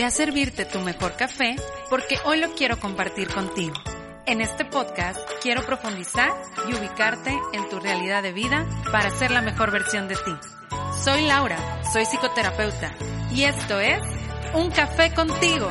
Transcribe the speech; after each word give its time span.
Ve 0.00 0.06
a 0.06 0.10
servirte 0.10 0.64
tu 0.64 0.78
mejor 0.78 1.12
café 1.14 1.56
porque 1.90 2.16
hoy 2.24 2.40
lo 2.40 2.54
quiero 2.54 2.80
compartir 2.80 3.28
contigo. 3.28 3.74
En 4.24 4.40
este 4.40 4.64
podcast 4.64 5.20
quiero 5.42 5.60
profundizar 5.66 6.30
y 6.66 6.72
ubicarte 6.72 7.38
en 7.52 7.68
tu 7.68 7.78
realidad 7.80 8.22
de 8.22 8.32
vida 8.32 8.66
para 8.90 9.10
ser 9.10 9.30
la 9.30 9.42
mejor 9.42 9.70
versión 9.70 10.08
de 10.08 10.14
ti. 10.14 10.32
Soy 11.04 11.26
Laura, 11.26 11.58
soy 11.92 12.06
psicoterapeuta 12.06 12.94
y 13.30 13.42
esto 13.42 13.78
es 13.78 14.00
Un 14.54 14.70
Café 14.70 15.12
contigo. 15.12 15.68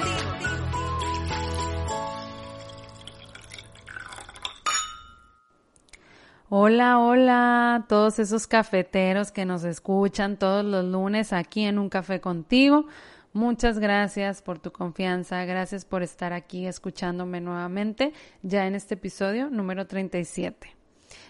Hola, 6.49 6.99
hola, 6.99 7.85
todos 7.89 8.19
esos 8.19 8.45
cafeteros 8.45 9.31
que 9.31 9.45
nos 9.45 9.63
escuchan 9.63 10.37
todos 10.37 10.63
los 10.63 10.85
lunes 10.85 11.33
aquí 11.33 11.63
en 11.63 11.79
Un 11.79 11.89
Café 11.89 12.21
contigo. 12.21 12.85
Muchas 13.33 13.77
gracias 13.77 14.41
por 14.41 14.57
tu 14.57 14.71
confianza, 14.71 15.45
gracias 15.45 15.85
por 15.85 16.01
estar 16.01 16.33
aquí 16.33 16.65
escuchándome 16.65 17.41
nuevamente 17.41 18.11
ya 18.41 18.65
en 18.65 18.73
este 18.73 18.95
episodio 18.95 19.51
número 19.51 19.85
37. 19.85 20.75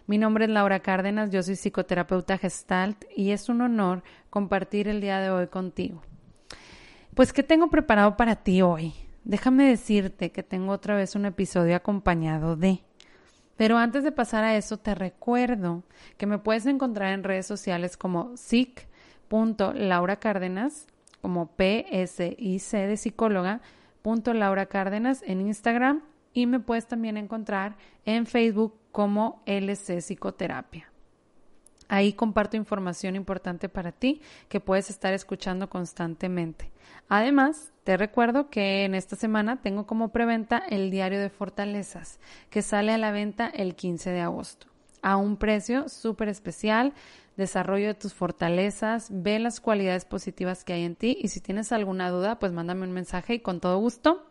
Mi 0.08 0.18
nombre 0.18 0.46
es 0.46 0.50
Laura 0.50 0.80
Cárdenas, 0.80 1.30
yo 1.30 1.44
soy 1.44 1.58
psicoterapeuta 1.58 2.38
gestalt 2.38 3.04
y 3.14 3.32
es 3.32 3.50
un 3.50 3.60
honor 3.60 4.02
compartir 4.30 4.88
el 4.88 5.02
día 5.02 5.20
de 5.20 5.30
hoy 5.30 5.48
contigo. 5.48 6.02
Pues, 7.16 7.34
¿qué 7.34 7.44
tengo 7.44 7.70
preparado 7.70 8.16
para 8.16 8.38
ti 8.38 8.62
hoy? 8.62 8.94
Déjame 9.26 9.68
decirte 9.68 10.32
que 10.32 10.42
tengo 10.42 10.72
otra 10.72 10.96
vez 10.96 11.16
un 11.16 11.26
episodio 11.26 11.76
acompañado 11.76 12.56
de... 12.56 12.82
Pero 13.58 13.78
antes 13.78 14.06
de 14.06 14.14
pasar 14.14 14.46
a 14.46 14.56
eso, 14.56 14.78
te 14.78 14.96
recuerdo 14.96 15.84
que 16.18 16.28
me 16.28 16.40
puedes 16.40 16.66
encontrar 16.66 17.12
en 17.12 17.26
redes 17.26 17.46
sociales 17.46 17.98
como 17.98 18.38
sic.lauracárdenas 18.38 20.88
como 21.22 21.56
PSIC 21.58 22.72
de 22.72 22.98
psicóloga, 22.98 23.62
punto 24.02 24.34
Laura 24.34 24.68
Cárdenas 24.68 25.24
en 25.26 25.42
Instagram 25.42 26.02
y 26.34 26.46
me 26.46 26.60
puedes 26.60 26.88
también 26.88 27.18
encontrar 27.18 27.76
en 28.06 28.26
Facebook 28.26 28.76
como 28.92 29.42
LC 29.46 30.02
Psicoterapia. 30.02 30.92
Ahí 31.92 32.14
comparto 32.14 32.56
información 32.56 33.16
importante 33.16 33.68
para 33.68 33.92
ti 33.92 34.22
que 34.48 34.60
puedes 34.60 34.92
estar 34.92 35.12
escuchando 35.14 35.70
constantemente. 35.70 36.72
Además, 37.08 37.74
te 37.84 37.98
recuerdo 37.98 38.52
que 38.52 38.86
en 38.86 38.94
esta 38.94 39.16
semana 39.16 39.62
tengo 39.64 39.88
como 39.88 40.10
preventa 40.10 40.60
el 40.60 40.92
diario 40.92 41.20
de 41.20 41.32
fortalezas, 41.32 42.20
que 42.52 42.62
sale 42.62 42.92
a 42.92 43.00
la 43.00 43.10
venta 43.12 43.48
el 43.48 43.76
15 43.76 44.12
de 44.12 44.22
agosto, 44.22 44.68
a 45.02 45.18
un 45.18 45.38
precio 45.38 45.90
súper 45.90 46.30
especial 46.30 46.94
desarrollo 47.40 47.88
de 47.88 47.96
tus 47.96 48.14
fortalezas, 48.14 49.08
ve 49.12 49.40
las 49.40 49.60
cualidades 49.60 50.06
positivas 50.06 50.64
que 50.64 50.74
hay 50.74 50.84
en 50.84 50.96
ti 50.96 51.18
y 51.20 51.30
si 51.30 51.42
tienes 51.42 51.72
alguna 51.72 52.12
duda, 52.12 52.38
pues 52.38 52.52
mándame 52.52 52.84
un 52.86 52.92
mensaje 52.92 53.36
y 53.36 53.40
con 53.40 53.60
todo 53.60 53.80
gusto 53.80 54.28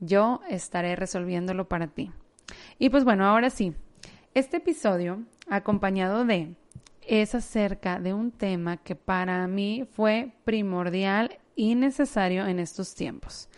yo 0.00 0.40
estaré 0.48 0.96
resolviéndolo 0.96 1.68
para 1.68 1.86
ti. 1.86 2.10
Y 2.78 2.90
pues 2.90 3.04
bueno, 3.04 3.26
ahora 3.26 3.50
sí, 3.50 3.74
este 4.34 4.56
episodio 4.56 5.22
acompañado 5.48 6.24
de 6.24 6.54
es 7.06 7.34
acerca 7.34 7.98
de 7.98 8.14
un 8.14 8.30
tema 8.32 8.76
que 8.78 8.96
para 8.96 9.46
mí 9.46 9.86
fue 9.92 10.32
primordial 10.44 11.38
y 11.54 11.74
necesario 11.74 12.46
en 12.46 12.58
estos 12.58 12.94
tiempos. 12.94 13.48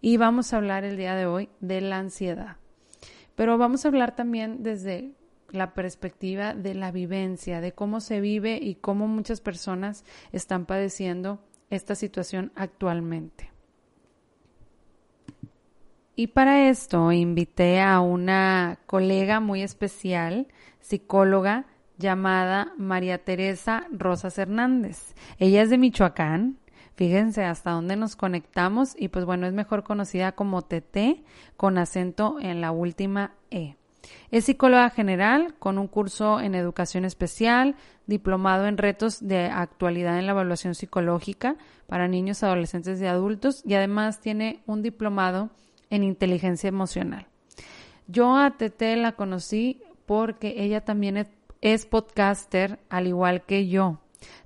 Y 0.00 0.16
vamos 0.16 0.52
a 0.52 0.58
hablar 0.58 0.84
el 0.84 0.96
día 0.96 1.14
de 1.14 1.26
hoy 1.26 1.48
de 1.60 1.80
la 1.80 1.98
ansiedad. 1.98 2.56
Pero 3.34 3.58
vamos 3.58 3.84
a 3.84 3.88
hablar 3.88 4.14
también 4.14 4.62
desde 4.62 5.12
la 5.50 5.74
perspectiva 5.74 6.54
de 6.54 6.74
la 6.74 6.90
vivencia, 6.90 7.60
de 7.60 7.72
cómo 7.72 8.00
se 8.00 8.20
vive 8.20 8.58
y 8.60 8.74
cómo 8.74 9.06
muchas 9.08 9.40
personas 9.40 10.04
están 10.32 10.66
padeciendo 10.66 11.40
esta 11.70 11.94
situación 11.94 12.52
actualmente. 12.54 13.50
Y 16.14 16.28
para 16.28 16.68
esto 16.68 17.12
invité 17.12 17.80
a 17.80 18.00
una 18.00 18.80
colega 18.86 19.38
muy 19.38 19.62
especial, 19.62 20.48
psicóloga, 20.80 21.66
llamada 21.96 22.72
María 22.76 23.24
Teresa 23.24 23.86
Rosas 23.92 24.38
Hernández. 24.38 25.14
Ella 25.38 25.62
es 25.62 25.70
de 25.70 25.78
Michoacán. 25.78 26.58
Fíjense 26.96 27.44
hasta 27.44 27.70
dónde 27.70 27.94
nos 27.94 28.16
conectamos 28.16 28.94
y 28.98 29.08
pues 29.08 29.24
bueno, 29.24 29.46
es 29.46 29.52
mejor 29.52 29.84
conocida 29.84 30.32
como 30.32 30.62
TT 30.62 31.22
con 31.56 31.78
acento 31.78 32.38
en 32.40 32.60
la 32.60 32.72
última 32.72 33.34
E. 33.50 33.76
Es 34.30 34.44
psicóloga 34.44 34.90
general 34.90 35.54
con 35.58 35.78
un 35.78 35.88
curso 35.88 36.40
en 36.40 36.54
educación 36.54 37.04
especial, 37.04 37.76
diplomado 38.06 38.66
en 38.66 38.78
retos 38.78 39.26
de 39.26 39.46
actualidad 39.46 40.18
en 40.18 40.26
la 40.26 40.32
evaluación 40.32 40.74
psicológica 40.74 41.56
para 41.86 42.08
niños, 42.08 42.42
adolescentes 42.42 43.00
y 43.00 43.06
adultos 43.06 43.62
y 43.64 43.74
además 43.74 44.20
tiene 44.20 44.62
un 44.66 44.82
diplomado 44.82 45.50
en 45.90 46.04
inteligencia 46.04 46.68
emocional. 46.68 47.26
Yo 48.06 48.36
a 48.36 48.56
Tete 48.56 48.96
la 48.96 49.12
conocí 49.12 49.82
porque 50.06 50.54
ella 50.58 50.84
también 50.84 51.28
es 51.60 51.86
podcaster 51.86 52.78
al 52.88 53.06
igual 53.06 53.42
que 53.44 53.68
yo. 53.68 54.00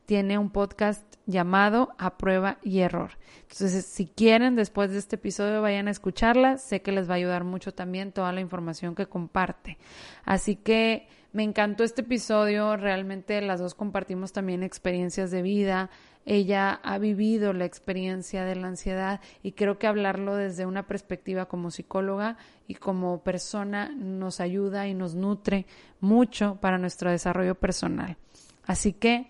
Tiene 0.07 0.39
un 0.39 0.51
podcast 0.51 1.12
llamado 1.27 1.95
A 1.99 2.17
Prueba 2.17 2.59
y 2.63 2.81
Error. 2.81 3.13
Entonces, 3.43 3.85
si 3.87 4.07
quieren, 4.07 4.57
después 4.57 4.91
de 4.91 4.99
este 4.99 5.17
episodio, 5.17 5.63
vayan 5.63 5.89
a 5.89 5.91
escucharla. 5.91 6.59
Sé 6.59 6.83
que 6.83 6.93
les 6.93 7.09
va 7.09 7.15
a 7.15 7.17
ayudar 7.17 7.45
mucho 7.45 7.73
también 7.73 8.13
toda 8.13 8.33
la 8.33 8.41
información 8.41 8.95
que 8.95 9.07
comparte. 9.07 9.79
Así 10.25 10.57
que 10.57 11.07
me 11.33 11.43
encantó 11.43 11.85
este 11.85 12.03
episodio. 12.03 12.77
Realmente 12.77 13.41
las 13.41 13.61
dos 13.61 13.75
compartimos 13.75 14.33
también 14.33 14.63
experiencias 14.63 15.31
de 15.31 15.43
vida. 15.43 15.91
Ella 16.25 16.75
ha 16.85 16.99
vivido 16.99 17.53
la 17.53 17.65
experiencia 17.65 18.45
de 18.45 18.55
la 18.55 18.69
ansiedad 18.69 19.21
y 19.43 19.53
creo 19.53 19.79
que 19.79 19.89
hablarlo 19.89 20.37
desde 20.37 20.67
una 20.67 20.87
perspectiva 20.87 21.47
como 21.47 21.73
psicóloga 21.73 22.37
y 22.69 22.75
como 22.75 23.23
persona 23.25 23.91
nos 23.97 24.39
ayuda 24.39 24.87
y 24.87 24.95
nos 24.95 25.17
nutre 25.17 25.67
mucho 26.01 26.59
para 26.61 26.79
nuestro 26.79 27.11
desarrollo 27.11 27.57
personal. 27.57 28.17
Así 28.65 28.93
que 28.93 29.27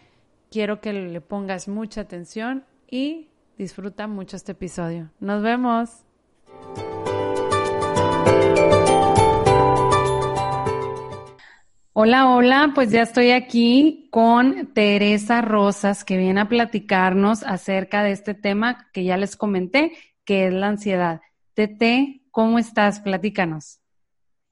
Quiero 0.52 0.82
que 0.82 0.92
le 0.92 1.20
pongas 1.22 1.66
mucha 1.66 2.02
atención 2.02 2.66
y 2.86 3.30
disfruta 3.56 4.06
mucho 4.06 4.36
este 4.36 4.52
episodio. 4.52 5.10
Nos 5.18 5.42
vemos. 5.42 6.04
Hola, 11.94 12.28
hola, 12.28 12.72
pues 12.74 12.90
ya 12.90 13.00
estoy 13.00 13.30
aquí 13.30 14.08
con 14.10 14.74
Teresa 14.74 15.40
Rosas 15.40 16.04
que 16.04 16.18
viene 16.18 16.42
a 16.42 16.48
platicarnos 16.48 17.44
acerca 17.44 18.02
de 18.02 18.12
este 18.12 18.34
tema 18.34 18.90
que 18.92 19.04
ya 19.04 19.16
les 19.16 19.38
comenté, 19.38 19.92
que 20.26 20.48
es 20.48 20.52
la 20.52 20.68
ansiedad. 20.68 21.22
Tete, 21.54 22.24
¿cómo 22.30 22.58
estás? 22.58 23.00
Platícanos. 23.00 23.81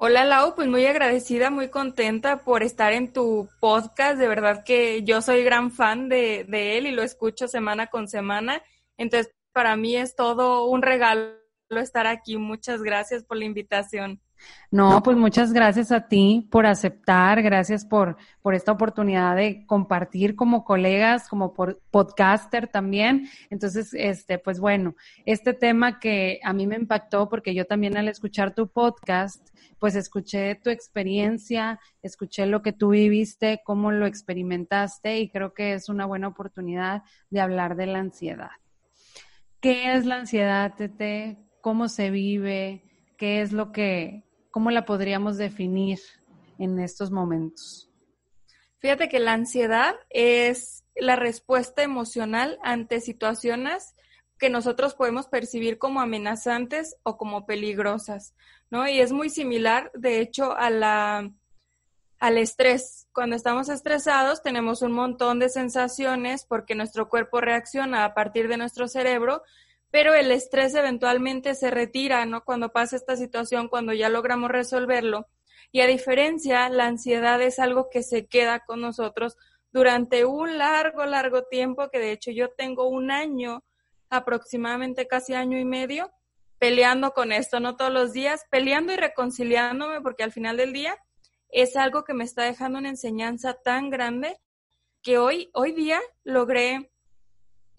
Hola 0.03 0.25
Lau, 0.25 0.55
pues 0.55 0.67
muy 0.67 0.87
agradecida, 0.87 1.51
muy 1.51 1.69
contenta 1.69 2.43
por 2.43 2.63
estar 2.63 2.95
en 2.95 3.13
tu 3.13 3.51
podcast. 3.61 4.17
De 4.17 4.29
verdad 4.29 4.65
que 4.65 5.03
yo 5.03 5.21
soy 5.21 5.45
gran 5.45 5.71
fan 5.71 6.09
de, 6.09 6.47
de, 6.49 6.79
él 6.79 6.87
y 6.87 6.91
lo 6.91 7.03
escucho 7.03 7.49
semana 7.49 7.89
con 7.89 8.09
semana. 8.09 8.63
Entonces, 8.97 9.31
para 9.53 9.77
mí 9.77 9.97
es 9.97 10.17
todo 10.17 10.65
un 10.65 10.81
regalo 10.81 11.35
estar 11.69 12.07
aquí. 12.07 12.39
Muchas 12.39 12.83
gracias 12.83 13.25
por 13.25 13.37
la 13.37 13.45
invitación. 13.45 14.23
No, 14.73 15.03
pues 15.03 15.17
muchas 15.17 15.53
gracias 15.53 15.91
a 15.91 16.07
ti 16.07 16.47
por 16.49 16.65
aceptar, 16.65 17.43
gracias 17.43 17.85
por, 17.85 18.17
por 18.41 18.55
esta 18.55 18.71
oportunidad 18.71 19.35
de 19.35 19.67
compartir 19.67 20.37
como 20.37 20.65
colegas, 20.65 21.29
como 21.29 21.53
por 21.53 21.81
podcaster 21.91 22.69
también. 22.69 23.29
Entonces, 23.51 23.93
este, 23.95 24.39
pues 24.39 24.61
bueno, 24.61 24.95
este 25.27 25.55
tema 25.55 25.99
que 25.99 26.39
a 26.45 26.53
mí 26.53 26.69
me 26.69 26.77
impactó 26.77 27.29
porque 27.29 27.53
yo 27.53 27.65
también 27.65 27.97
al 27.97 28.07
escuchar 28.07 28.55
tu 28.55 28.69
podcast, 28.69 29.49
pues 29.81 29.97
escuché 29.97 30.55
tu 30.55 30.71
experiencia, 30.71 31.81
escuché 32.01 32.47
lo 32.47 32.63
que 32.63 32.73
tú 32.73 32.91
viviste, 32.91 33.63
cómo 33.65 33.91
lo 33.91 34.07
experimentaste 34.07 35.19
y 35.19 35.31
creo 35.31 35.53
que 35.53 35.73
es 35.73 35.89
una 35.89 36.07
buena 36.07 36.29
oportunidad 36.29 37.03
de 37.29 37.41
hablar 37.41 37.75
de 37.75 37.87
la 37.87 37.99
ansiedad. 37.99 38.51
¿Qué 39.61 39.95
es 39.95 40.07
la 40.07 40.17
ansiedad, 40.17 40.75
Tete? 40.77 41.39
¿Cómo 41.61 41.89
se 41.89 42.11
vive? 42.11 42.85
¿Qué 43.19 43.43
es 43.43 43.53
lo 43.53 43.73
que 43.73 44.30
¿Cómo 44.51 44.71
la 44.71 44.85
podríamos 44.85 45.37
definir 45.37 46.01
en 46.59 46.79
estos 46.81 47.11
momentos? 47.11 47.89
Fíjate 48.79 49.09
que 49.09 49.21
la 49.21 49.35
ansiedad 49.35 49.95
es 50.09 50.85
la 50.97 51.17
respuesta 51.17 51.83
emocional 51.83 52.59
ante 52.63 53.01
situaciones 53.01 53.95
que 54.39 54.51
nosotros 54.51 54.95
podemos 54.95 55.29
percibir 55.29 55.79
como 55.79 56.01
amenazantes 56.01 56.97
o 57.03 57.17
como 57.17 57.47
peligrosas, 57.47 58.35
¿no? 58.71 58.89
Y 58.89 59.01
es 59.01 59.13
muy 59.13 59.29
similar, 59.29 59.93
de 59.95 60.21
hecho, 60.21 60.57
a 60.57 60.71
la, 60.71 61.31
al 62.19 62.39
estrés. 62.39 63.07
Cuando 63.13 63.37
estamos 63.37 63.69
estresados 63.69 64.43
tenemos 64.43 64.83
un 64.83 64.93
montón 64.93 65.39
de 65.39 65.51
sensaciones 65.51 66.45
porque 66.45 66.75
nuestro 66.75 67.09
cuerpo 67.09 67.41
reacciona 67.41 68.05
a 68.05 68.15
partir 68.15 68.49
de 68.49 68.57
nuestro 68.57 68.89
cerebro 68.89 69.43
pero 69.91 70.15
el 70.15 70.31
estrés 70.31 70.75
eventualmente 70.75 71.55
se 71.55 71.71
retira, 71.71 72.25
¿no? 72.27 72.45
Cuando 72.45 72.71
pasa 72.71 72.97
esta 72.97 73.17
situación, 73.17 73.69
cuando 73.69 73.93
ya 73.93 74.09
logramos 74.09 74.51
resolverlo. 74.51 75.27
Y 75.73 75.81
a 75.81 75.87
diferencia, 75.87 76.69
la 76.69 76.87
ansiedad 76.87 77.41
es 77.43 77.59
algo 77.59 77.89
que 77.91 78.03
se 78.03 78.27
queda 78.27 78.61
con 78.61 78.81
nosotros 78.81 79.37
durante 79.73 80.25
un 80.25 80.59
largo, 80.59 81.05
largo 81.07 81.45
tiempo, 81.45 81.91
que 81.91 81.99
de 81.99 82.13
hecho 82.13 82.31
yo 82.31 82.51
tengo 82.51 82.89
un 82.89 83.11
año 83.11 83.65
aproximadamente 84.09 85.07
casi 85.07 85.35
año 85.35 85.59
y 85.59 85.65
medio 85.65 86.11
peleando 86.61 87.13
con 87.13 87.33
esto, 87.33 87.59
no 87.59 87.77
todos 87.77 87.91
los 87.91 88.13
días, 88.13 88.45
peleando 88.51 88.93
y 88.93 88.97
reconciliándome 88.97 90.03
porque 90.03 90.25
al 90.25 90.31
final 90.31 90.59
del 90.59 90.75
día 90.75 90.95
es 91.49 91.75
algo 91.75 92.05
que 92.05 92.13
me 92.13 92.23
está 92.23 92.45
dejando 92.45 92.79
una 92.79 92.91
enseñanza 92.91 93.55
tan 93.55 93.89
grande 93.89 94.37
que 95.03 95.17
hoy, 95.17 95.51
hoy 95.55 95.73
día 95.73 96.01
logré 96.23 96.90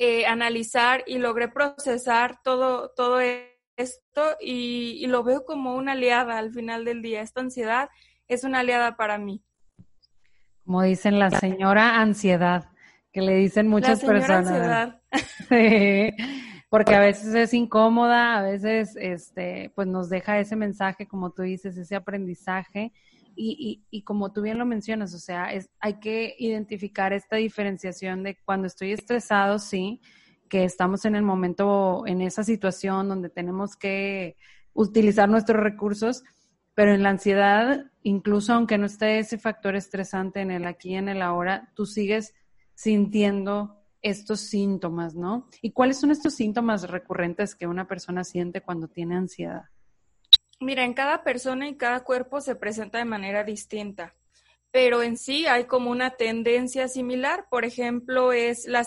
eh, 0.03 0.25
analizar 0.25 1.03
y 1.05 1.19
logré 1.19 1.47
procesar 1.47 2.41
todo, 2.43 2.89
todo 2.95 3.19
esto 3.19 4.35
y, 4.41 5.05
lo 5.05 5.23
veo 5.23 5.45
como 5.45 5.75
una 5.75 5.91
aliada 5.91 6.39
al 6.39 6.51
final 6.51 6.85
del 6.85 7.03
día. 7.03 7.21
Esta 7.21 7.41
ansiedad 7.41 7.87
es 8.27 8.43
una 8.43 8.61
aliada 8.61 8.95
para 8.95 9.19
mí. 9.19 9.43
Como 10.65 10.81
dicen 10.81 11.19
la 11.19 11.29
señora 11.29 12.01
ansiedad, 12.01 12.71
que 13.13 13.21
le 13.21 13.35
dicen 13.35 13.67
muchas 13.67 14.01
la 14.01 14.09
personas. 14.11 14.47
Ansiedad. 14.47 15.01
Sí, 15.49 16.15
porque 16.69 16.95
a 16.95 16.99
veces 16.99 17.35
es 17.35 17.53
incómoda, 17.53 18.39
a 18.39 18.41
veces 18.41 18.95
este, 18.99 19.71
pues 19.75 19.87
nos 19.87 20.09
deja 20.09 20.39
ese 20.39 20.55
mensaje, 20.55 21.07
como 21.07 21.29
tú 21.29 21.43
dices, 21.43 21.77
ese 21.77 21.95
aprendizaje. 21.95 22.91
Y, 23.35 23.83
y, 23.89 23.97
y 23.97 24.03
como 24.03 24.31
tú 24.33 24.41
bien 24.41 24.57
lo 24.57 24.65
mencionas, 24.65 25.13
o 25.13 25.19
sea, 25.19 25.53
es, 25.53 25.69
hay 25.79 25.99
que 25.99 26.35
identificar 26.37 27.13
esta 27.13 27.37
diferenciación 27.37 28.23
de 28.23 28.37
cuando 28.43 28.67
estoy 28.67 28.91
estresado, 28.91 29.59
sí, 29.59 30.01
que 30.49 30.65
estamos 30.65 31.05
en 31.05 31.15
el 31.15 31.23
momento, 31.23 32.03
en 32.05 32.21
esa 32.21 32.43
situación 32.43 33.07
donde 33.07 33.29
tenemos 33.29 33.75
que 33.77 34.35
utilizar 34.73 35.29
nuestros 35.29 35.61
recursos, 35.61 36.23
pero 36.73 36.93
en 36.93 37.03
la 37.03 37.09
ansiedad, 37.09 37.85
incluso 38.03 38.53
aunque 38.53 38.77
no 38.77 38.85
esté 38.85 39.19
ese 39.19 39.37
factor 39.37 39.75
estresante 39.75 40.41
en 40.41 40.51
el 40.51 40.65
aquí 40.65 40.89
y 40.89 40.95
en 40.95 41.09
el 41.09 41.21
ahora, 41.21 41.71
tú 41.75 41.85
sigues 41.85 42.33
sintiendo 42.73 43.81
estos 44.01 44.41
síntomas, 44.41 45.15
¿no? 45.15 45.47
¿Y 45.61 45.71
cuáles 45.71 45.99
son 45.99 46.11
estos 46.11 46.33
síntomas 46.33 46.89
recurrentes 46.89 47.55
que 47.55 47.67
una 47.67 47.87
persona 47.87 48.23
siente 48.23 48.61
cuando 48.61 48.87
tiene 48.87 49.15
ansiedad? 49.15 49.65
Mira, 50.61 50.85
en 50.85 50.93
cada 50.93 51.23
persona 51.23 51.67
y 51.67 51.75
cada 51.75 52.05
cuerpo 52.05 52.39
se 52.39 52.55
presenta 52.55 52.99
de 52.99 53.05
manera 53.05 53.43
distinta 53.43 54.15
pero 54.71 55.03
en 55.03 55.17
sí 55.17 55.45
hay 55.47 55.65
como 55.65 55.91
una 55.91 56.11
tendencia 56.11 56.87
similar. 56.87 57.47
Por 57.49 57.65
ejemplo, 57.65 58.31
es 58.31 58.65
la 58.65 58.85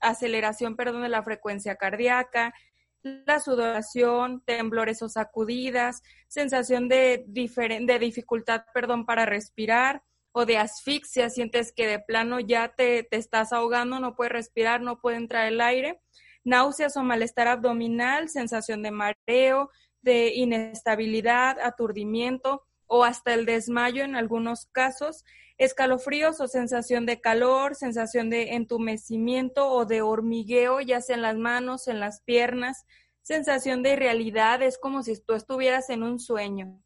aceleración 0.00 0.76
perdón, 0.76 1.02
de 1.02 1.08
la 1.08 1.22
frecuencia 1.22 1.74
cardíaca, 1.76 2.54
la 3.02 3.40
sudoración, 3.40 4.42
temblores 4.46 5.02
o 5.02 5.08
sacudidas, 5.08 6.02
sensación 6.28 6.88
de, 6.88 7.24
de 7.26 7.98
dificultad 7.98 8.62
perdón, 8.72 9.04
para 9.04 9.26
respirar 9.26 10.02
o 10.32 10.46
de 10.46 10.58
asfixia, 10.58 11.30
sientes 11.30 11.72
que 11.72 11.86
de 11.86 11.98
plano 11.98 12.40
ya 12.40 12.68
te, 12.68 13.02
te 13.04 13.16
estás 13.16 13.52
ahogando, 13.52 14.00
no 14.00 14.16
puedes 14.16 14.32
respirar, 14.32 14.80
no 14.80 15.00
puede 15.00 15.16
entrar 15.16 15.46
el 15.46 15.60
aire, 15.60 16.00
náuseas 16.44 16.96
o 16.96 17.02
malestar 17.02 17.46
abdominal, 17.46 18.28
sensación 18.28 18.82
de 18.82 18.90
mareo, 18.90 19.70
de 20.04 20.34
inestabilidad, 20.34 21.58
aturdimiento, 21.60 22.62
o 22.86 23.04
hasta 23.04 23.34
el 23.34 23.46
desmayo 23.46 24.04
en 24.04 24.14
algunos 24.14 24.66
casos, 24.66 25.24
escalofríos 25.56 26.40
o 26.40 26.48
sensación 26.48 27.06
de 27.06 27.20
calor, 27.20 27.74
sensación 27.74 28.28
de 28.30 28.54
entumecimiento 28.54 29.70
o 29.70 29.86
de 29.86 30.02
hormigueo, 30.02 30.80
ya 30.80 31.00
sea 31.00 31.16
en 31.16 31.22
las 31.22 31.36
manos, 31.36 31.88
en 31.88 31.98
las 31.98 32.20
piernas, 32.22 32.84
sensación 33.22 33.82
de 33.82 33.92
irrealidad, 33.92 34.62
es 34.62 34.78
como 34.78 35.02
si 35.02 35.18
tú 35.20 35.34
estuvieras 35.34 35.88
en 35.90 36.02
un 36.02 36.20
sueño. 36.20 36.78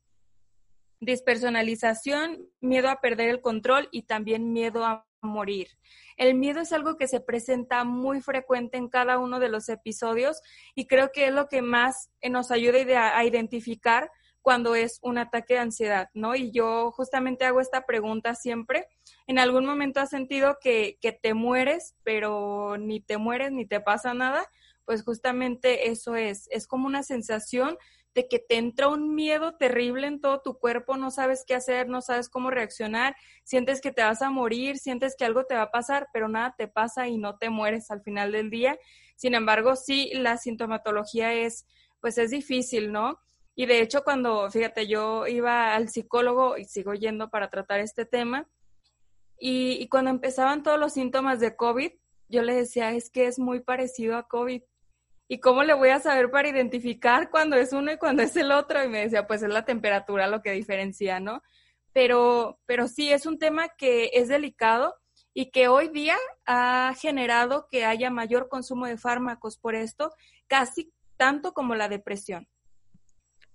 Dispersonalización, 1.01 2.49
miedo 2.61 2.89
a 2.89 3.01
perder 3.01 3.29
el 3.29 3.41
control 3.41 3.89
y 3.91 4.03
también 4.03 4.53
miedo 4.53 4.85
a 4.85 5.08
morir. 5.21 5.69
El 6.17 6.35
miedo 6.35 6.61
es 6.61 6.73
algo 6.73 6.97
que 6.97 7.09
se 7.09 7.21
presenta 7.21 7.85
muy 7.85 8.21
frecuente 8.21 8.77
en 8.77 8.89
cada 8.89 9.19
uno 9.19 9.41
de 9.41 9.49
los 9.49 9.69
episodios 9.69 10.41
y 10.75 10.87
creo 10.87 11.11
que 11.13 11.27
es 11.27 11.33
lo 11.33 11.49
que 11.49 11.63
más 11.63 12.11
nos 12.23 12.51
ayuda 12.51 13.17
a 13.17 13.25
identificar 13.25 14.11
cuando 14.41 14.75
es 14.75 14.99
un 15.03 15.19
ataque 15.19 15.55
de 15.55 15.61
ansiedad, 15.61 16.09
¿no? 16.15 16.35
Y 16.35 16.51
yo 16.53 16.91
justamente 16.93 17.45
hago 17.45 17.61
esta 17.61 17.85
pregunta 17.85 18.35
siempre. 18.35 18.87
¿En 19.27 19.39
algún 19.39 19.67
momento 19.67 20.01
has 20.01 20.11
sentido 20.11 20.57
que, 20.61 20.97
que 21.01 21.13
te 21.13 21.35
mueres, 21.35 21.97
pero 22.03 22.79
ni 22.79 23.01
te 23.01 23.19
mueres 23.19 23.53
ni 23.53 23.67
te 23.67 23.81
pasa 23.81 24.15
nada? 24.15 24.47
Pues 24.87 25.03
justamente 25.03 25.91
eso 25.91 26.17
es, 26.17 26.49
es 26.51 26.67
como 26.67 26.87
una 26.87 27.03
sensación 27.03 27.77
de 28.19 28.27
que 28.27 28.41
te 28.41 28.57
entra 28.57 28.89
un 28.89 29.15
miedo 29.15 29.55
terrible 29.55 30.09
en 30.09 30.21
todo 30.21 30.41
tu 30.41 30.59
cuerpo, 30.59 30.97
no 30.97 31.13
sabes 31.13 31.45
qué 31.47 31.55
hacer, 31.55 31.89
no 31.89 32.03
sabes 32.03 32.29
cómo 32.29 32.51
reaccionar, 32.51 33.15
sientes 33.45 33.81
que 33.81 33.93
te 33.93 34.03
vas 34.03 34.23
a 34.23 34.31
morir, 34.31 34.79
sientes 34.79 35.15
que 35.17 35.25
algo 35.25 35.45
te 35.45 35.55
va 35.55 35.63
a 35.63 35.71
pasar, 35.71 36.09
pero 36.13 36.27
nada 36.27 36.53
te 36.59 36.67
pasa 36.67 37.07
y 37.07 37.17
no 37.17 37.39
te 37.39 37.49
mueres 37.49 37.93
al 37.93 38.03
final 38.03 38.33
del 38.33 38.51
día. 38.51 38.77
Sin 39.15 39.37
embargo, 39.37 39.77
sí, 39.77 40.11
la 40.15 40.37
sintomatología 40.37 41.33
es, 41.33 41.65
pues 42.01 42.19
es 42.19 42.33
difícil, 42.33 42.91
¿no? 42.91 43.21
Y 43.55 43.67
de 43.67 43.83
hecho, 43.83 44.03
cuando, 44.03 44.51
fíjate, 44.51 44.89
yo 44.89 45.29
iba 45.29 45.77
al 45.77 45.89
psicólogo 45.89 46.59
y 46.59 46.65
sigo 46.65 46.95
yendo 46.95 47.31
para 47.31 47.51
tratar 47.51 47.79
este 47.79 48.05
tema, 48.05 48.49
y, 49.41 49.87
cuando 49.91 50.11
empezaban 50.11 50.65
todos 50.65 50.81
los 50.81 50.95
síntomas 50.95 51.39
de 51.39 51.55
COVID, 51.55 51.93
yo 52.29 52.43
le 52.43 52.53
decía, 52.53 52.91
es 52.91 53.11
que 53.11 53.29
es 53.29 53.39
muy 53.39 53.61
parecido 53.61 54.17
a 54.17 54.27
COVID. 54.27 54.63
¿Y 55.29 55.41
cómo 55.41 55.63
le 55.63 55.75
voy 55.75 55.91
a 55.91 56.01
saber 56.01 56.31
para 56.31 56.49
identificar 56.49 57.31
cuando 57.31 57.57
es 57.57 57.75
uno 57.75 57.93
y 57.93 57.99
cuando 57.99 58.23
es 58.23 58.35
el 58.37 58.51
otro? 58.51 58.83
Y 58.83 58.89
me 58.89 59.01
decía, 59.01 59.27
pues 59.27 59.43
es 59.43 59.51
la 59.51 59.67
temperatura 59.67 60.27
lo 60.27 60.41
que 60.41 60.53
diferencia, 60.53 61.21
¿no? 61.21 61.43
Pero, 61.93 62.59
pero 62.65 62.89
sí, 62.89 63.13
es 63.13 63.27
un 63.27 63.39
tema 63.39 63.69
que 63.69 64.11
es 64.15 64.29
delicado 64.29 64.95
y 65.35 65.51
que 65.51 65.69
hoy 65.69 65.89
día 65.89 66.17
ha 66.47 66.95
generado 66.99 67.69
que 67.71 67.85
haya 67.85 68.11
mayor 68.11 68.49
consumo 68.49 68.87
de 68.87 68.97
fármacos 68.97 69.59
por 69.59 69.75
esto, 69.75 70.13
casi 70.47 70.93
tanto 71.17 71.53
como 71.53 71.75
la 71.75 71.89
depresión. 71.89 72.49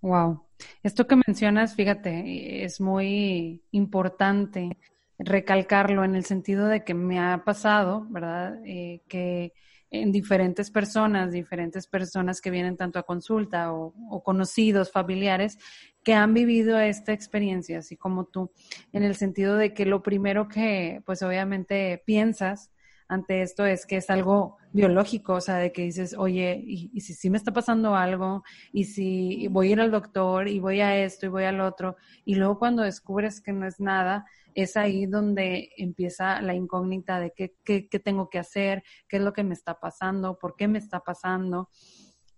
Wow. 0.02 0.46
Esto 0.84 1.08
que 1.08 1.16
mencionas, 1.16 1.75
fíjate, 1.75 2.64
es 2.64 2.80
muy 2.80 3.64
importante 3.72 4.78
recalcarlo 5.18 6.04
en 6.04 6.16
el 6.16 6.25
sentido 6.25 6.68
de 6.68 6.84
que 6.84 6.94
me 6.94 7.20
ha 7.20 7.44
pasado, 7.44 8.06
¿verdad? 8.10 8.60
Eh, 8.66 9.02
que 9.08 9.54
en 9.94 10.12
diferentes 10.12 10.72
personas, 10.72 11.31
diferentes 11.31 11.86
personas 11.88 12.42
que 12.42 12.50
vienen 12.50 12.78
tanto 12.78 12.98
a 12.98 13.04
consulta 13.04 13.72
o, 13.72 13.94
o, 14.10 14.24
conocidos, 14.24 14.92
familiares, 14.92 15.60
que 16.04 16.16
han 16.16 16.34
vivido 16.34 16.80
esta 16.80 17.13
experiencia, 17.13 17.78
así 17.78 17.95
como 17.95 18.25
tú, 18.25 18.51
en 18.92 19.04
el 19.04 19.16
sentido 19.16 19.56
de 19.56 19.74
que 19.74 19.86
lo 19.86 20.01
primero 20.01 20.48
que, 20.48 21.01
pues 21.06 21.22
obviamente 21.22 22.01
piensas 22.06 22.72
ante 23.07 23.42
esto 23.42 23.66
es 23.66 23.86
que 23.86 23.98
es 23.98 24.10
algo 24.10 24.57
biológico, 24.72 25.34
o 25.34 25.42
sea, 25.42 25.57
de 25.57 25.72
que 25.72 25.84
dices, 25.84 26.16
oye, 26.18 26.62
y, 26.66 27.00
si 27.00 27.13
sí 27.13 27.30
me 27.30 27.38
está 27.38 27.51
pasando 27.54 27.96
algo, 27.96 28.44
y 28.72 28.86
si 28.86 29.48
voy 29.50 29.70
a 29.70 29.72
ir 29.74 29.82
al 29.82 29.91
doctor, 29.91 30.48
y 30.48 30.60
voy 30.60 30.82
a 30.82 30.98
esto, 30.98 31.27
y 31.27 31.29
voy 31.29 31.44
al 31.44 31.62
otro, 31.62 31.96
y 32.25 32.36
luego 32.36 32.58
cuando 32.58 32.82
descubres 32.82 33.39
que 33.39 33.53
no 33.53 33.67
es 33.67 33.79
nada, 33.79 34.25
es 34.55 34.77
ahí 34.77 35.05
donde 35.05 35.72
empieza 35.77 36.41
la 36.41 36.53
incógnita 36.53 37.19
de 37.19 37.31
qué, 37.36 37.55
qué, 37.63 37.88
qué 37.88 38.00
tengo 38.00 38.29
que 38.29 38.39
hacer, 38.39 38.83
qué 39.07 39.17
es 39.17 39.24
lo 39.24 39.33
que 39.33 39.43
me 39.43 39.53
está 39.53 39.79
pasando, 39.79 40.38
por 40.38 40.55
qué 40.55 40.67
me 40.67 40.79
está 40.79 41.00
pasando, 41.01 41.69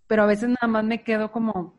pero 0.06 0.22
a 0.22 0.26
veces 0.26 0.48
nada 0.48 0.66
más 0.68 0.84
me 0.84 1.02
quedo 1.02 1.32
como 1.32 1.78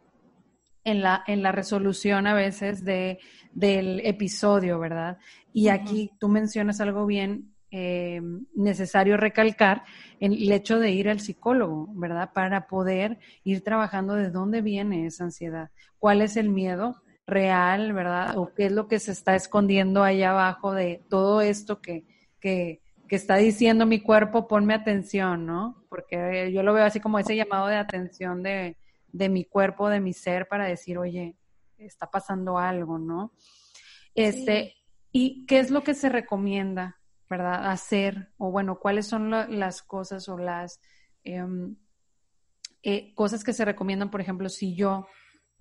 en 0.83 1.01
la, 1.01 1.23
en 1.27 1.43
la 1.43 1.51
resolución 1.51 2.27
a 2.27 2.33
veces 2.33 2.85
de, 2.85 3.19
del 3.51 3.99
episodio, 4.05 4.79
¿verdad? 4.79 5.17
Y 5.51 5.67
aquí 5.67 6.11
tú 6.19 6.29
mencionas 6.29 6.79
algo 6.79 7.05
bien 7.05 7.53
eh, 7.71 8.21
necesario 8.55 9.17
recalcar 9.17 9.83
el 10.21 10.49
hecho 10.49 10.79
de 10.79 10.91
ir 10.91 11.09
al 11.09 11.19
psicólogo, 11.19 11.89
¿verdad? 11.93 12.31
Para 12.33 12.67
poder 12.67 13.19
ir 13.43 13.63
trabajando 13.63 14.15
de 14.15 14.31
dónde 14.31 14.61
viene 14.61 15.05
esa 15.05 15.25
ansiedad, 15.25 15.71
cuál 15.99 16.21
es 16.21 16.37
el 16.37 16.49
miedo 16.49 17.01
real, 17.27 17.93
¿verdad? 17.93 18.37
O 18.37 18.53
qué 18.53 18.67
es 18.67 18.71
lo 18.71 18.87
que 18.87 18.99
se 18.99 19.11
está 19.11 19.35
escondiendo 19.35 20.03
ahí 20.03 20.23
abajo 20.23 20.73
de 20.73 21.03
todo 21.09 21.41
esto 21.41 21.81
que, 21.81 22.05
que, 22.39 22.81
que 23.07 23.15
está 23.15 23.35
diciendo 23.35 23.85
mi 23.85 23.99
cuerpo, 24.01 24.47
ponme 24.47 24.73
atención, 24.73 25.45
¿no? 25.45 25.85
Porque 25.89 26.51
yo 26.51 26.63
lo 26.63 26.73
veo 26.73 26.85
así 26.85 26.99
como 26.99 27.19
ese 27.19 27.35
llamado 27.35 27.67
de 27.67 27.75
atención 27.75 28.41
de, 28.41 28.77
de 29.11 29.29
mi 29.29 29.45
cuerpo, 29.45 29.89
de 29.89 29.99
mi 29.99 30.13
ser, 30.13 30.47
para 30.47 30.65
decir, 30.65 30.97
oye, 30.97 31.35
está 31.77 32.09
pasando 32.09 32.57
algo, 32.57 32.97
¿no? 32.97 33.33
Este, 34.15 34.73
¿Y 35.11 35.45
qué 35.45 35.59
es 35.59 35.69
lo 35.69 35.83
que 35.83 35.93
se 35.93 36.09
recomienda 36.09 36.97
¿verdad? 37.29 37.69
Hacer, 37.69 38.29
o 38.37 38.51
bueno, 38.51 38.79
cuáles 38.79 39.07
son 39.07 39.31
las 39.31 39.81
cosas 39.81 40.29
o 40.29 40.37
las 40.37 40.79
em, 41.23 41.75
eh, 42.83 43.13
cosas 43.15 43.43
que 43.43 43.53
se 43.53 43.65
recomiendan, 43.65 44.09
por 44.09 44.21
ejemplo, 44.21 44.49
si 44.49 44.75
yo, 44.75 45.07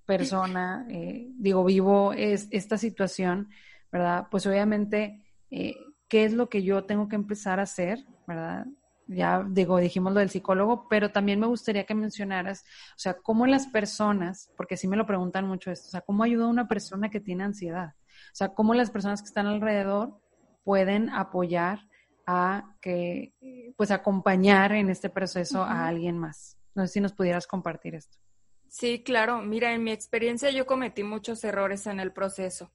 persona, 0.06 0.86
eh, 0.88 1.28
digo, 1.36 1.64
vivo 1.64 2.12
es, 2.12 2.48
esta 2.50 2.78
situación, 2.78 3.50
¿verdad? 3.90 4.28
Pues 4.30 4.46
obviamente, 4.46 5.22
eh, 5.50 5.74
¿qué 6.08 6.24
es 6.24 6.32
lo 6.32 6.48
que 6.48 6.62
yo 6.62 6.84
tengo 6.84 7.08
que 7.08 7.16
empezar 7.16 7.60
a 7.60 7.64
hacer, 7.64 8.04
¿verdad? 8.26 8.66
Ya 9.08 9.44
digo, 9.48 9.78
dijimos 9.78 10.12
lo 10.12 10.20
del 10.20 10.30
psicólogo, 10.30 10.88
pero 10.88 11.10
también 11.10 11.38
me 11.38 11.46
gustaría 11.46 11.84
que 11.84 11.94
mencionaras, 11.94 12.64
o 12.90 12.98
sea, 12.98 13.14
cómo 13.14 13.46
las 13.46 13.66
personas, 13.66 14.50
porque 14.56 14.76
sí 14.76 14.88
me 14.88 14.96
lo 14.96 15.06
preguntan 15.06 15.46
mucho 15.46 15.70
esto, 15.70 15.88
o 15.88 15.90
sea, 15.90 16.00
cómo 16.00 16.22
ayuda 16.22 16.46
a 16.46 16.48
una 16.48 16.68
persona 16.68 17.10
que 17.10 17.20
tiene 17.20 17.44
ansiedad, 17.44 17.94
o 17.98 18.34
sea, 18.34 18.48
cómo 18.54 18.74
las 18.74 18.90
personas 18.90 19.22
que 19.22 19.28
están 19.28 19.46
alrededor 19.46 20.20
pueden 20.64 21.10
apoyar 21.10 21.80
a 22.26 22.74
que, 22.80 23.32
pues 23.76 23.92
acompañar 23.92 24.72
en 24.72 24.90
este 24.90 25.08
proceso 25.08 25.62
a 25.62 25.86
alguien 25.86 26.18
más. 26.18 26.58
No 26.74 26.86
sé 26.86 26.94
si 26.94 27.00
nos 27.00 27.12
pudieras 27.12 27.46
compartir 27.46 27.94
esto. 27.94 28.18
Sí, 28.68 29.02
claro. 29.02 29.42
Mira, 29.42 29.72
en 29.72 29.84
mi 29.84 29.92
experiencia 29.92 30.50
yo 30.50 30.66
cometí 30.66 31.02
muchos 31.02 31.42
errores 31.44 31.86
en 31.86 32.00
el 32.00 32.12
proceso. 32.12 32.72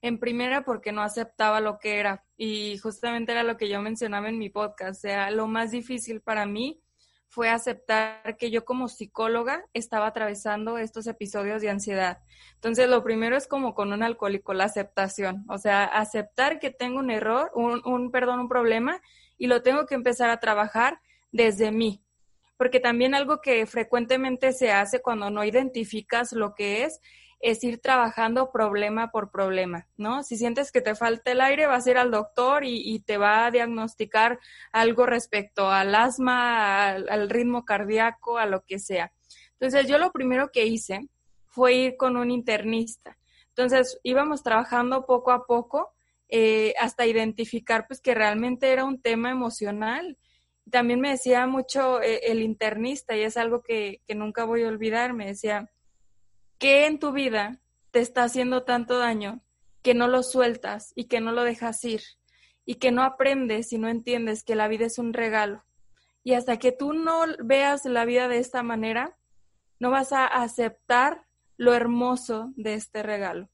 En 0.00 0.18
primera, 0.18 0.64
porque 0.64 0.92
no 0.92 1.02
aceptaba 1.02 1.60
lo 1.60 1.78
que 1.78 1.98
era. 1.98 2.24
Y 2.36 2.78
justamente 2.78 3.32
era 3.32 3.42
lo 3.42 3.56
que 3.56 3.68
yo 3.68 3.80
mencionaba 3.80 4.28
en 4.28 4.38
mi 4.38 4.50
podcast. 4.50 4.98
O 4.98 5.00
sea, 5.00 5.30
lo 5.30 5.46
más 5.46 5.70
difícil 5.70 6.20
para 6.20 6.46
mí 6.46 6.80
fue 7.28 7.50
aceptar 7.50 8.36
que 8.38 8.50
yo 8.50 8.64
como 8.64 8.88
psicóloga 8.88 9.64
estaba 9.74 10.06
atravesando 10.06 10.78
estos 10.78 11.06
episodios 11.06 11.60
de 11.62 11.70
ansiedad. 11.70 12.20
Entonces, 12.54 12.88
lo 12.88 13.02
primero 13.04 13.36
es 13.36 13.46
como 13.46 13.74
con 13.74 13.92
un 13.92 14.02
alcohólico, 14.02 14.54
la 14.54 14.64
aceptación. 14.64 15.44
O 15.48 15.58
sea, 15.58 15.84
aceptar 15.84 16.58
que 16.58 16.70
tengo 16.70 16.98
un 16.98 17.10
error, 17.10 17.50
un, 17.54 17.82
un 17.84 18.10
perdón, 18.10 18.40
un 18.40 18.48
problema, 18.48 19.00
y 19.36 19.46
lo 19.46 19.62
tengo 19.62 19.86
que 19.86 19.94
empezar 19.94 20.30
a 20.30 20.40
trabajar 20.40 21.00
desde 21.30 21.70
mí. 21.70 22.02
Porque 22.58 22.80
también 22.80 23.14
algo 23.14 23.40
que 23.40 23.64
frecuentemente 23.64 24.52
se 24.52 24.70
hace 24.70 25.00
cuando 25.00 25.30
no 25.30 25.44
identificas 25.44 26.32
lo 26.32 26.54
que 26.54 26.84
es, 26.84 27.00
es 27.40 27.62
ir 27.62 27.80
trabajando 27.80 28.50
problema 28.50 29.10
por 29.10 29.30
problema, 29.30 29.86
¿no? 29.96 30.22
Si 30.24 30.36
sientes 30.36 30.72
que 30.72 30.80
te 30.80 30.94
falta 30.94 31.30
el 31.30 31.40
aire, 31.40 31.66
vas 31.66 31.86
a 31.86 31.90
ir 31.90 31.98
al 31.98 32.10
doctor 32.10 32.64
y, 32.64 32.98
te 33.00 33.16
va 33.16 33.46
a 33.46 33.50
diagnosticar 33.50 34.40
algo 34.72 35.06
respecto 35.06 35.70
al 35.70 35.94
asma, 35.94 36.88
al, 36.88 37.30
ritmo 37.30 37.64
cardíaco, 37.64 38.38
a 38.38 38.46
lo 38.46 38.64
que 38.64 38.78
sea. 38.78 39.12
Entonces, 39.52 39.88
yo 39.88 39.98
lo 39.98 40.10
primero 40.10 40.50
que 40.52 40.66
hice 40.66 41.08
fue 41.46 41.74
ir 41.74 41.96
con 41.96 42.16
un 42.16 42.30
internista. 42.30 43.16
Entonces, 43.50 43.98
íbamos 44.02 44.42
trabajando 44.42 45.06
poco 45.06 45.30
a 45.30 45.46
poco 45.46 45.94
eh, 46.28 46.74
hasta 46.78 47.06
identificar 47.06 47.86
pues 47.86 48.00
que 48.00 48.14
realmente 48.14 48.72
era 48.72 48.84
un 48.84 49.00
tema 49.00 49.30
emocional. 49.30 50.18
También 50.70 51.00
me 51.00 51.10
decía 51.10 51.46
mucho 51.46 52.00
eh, 52.02 52.20
el 52.24 52.42
internista, 52.42 53.16
y 53.16 53.22
es 53.22 53.36
algo 53.36 53.62
que, 53.62 54.02
que 54.06 54.14
nunca 54.14 54.44
voy 54.44 54.62
a 54.62 54.68
olvidar, 54.68 55.12
me 55.14 55.26
decía, 55.26 55.70
¿Qué 56.58 56.86
en 56.86 56.98
tu 56.98 57.12
vida 57.12 57.60
te 57.92 58.00
está 58.00 58.24
haciendo 58.24 58.64
tanto 58.64 58.98
daño 58.98 59.40
que 59.82 59.94
no 59.94 60.08
lo 60.08 60.24
sueltas 60.24 60.92
y 60.96 61.04
que 61.04 61.20
no 61.20 61.30
lo 61.30 61.44
dejas 61.44 61.84
ir? 61.84 62.02
Y 62.64 62.74
que 62.74 62.90
no 62.90 63.04
aprendes 63.04 63.72
y 63.72 63.78
no 63.78 63.88
entiendes 63.88 64.42
que 64.42 64.56
la 64.56 64.66
vida 64.66 64.86
es 64.86 64.98
un 64.98 65.12
regalo. 65.12 65.64
Y 66.24 66.34
hasta 66.34 66.58
que 66.58 66.72
tú 66.72 66.94
no 66.94 67.24
veas 67.38 67.84
la 67.84 68.04
vida 68.04 68.26
de 68.26 68.38
esta 68.38 68.64
manera, 68.64 69.16
no 69.78 69.90
vas 69.90 70.12
a 70.12 70.26
aceptar 70.26 71.26
lo 71.56 71.74
hermoso 71.74 72.52
de 72.56 72.74
este 72.74 73.04
regalo. 73.04 73.48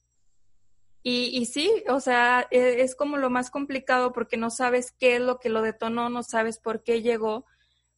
Y, 1.07 1.39
y, 1.39 1.45
sí, 1.45 1.71
o 1.89 2.01
sea, 2.01 2.49
e, 2.51 2.81
es 2.81 2.97
como 2.97 3.19
lo 3.19 3.29
más 3.29 3.51
complicado 3.51 4.13
porque 4.13 4.39
no 4.39 4.49
sabes 4.49 4.91
qué 4.91 5.17
es 5.17 5.21
lo 5.21 5.39
que 5.39 5.51
lo 5.51 5.61
detonó, 5.61 6.09
no 6.09 6.23
sabes 6.23 6.59
por 6.59 6.83
qué 6.83 7.03
llegó, 7.03 7.45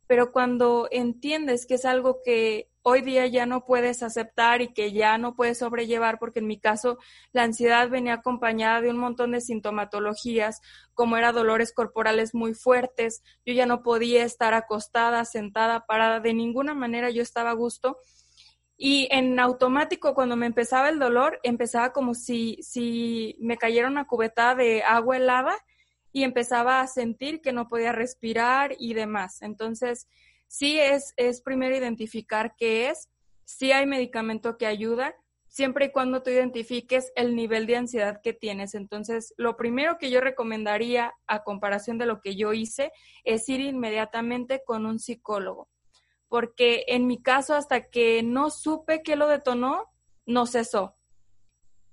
pero 0.08 0.32
cuando 0.32 0.88
entiendes 0.90 1.66
que 1.66 1.74
es 1.74 1.84
algo 1.84 2.20
que 2.24 2.68
hoy 2.82 3.02
día 3.02 3.26
ya 3.28 3.46
no 3.46 3.64
puedes 3.64 4.02
aceptar 4.02 4.60
y 4.60 4.72
que 4.72 4.92
ya 4.92 5.18
no 5.18 5.36
puedes 5.36 5.58
sobrellevar, 5.58 6.18
porque 6.18 6.40
en 6.40 6.48
mi 6.48 6.58
caso 6.58 6.98
la 7.32 7.44
ansiedad 7.44 7.88
venía 7.88 8.14
acompañada 8.14 8.80
de 8.80 8.90
un 8.90 8.98
montón 8.98 9.32
de 9.32 9.40
sintomatologías, 9.40 10.60
como 10.94 11.16
era 11.16 11.30
dolores 11.30 11.72
corporales 11.72 12.34
muy 12.34 12.54
fuertes, 12.54 13.22
yo 13.44 13.54
ya 13.54 13.66
no 13.66 13.82
podía 13.84 14.24
estar 14.24 14.52
acostada, 14.52 15.24
sentada, 15.24 15.86
parada, 15.86 16.18
de 16.18 16.34
ninguna 16.34 16.74
manera 16.74 17.10
yo 17.10 17.22
estaba 17.22 17.50
a 17.50 17.54
gusto. 17.54 17.98
Y 18.76 19.08
en 19.10 19.40
automático, 19.40 20.14
cuando 20.14 20.36
me 20.36 20.46
empezaba 20.46 20.88
el 20.90 20.98
dolor, 20.98 21.40
empezaba 21.42 21.92
como 21.92 22.14
si, 22.14 22.58
si 22.62 23.36
me 23.40 23.56
cayera 23.56 23.88
una 23.88 24.06
cubetada 24.06 24.54
de 24.54 24.82
agua 24.82 25.16
helada 25.16 25.56
y 26.12 26.24
empezaba 26.24 26.80
a 26.80 26.86
sentir 26.86 27.40
que 27.40 27.52
no 27.52 27.68
podía 27.68 27.92
respirar 27.92 28.74
y 28.78 28.94
demás. 28.94 29.42
Entonces, 29.42 30.08
sí 30.46 30.78
es, 30.78 31.14
es 31.16 31.40
primero 31.40 31.76
identificar 31.76 32.54
qué 32.56 32.88
es, 32.88 33.08
sí 33.44 33.72
hay 33.72 33.86
medicamento 33.86 34.56
que 34.58 34.66
ayuda, 34.66 35.14
siempre 35.56 35.86
y 35.86 35.90
cuando 35.90 36.22
tú 36.22 36.30
identifiques 36.30 37.12
el 37.16 37.34
nivel 37.34 37.66
de 37.66 37.76
ansiedad 37.76 38.20
que 38.22 38.34
tienes. 38.34 38.74
Entonces, 38.74 39.32
lo 39.38 39.56
primero 39.56 39.96
que 39.96 40.10
yo 40.10 40.20
recomendaría 40.20 41.14
a 41.26 41.44
comparación 41.44 41.96
de 41.96 42.04
lo 42.04 42.20
que 42.20 42.36
yo 42.36 42.52
hice 42.52 42.92
es 43.24 43.48
ir 43.48 43.60
inmediatamente 43.60 44.62
con 44.66 44.84
un 44.84 44.98
psicólogo, 44.98 45.70
porque 46.36 46.84
en 46.88 47.06
mi 47.06 47.16
caso, 47.22 47.54
hasta 47.54 47.88
que 47.88 48.22
no 48.22 48.50
supe 48.50 49.02
qué 49.02 49.16
lo 49.16 49.26
detonó, 49.26 49.90
no 50.26 50.44
cesó 50.44 50.96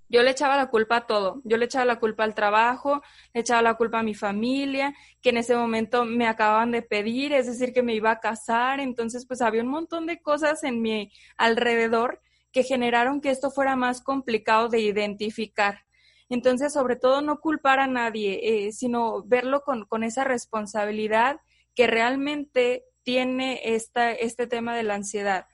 yo 0.08 0.22
le 0.22 0.30
echaba 0.30 0.56
la 0.56 0.68
culpa 0.68 0.96
a 0.96 1.06
todo. 1.08 1.40
Yo 1.44 1.56
le 1.56 1.64
echaba 1.64 1.84
la 1.84 1.98
culpa 1.98 2.22
al 2.24 2.34
trabajo, 2.36 3.02
le 3.32 3.40
echaba 3.40 3.62
la 3.62 3.74
culpa 3.74 4.00
a 4.00 4.02
mi 4.04 4.14
familia, 4.14 4.94
que 5.20 5.30
en 5.30 5.38
ese 5.38 5.56
momento 5.56 6.04
me 6.04 6.28
acababan 6.28 6.70
de 6.70 6.82
pedir, 6.82 7.32
es 7.32 7.46
decir, 7.46 7.72
que 7.72 7.82
me 7.82 7.94
iba 7.94 8.12
a 8.12 8.20
casar. 8.20 8.80
Entonces, 8.80 9.26
pues 9.26 9.40
había 9.40 9.62
un 9.62 9.70
montón 9.70 10.06
de 10.06 10.20
cosas 10.20 10.62
en 10.62 10.82
mi 10.82 11.10
alrededor 11.36 12.20
que 12.52 12.62
generaron 12.62 13.20
que 13.20 13.30
esto 13.30 13.50
fuera 13.50 13.74
más 13.74 14.02
complicado 14.02 14.68
de 14.68 14.78
identificar. 14.80 15.84
Entonces, 16.28 16.72
sobre 16.72 16.94
todo, 16.94 17.20
no 17.20 17.40
culpar 17.40 17.80
a 17.80 17.88
nadie, 17.88 18.66
eh, 18.66 18.72
sino 18.72 19.24
verlo 19.24 19.62
con, 19.62 19.84
con 19.84 20.04
esa 20.04 20.22
responsabilidad 20.22 21.40
que 21.74 21.88
realmente 21.88 22.84
tiene 23.04 23.60
esta, 23.62 24.12
este 24.12 24.46
tema 24.46 24.76
de 24.76 24.82
la 24.82 24.94
ansiedad. 24.94 25.46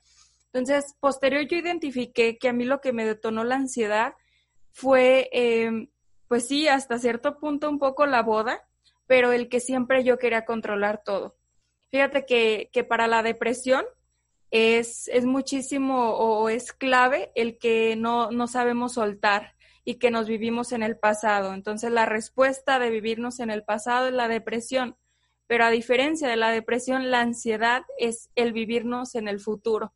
Entonces, 0.52 0.96
posterior 1.00 1.46
yo 1.46 1.58
identifiqué 1.58 2.38
que 2.38 2.48
a 2.48 2.52
mí 2.52 2.64
lo 2.64 2.80
que 2.80 2.92
me 2.92 3.04
detonó 3.04 3.44
la 3.44 3.56
ansiedad 3.56 4.14
fue, 4.72 5.28
em, 5.32 5.88
pues 6.28 6.48
sí, 6.48 6.68
hasta 6.68 6.98
cierto 6.98 7.38
punto 7.38 7.68
un 7.68 7.78
poco 7.78 8.06
la 8.06 8.22
boda, 8.22 8.62
pero 9.06 9.32
el 9.32 9.48
que 9.48 9.60
siempre 9.60 10.04
yo 10.04 10.18
quería 10.18 10.44
controlar 10.44 11.02
todo. 11.04 11.36
Fíjate 11.90 12.24
que, 12.24 12.70
que 12.72 12.84
para 12.84 13.08
la 13.08 13.22
depresión 13.22 13.84
es, 14.50 15.08
es 15.08 15.24
muchísimo 15.24 16.10
o, 16.10 16.48
es 16.48 16.72
clave 16.72 17.30
el 17.34 17.58
que 17.58 17.96
no, 17.96 18.30
no 18.30 18.46
sabemos 18.46 18.94
soltar 18.94 19.54
y 19.84 19.96
que 19.96 20.10
nos 20.10 20.26
vivimos 20.26 20.72
en 20.72 20.82
el 20.82 20.96
pasado. 20.96 21.54
Entonces 21.54 21.90
la 21.90 22.06
respuesta 22.06 22.78
de 22.78 22.90
vivirnos 22.90 23.40
en 23.40 23.50
el 23.50 23.64
pasado 23.64 24.08
es 24.08 24.14
la 24.14 24.28
depresión, 24.28 24.96
pero 25.50 25.64
a 25.64 25.70
diferencia 25.70 26.28
de 26.28 26.36
la 26.36 26.52
depresión, 26.52 27.10
la 27.10 27.22
ansiedad 27.22 27.82
es 27.98 28.30
el 28.36 28.52
vivirnos 28.52 29.16
en 29.16 29.26
el 29.26 29.40
futuro. 29.40 29.92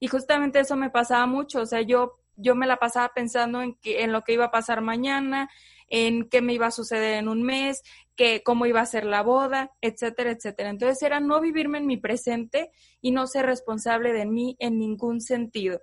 Y 0.00 0.08
justamente 0.08 0.60
eso 0.60 0.76
me 0.76 0.88
pasaba 0.88 1.26
mucho, 1.26 1.60
o 1.60 1.66
sea, 1.66 1.82
yo 1.82 2.14
yo 2.36 2.54
me 2.54 2.66
la 2.66 2.78
pasaba 2.78 3.12
pensando 3.14 3.60
en, 3.60 3.74
que, 3.74 4.02
en 4.02 4.12
lo 4.12 4.22
que 4.22 4.32
iba 4.32 4.46
a 4.46 4.50
pasar 4.50 4.80
mañana, 4.80 5.50
en 5.88 6.26
qué 6.30 6.40
me 6.40 6.54
iba 6.54 6.68
a 6.68 6.70
suceder 6.70 7.18
en 7.18 7.28
un 7.28 7.42
mes, 7.42 7.82
que, 8.16 8.42
cómo 8.42 8.64
iba 8.64 8.80
a 8.80 8.86
ser 8.86 9.04
la 9.04 9.22
boda, 9.22 9.72
etcétera, 9.82 10.30
etcétera. 10.30 10.70
Entonces 10.70 11.02
era 11.02 11.20
no 11.20 11.42
vivirme 11.42 11.76
en 11.76 11.86
mi 11.86 11.98
presente 11.98 12.70
y 13.02 13.10
no 13.10 13.26
ser 13.26 13.44
responsable 13.44 14.14
de 14.14 14.24
mí 14.24 14.56
en 14.58 14.78
ningún 14.78 15.20
sentido. 15.20 15.82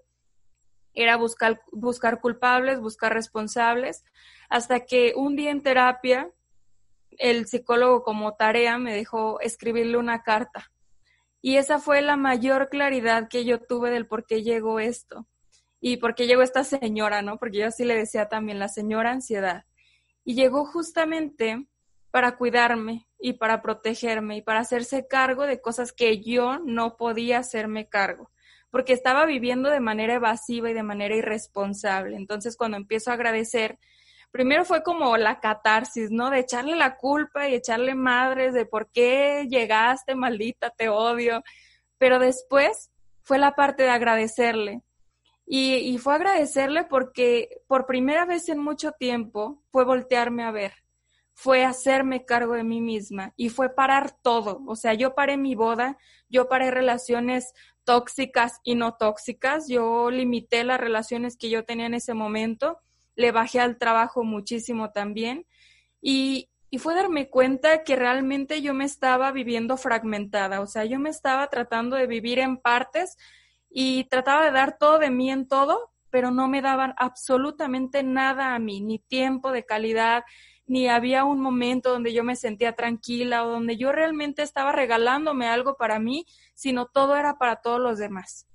Era 0.96 1.16
buscar, 1.16 1.62
buscar 1.72 2.22
culpables, 2.22 2.80
buscar 2.80 3.14
responsables, 3.14 4.04
hasta 4.50 4.80
que 4.82 5.14
un 5.16 5.36
día 5.36 5.52
en 5.52 5.62
terapia, 5.62 6.32
el 7.18 7.48
psicólogo 7.48 8.04
como 8.04 8.36
tarea 8.36 8.78
me 8.78 8.94
dejó 8.94 9.40
escribirle 9.42 9.98
una 9.98 10.24
carta. 10.24 10.72
Y 11.42 11.58
esa 11.58 11.80
fue 11.80 12.02
la 12.02 12.18
mayor 12.18 12.70
claridad 12.70 13.28
que 13.28 13.46
yo 13.46 13.60
tuve 13.60 13.90
del 13.90 14.08
por 14.08 14.26
qué 14.26 14.44
llegó 14.44 14.80
esto 14.80 15.28
y 15.80 15.98
por 15.98 16.14
qué 16.14 16.28
llegó 16.28 16.44
esta 16.44 16.64
señora, 16.64 17.24
¿no? 17.24 17.38
Porque 17.38 17.60
yo 17.60 17.68
así 17.68 17.84
le 17.84 17.96
decía 17.96 18.30
también, 18.30 18.60
la 18.60 18.68
señora 18.68 19.12
ansiedad. 19.12 19.66
Y 20.24 20.36
llegó 20.36 20.66
justamente 20.66 21.66
para 22.12 22.38
cuidarme 22.38 23.08
y 23.18 23.34
para 23.34 23.62
protegerme 23.62 24.38
y 24.38 24.42
para 24.42 24.60
hacerse 24.60 25.08
cargo 25.08 25.48
de 25.48 25.62
cosas 25.62 25.92
que 25.94 26.22
yo 26.22 26.60
no 26.60 26.98
podía 26.98 27.40
hacerme 27.40 27.88
cargo, 27.88 28.30
porque 28.70 28.94
estaba 28.94 29.26
viviendo 29.26 29.70
de 29.70 29.80
manera 29.80 30.16
evasiva 30.16 30.70
y 30.70 30.74
de 30.74 30.84
manera 30.84 31.16
irresponsable. 31.16 32.18
Entonces, 32.18 32.58
cuando 32.58 32.78
empiezo 32.78 33.10
a 33.10 33.16
agradecer, 33.16 33.80
primero 34.32 34.66
fue 34.66 34.84
como 34.84 35.18
la 35.18 35.40
catarsis, 35.40 36.12
¿no? 36.12 36.30
De 36.30 36.40
echarle 36.40 36.76
la 36.76 36.98
culpa 36.98 37.48
y 37.48 37.56
echarle 37.56 37.96
madres 37.96 38.54
de 38.54 38.66
por 38.66 38.92
qué 38.92 39.48
llegaste, 39.50 40.16
maldita, 40.16 40.70
te 40.72 40.90
odio. 40.90 41.44
Pero 41.98 42.20
después 42.20 42.90
fue 43.22 43.38
la 43.38 43.56
parte 43.56 43.84
de 43.84 43.90
agradecerle, 43.90 44.82
y, 45.54 45.98
fue 45.98 46.16
agradecerle 46.16 46.86
porque 46.86 47.62
por 47.68 47.86
primera 47.86 48.26
vez 48.26 48.48
en 48.48 48.60
mucho 48.60 48.94
tiempo 48.94 49.62
fue 49.70 49.84
voltearme 49.84 50.44
a 50.44 50.52
ver, 50.52 50.72
fue 51.34 51.66
hacerme 51.66 52.24
cargo 52.24 52.54
de 52.54 52.64
mí 52.64 52.80
misma 52.80 53.34
y 53.36 53.50
fue 53.50 53.76
parar 53.76 54.12
todo. 54.22 54.64
O 54.66 54.78
sea, 54.78 54.94
yo 54.94 55.14
paré 55.14 55.36
mi 55.36 55.56
boda, 55.56 55.98
yo 56.30 56.48
paré 56.48 56.72
relaciones 56.72 57.54
tóxicas 57.84 58.62
y 58.64 58.76
no 58.76 58.94
tóxicas, 58.94 59.68
yo 59.68 60.10
limité 60.10 60.64
las 60.64 60.80
relaciones 60.80 61.36
que 61.36 61.50
yo 61.50 61.66
tenía 61.66 61.88
en 61.88 61.96
ese 61.96 62.14
momento, 62.14 62.80
le 63.16 63.32
bajé 63.32 63.60
al 63.60 63.78
trabajo 63.78 64.24
muchísimo 64.24 64.92
también 64.92 65.46
y, 66.02 66.50
y 66.70 66.78
fue 66.78 66.96
darme 66.96 67.30
cuenta 67.30 67.84
que 67.84 67.96
realmente 67.96 68.62
yo 68.62 68.74
me 68.74 68.86
estaba 68.86 69.32
viviendo 69.32 69.78
fragmentada, 69.78 70.62
o 70.62 70.68
sea, 70.68 70.86
yo 70.86 71.00
me 71.00 71.10
estaba 71.10 71.48
tratando 71.48 71.96
de 71.96 72.08
vivir 72.08 72.40
en 72.40 72.58
partes 72.58 73.18
y 73.70 74.06
trataba 74.06 74.46
de 74.46 74.52
dar 74.52 74.78
todo 74.78 75.00
de 75.00 75.10
mí 75.10 75.32
en 75.32 75.48
todo, 75.48 75.92
pero 76.10 76.32
no 76.32 76.48
me 76.48 76.62
daban 76.62 76.94
absolutamente 76.98 78.04
nada 78.04 78.54
a 78.54 78.60
mí, 78.60 78.82
ni 78.82 79.00
tiempo 79.00 79.52
de 79.52 79.66
calidad, 79.66 80.24
ni 80.66 80.88
había 80.88 81.26
un 81.26 81.42
momento 81.42 81.92
donde 81.92 82.14
yo 82.14 82.24
me 82.24 82.36
sentía 82.36 82.74
tranquila 82.74 83.46
o 83.46 83.50
donde 83.50 83.78
yo 83.78 83.92
realmente 83.92 84.42
estaba 84.42 84.72
regalándome 84.72 85.48
algo 85.48 85.76
para 85.76 86.00
mí, 86.00 86.26
sino 86.54 86.86
todo 86.86 87.16
era 87.16 87.38
para 87.38 87.58
todos 87.58 87.80
los 87.80 87.98
demás. 87.98 88.48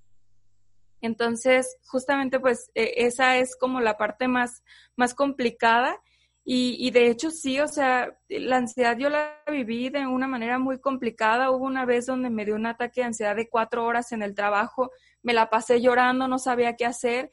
Entonces, 1.06 1.78
justamente 1.86 2.38
pues 2.40 2.70
e, 2.74 3.06
esa 3.06 3.38
es 3.38 3.56
como 3.56 3.80
la 3.80 3.96
parte 3.96 4.28
más, 4.28 4.62
más 4.96 5.14
complicada 5.14 6.00
y, 6.48 6.76
y, 6.78 6.92
de 6.92 7.08
hecho 7.08 7.32
sí, 7.32 7.58
o 7.58 7.66
sea, 7.66 8.16
la 8.28 8.58
ansiedad 8.58 8.96
yo 8.96 9.10
la 9.10 9.42
viví 9.50 9.88
de 9.88 10.06
una 10.06 10.28
manera 10.28 10.60
muy 10.60 10.78
complicada. 10.78 11.50
Hubo 11.50 11.64
una 11.64 11.84
vez 11.84 12.06
donde 12.06 12.30
me 12.30 12.44
dio 12.44 12.54
un 12.54 12.66
ataque 12.66 13.00
de 13.00 13.08
ansiedad 13.08 13.34
de 13.34 13.48
cuatro 13.48 13.84
horas 13.84 14.12
en 14.12 14.22
el 14.22 14.34
trabajo, 14.36 14.92
me 15.22 15.34
la 15.34 15.50
pasé 15.50 15.80
llorando, 15.80 16.28
no 16.28 16.38
sabía 16.38 16.76
qué 16.76 16.86
hacer, 16.86 17.32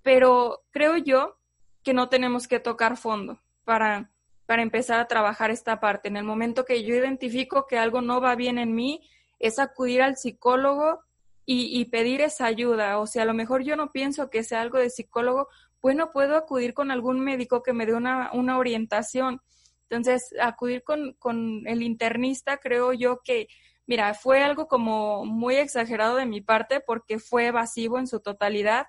pero 0.00 0.62
creo 0.70 0.96
yo 0.96 1.36
que 1.82 1.92
no 1.92 2.08
tenemos 2.08 2.48
que 2.48 2.58
tocar 2.58 2.96
fondo 2.96 3.42
para, 3.64 4.10
para 4.46 4.62
empezar 4.62 5.00
a 5.00 5.06
trabajar 5.06 5.50
esta 5.50 5.78
parte. 5.78 6.08
En 6.08 6.16
el 6.16 6.24
momento 6.24 6.64
que 6.64 6.82
yo 6.82 6.94
identifico 6.94 7.66
que 7.66 7.76
algo 7.76 8.00
no 8.00 8.22
va 8.22 8.36
bien 8.36 8.56
en 8.56 8.74
mí, 8.74 9.06
es 9.38 9.58
acudir 9.58 10.00
al 10.00 10.16
psicólogo 10.16 11.00
y, 11.46 11.80
y 11.80 11.86
pedir 11.86 12.20
esa 12.20 12.46
ayuda. 12.46 12.98
O 12.98 13.06
sea, 13.06 13.22
a 13.22 13.26
lo 13.26 13.32
mejor 13.34 13.62
yo 13.62 13.76
no 13.76 13.92
pienso 13.92 14.28
que 14.28 14.44
sea 14.44 14.60
algo 14.60 14.78
de 14.78 14.90
psicólogo, 14.90 15.48
bueno, 15.80 16.10
puedo 16.10 16.36
acudir 16.36 16.74
con 16.74 16.90
algún 16.90 17.20
médico 17.20 17.62
que 17.62 17.72
me 17.72 17.86
dé 17.86 17.94
una, 17.94 18.30
una 18.32 18.58
orientación. 18.58 19.40
Entonces, 19.88 20.34
acudir 20.40 20.82
con, 20.82 21.12
con 21.14 21.62
el 21.66 21.82
internista, 21.82 22.56
creo 22.56 22.92
yo 22.92 23.20
que, 23.22 23.46
mira, 23.86 24.12
fue 24.14 24.42
algo 24.42 24.66
como 24.66 25.24
muy 25.24 25.54
exagerado 25.56 26.16
de 26.16 26.26
mi 26.26 26.40
parte 26.40 26.80
porque 26.80 27.20
fue 27.20 27.46
evasivo 27.46 27.98
en 28.00 28.08
su 28.08 28.18
totalidad, 28.18 28.88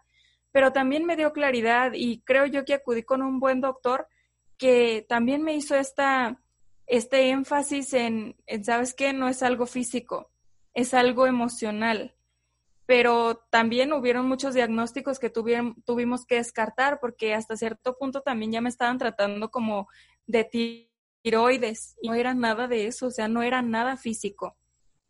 pero 0.52 0.74
también 0.74 1.06
me 1.06 1.16
dio 1.16 1.34
claridad 1.34 1.92
y 1.94 2.22
creo 2.22 2.48
yo 2.48 2.66
que 2.66 2.74
acudí 2.74 3.04
con 3.04 3.22
un 3.22 3.40
buen 3.40 3.62
doctor 3.62 4.08
que 4.58 5.06
también 5.08 5.44
me 5.44 5.54
hizo 5.54 5.76
esta, 5.76 6.42
este 6.88 7.30
énfasis 7.30 7.94
en, 7.94 8.36
en, 8.48 8.64
¿sabes 8.64 8.96
qué? 8.96 9.14
No 9.14 9.28
es 9.28 9.44
algo 9.44 9.68
físico, 9.68 10.32
es 10.74 10.96
algo 10.96 11.28
emocional. 11.28 12.17
Pero 12.88 13.46
también 13.52 13.94
hubieron 13.94 14.28
muchos 14.28 14.56
diagnósticos 14.56 15.20
que 15.20 15.30
tuvieron, 15.30 15.76
tuvimos 15.84 16.26
que 16.26 16.36
descartar 16.36 17.00
porque 17.00 17.36
hasta 17.36 17.56
cierto 17.56 17.96
punto 17.98 18.22
también 18.22 18.52
ya 18.52 18.62
me 18.62 18.70
estaban 18.70 18.98
tratando 18.98 19.52
como 19.52 19.88
de 20.26 20.90
tiroides. 21.24 21.96
No 22.02 22.16
era 22.16 22.34
nada 22.34 22.68
de 22.68 22.88
eso, 22.88 23.08
o 23.08 23.12
sea, 23.12 23.28
no 23.28 23.44
era 23.44 23.62
nada 23.62 23.96
físico. 23.96 24.58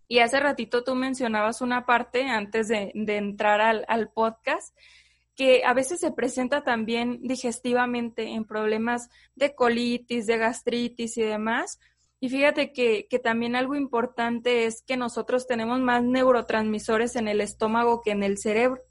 Y 0.10 0.20
hace 0.20 0.42
ratito 0.42 0.84
tú 0.84 0.96
mencionabas 0.96 1.62
una 1.62 1.86
parte 1.86 2.24
antes 2.24 2.68
de, 2.68 2.92
entrar 2.94 3.62
al 3.88 4.10
podcast 4.10 4.76
que 5.38 5.64
a 5.64 5.74
veces 5.74 6.00
se 6.00 6.12
presenta 6.12 6.64
también 6.64 7.20
digestivamente 7.22 8.24
en 8.30 8.44
problemas 8.44 9.10
de 9.36 9.54
colitis, 9.54 10.26
de 10.26 10.38
gastritis 10.38 11.16
y 11.16 11.22
demás. 11.22 11.80
Y 12.20 12.30
fíjate 12.30 12.74
que, 12.74 13.08
que, 13.10 13.20
también 13.20 13.56
algo 13.56 13.76
importante 13.76 14.66
es 14.66 14.82
que 14.82 14.98
nosotros 14.98 15.46
tenemos 15.46 15.80
más 15.80 16.04
neurotransmisores 16.04 17.16
en 17.16 17.28
el 17.28 17.42
estómago 17.42 18.02
que 18.02 18.12
en 18.12 18.24
el 18.24 18.38
cerebro. 18.40 18.82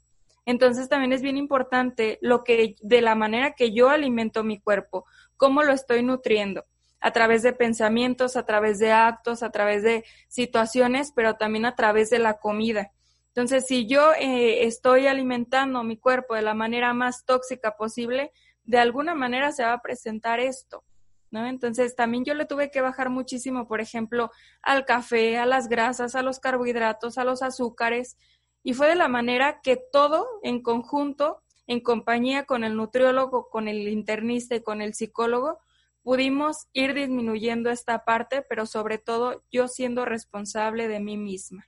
Entonces 0.45 0.87
también 0.87 1.11
es 1.11 1.21
bien 1.21 1.35
importante 1.35 2.19
lo 2.21 2.45
que, 2.45 2.75
de 2.81 3.01
la 3.01 3.15
manera 3.15 3.51
que 3.51 3.73
yo 3.73 3.89
alimento 3.89 4.45
mi 4.45 4.61
cuerpo, 4.61 5.05
cómo 5.35 5.61
lo 5.61 5.73
estoy 5.73 6.03
nutriendo, 6.03 6.65
a 7.01 7.11
través 7.11 7.43
de 7.43 7.51
pensamientos, 7.51 8.37
a 8.37 8.45
través 8.45 8.79
de 8.79 8.93
actos, 8.93 9.43
a 9.43 9.49
través 9.49 9.83
de 9.83 10.05
situaciones, 10.29 11.11
pero 11.13 11.35
también 11.35 11.65
a 11.65 11.75
través 11.75 12.09
de 12.09 12.19
la 12.19 12.39
comida. 12.39 12.91
Entonces, 13.27 13.67
si 13.67 13.87
yo 13.87 14.13
eh, 14.13 14.65
estoy 14.65 15.07
alimentando 15.07 15.83
mi 15.83 15.97
cuerpo 15.97 16.33
de 16.33 16.43
la 16.43 16.53
manera 16.53 16.93
más 16.93 17.25
tóxica 17.25 17.75
posible, 17.75 18.31
de 18.63 18.79
alguna 18.79 19.15
manera 19.15 19.51
se 19.51 19.63
va 19.63 19.73
a 19.73 19.81
presentar 19.81 20.39
esto, 20.39 20.85
¿no? 21.31 21.45
Entonces, 21.45 21.95
también 21.95 22.25
yo 22.25 22.33
le 22.33 22.45
tuve 22.45 22.71
que 22.71 22.81
bajar 22.81 23.09
muchísimo, 23.09 23.67
por 23.67 23.81
ejemplo, 23.81 24.31
al 24.61 24.85
café, 24.85 25.37
a 25.37 25.45
las 25.45 25.67
grasas, 25.67 26.15
a 26.15 26.21
los 26.21 26.39
carbohidratos, 26.39 27.17
a 27.17 27.23
los 27.23 27.41
azúcares, 27.41 28.17
y 28.63 28.73
fue 28.73 28.87
de 28.87 28.95
la 28.95 29.07
manera 29.07 29.61
que 29.61 29.77
todo 29.91 30.27
en 30.43 30.61
conjunto, 30.61 31.43
en 31.67 31.79
compañía 31.79 32.45
con 32.45 32.63
el 32.63 32.75
nutriólogo, 32.75 33.49
con 33.49 33.67
el 33.67 33.87
internista 33.87 34.55
y 34.55 34.61
con 34.61 34.81
el 34.81 34.93
psicólogo, 34.93 35.59
pudimos 36.03 36.67
ir 36.73 36.93
disminuyendo 36.93 37.69
esta 37.69 38.05
parte, 38.05 38.41
pero 38.47 38.65
sobre 38.65 38.97
todo 38.97 39.43
yo 39.51 39.67
siendo 39.67 40.05
responsable 40.05 40.87
de 40.87 40.99
mí 40.99 41.17
misma. 41.17 41.67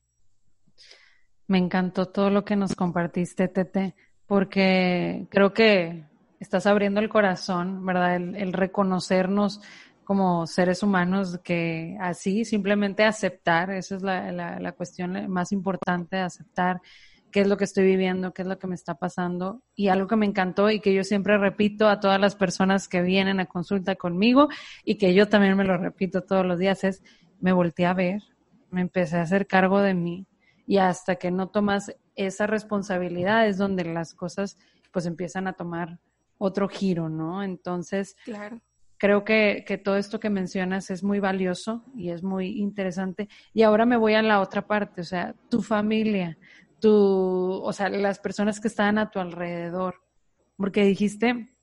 Me 1.47 1.57
encantó 1.57 2.07
todo 2.07 2.29
lo 2.29 2.45
que 2.45 2.55
nos 2.55 2.75
compartiste, 2.75 3.47
Tete, 3.47 3.95
porque 4.25 5.27
creo 5.29 5.53
que 5.53 6.08
estás 6.39 6.65
abriendo 6.65 6.99
el 6.99 7.09
corazón, 7.09 7.85
¿verdad? 7.85 8.15
El, 8.15 8.53
reconocernos 8.53 9.61
como 10.03 10.47
seres 10.47 10.81
humanos 10.81 11.39
que 11.43 11.97
así 12.01 12.45
simplemente 12.45 13.03
aceptar, 13.03 13.69
esa 13.71 13.95
es 13.95 14.01
la, 14.01 14.31
la, 14.31 14.71
cuestión 14.71 15.29
más 15.29 15.51
importante, 15.51 16.17
aceptar 16.17 16.81
qué 17.31 17.41
es 17.41 17.47
lo 17.47 17.57
que 17.57 17.65
estoy 17.65 17.85
viviendo, 17.85 18.33
qué 18.33 18.41
es 18.41 18.47
lo 18.47 18.57
que 18.57 18.65
me 18.65 18.73
está 18.73 18.95
pasando. 18.95 19.61
Y 19.75 19.89
algo 19.89 20.07
que 20.07 20.15
me 20.15 20.25
encantó 20.25 20.71
y 20.71 20.79
que 20.79 20.93
yo 20.93 21.03
siempre 21.03 21.37
repito 21.37 21.87
a 21.87 21.99
todas 21.99 22.19
las 22.19 22.35
personas 22.35 22.87
que 22.87 23.03
vienen 23.03 23.39
a 23.39 23.45
consulta 23.45 23.95
conmigo 23.95 24.49
y 24.83 24.95
que 24.95 25.13
yo 25.13 25.29
también 25.29 25.55
me 25.55 25.63
lo 25.63 25.77
repito 25.77 26.23
todos 26.23 26.45
los 26.45 26.57
días 26.57 26.83
es, 26.83 27.03
me 27.39 27.51
volteé 27.53 27.85
a 27.85 27.93
ver, 27.93 28.23
me 28.71 28.81
empecé 28.81 29.17
a 29.17 29.21
hacer 29.21 29.45
cargo 29.45 29.79
de 29.81 29.93
mí, 29.93 30.25
y 30.69 30.77
hasta 30.77 31.15
que 31.15 31.31
no 31.31 31.47
tomas 31.49 31.95
esa 32.15 32.45
responsabilidad 32.45 33.47
es 33.47 33.57
donde 33.57 33.83
las 33.85 34.13
cosas 34.13 34.59
pues 34.91 35.07
empiezan 35.07 35.47
a 35.47 35.53
tomar 35.53 35.97
otro 36.39 36.67
giro, 36.67 37.07
¿no? 37.09 37.43
Entonces, 37.43 38.15
claro. 38.23 38.59
creo 38.97 39.23
que, 39.23 39.63
que 39.67 39.77
todo 39.77 39.97
esto 39.97 40.19
que 40.19 40.31
mencionas 40.31 40.89
es 40.89 41.03
muy 41.03 41.19
valioso 41.19 41.85
y 41.95 42.09
es 42.09 42.23
muy 42.23 42.59
interesante. 42.59 43.29
Y 43.53 43.61
ahora 43.61 43.85
me 43.85 43.97
voy 43.97 44.15
a 44.15 44.23
la 44.23 44.41
otra 44.41 44.65
parte, 44.65 45.01
o 45.01 45.03
sea, 45.03 45.35
tu 45.49 45.61
familia, 45.61 46.39
tu, 46.79 46.89
o 46.91 47.71
sea, 47.71 47.89
las 47.89 48.17
personas 48.17 48.59
que 48.59 48.69
están 48.69 48.97
a 48.97 49.11
tu 49.11 49.19
alrededor, 49.19 50.01
porque 50.57 50.83
dijiste, 50.83 51.55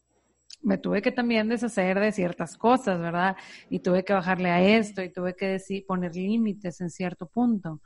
me 0.62 0.78
tuve 0.78 1.02
que 1.02 1.12
también 1.12 1.48
deshacer 1.48 1.98
de 1.98 2.12
ciertas 2.12 2.56
cosas, 2.56 3.00
¿verdad? 3.00 3.36
Y 3.68 3.80
tuve 3.80 4.04
que 4.04 4.12
bajarle 4.12 4.50
a 4.50 4.62
esto 4.62 5.02
y 5.02 5.12
tuve 5.12 5.34
que 5.34 5.46
decir, 5.46 5.84
poner 5.86 6.14
límites 6.14 6.80
en 6.80 6.90
cierto 6.90 7.26
punto. 7.26 7.80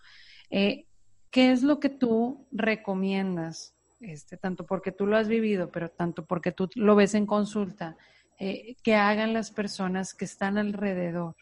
Eh, 0.51 0.87
¿qué 1.31 1.53
es 1.53 1.63
lo 1.63 1.81
que 1.81 1.89
tú 1.89 2.47
recomiendas? 2.53 3.75
Este, 4.01 4.39
tanto 4.39 4.65
porque 4.65 4.93
tú 4.93 5.07
lo 5.07 5.17
has 5.17 5.29
vivido, 5.29 5.71
pero 5.71 5.91
tanto 5.91 6.25
porque 6.25 6.53
tú 6.53 6.69
lo 6.75 6.97
ves 6.97 7.15
en 7.15 7.27
consulta, 7.27 7.97
eh, 8.39 8.77
que 8.83 8.95
hagan 8.95 9.35
las 9.35 9.51
personas 9.51 10.15
que 10.15 10.25
están 10.25 10.57
alrededor 10.57 11.37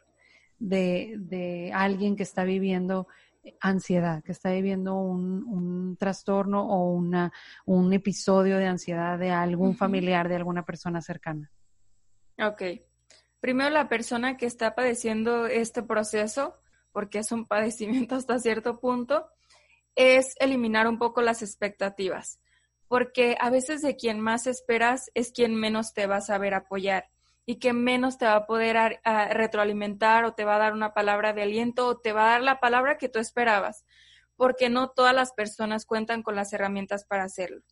de, 0.59 1.15
de, 1.19 1.71
alguien 1.73 2.17
que 2.17 2.25
está 2.25 2.43
viviendo 2.43 3.07
ansiedad, 3.61 4.25
que 4.25 4.33
está 4.33 4.51
viviendo 4.51 4.97
un, 4.97 5.45
un 5.45 5.97
trastorno 5.97 6.69
o 6.69 6.91
una, 6.91 7.33
un 7.65 7.93
episodio 7.93 8.59
de 8.59 8.67
ansiedad 8.67 9.19
de 9.19 9.31
algún 9.31 9.77
familiar, 9.77 10.29
de 10.29 10.37
alguna 10.37 10.65
persona 10.65 11.01
cercana. 11.01 11.51
Ok. 12.41 12.63
Primero, 13.41 13.71
la 13.71 13.89
persona 13.89 14.37
que 14.37 14.47
está 14.47 14.75
padeciendo 14.75 15.47
este 15.47 15.83
proceso, 15.83 16.57
porque 16.93 17.21
es 17.21 17.31
un 17.31 17.47
padecimiento 17.47 18.17
hasta 18.17 18.39
cierto 18.39 18.81
punto, 18.81 19.29
es 19.95 20.35
eliminar 20.39 20.89
un 20.89 20.99
poco 20.99 21.23
las 21.23 21.43
expectativas, 21.43 22.41
porque 22.89 23.37
a 23.39 23.51
veces 23.51 23.83
de 23.83 23.97
quien 23.97 24.19
más 24.19 24.47
esperas 24.47 25.11
es 25.15 25.31
quien 25.31 25.55
menos 25.55 25.93
te 25.93 26.07
va 26.07 26.17
a 26.17 26.23
saber 26.23 26.55
apoyar 26.55 27.11
y 27.45 27.59
que 27.59 27.73
menos 27.73 28.19
te 28.19 28.27
va 28.27 28.35
a 28.35 28.47
poder 28.47 29.01
retroalimentar 29.31 30.25
o 30.25 30.35
te 30.35 30.45
va 30.45 30.57
a 30.57 30.59
dar 30.59 30.73
una 30.73 30.93
palabra 30.93 31.33
de 31.33 31.43
aliento 31.43 31.87
o 31.87 31.99
te 31.99 32.13
va 32.13 32.25
a 32.25 32.31
dar 32.33 32.43
la 32.43 32.61
palabra 32.61 32.99
que 32.99 33.09
tú 33.09 33.19
esperabas, 33.19 33.85
porque 34.37 34.69
no 34.69 34.91
todas 34.91 35.15
las 35.15 35.33
personas 35.33 35.87
cuentan 35.87 36.23
con 36.23 36.35
las 36.35 36.53
herramientas 36.53 37.05
para 37.05 37.25
hacerlo. 37.25 37.63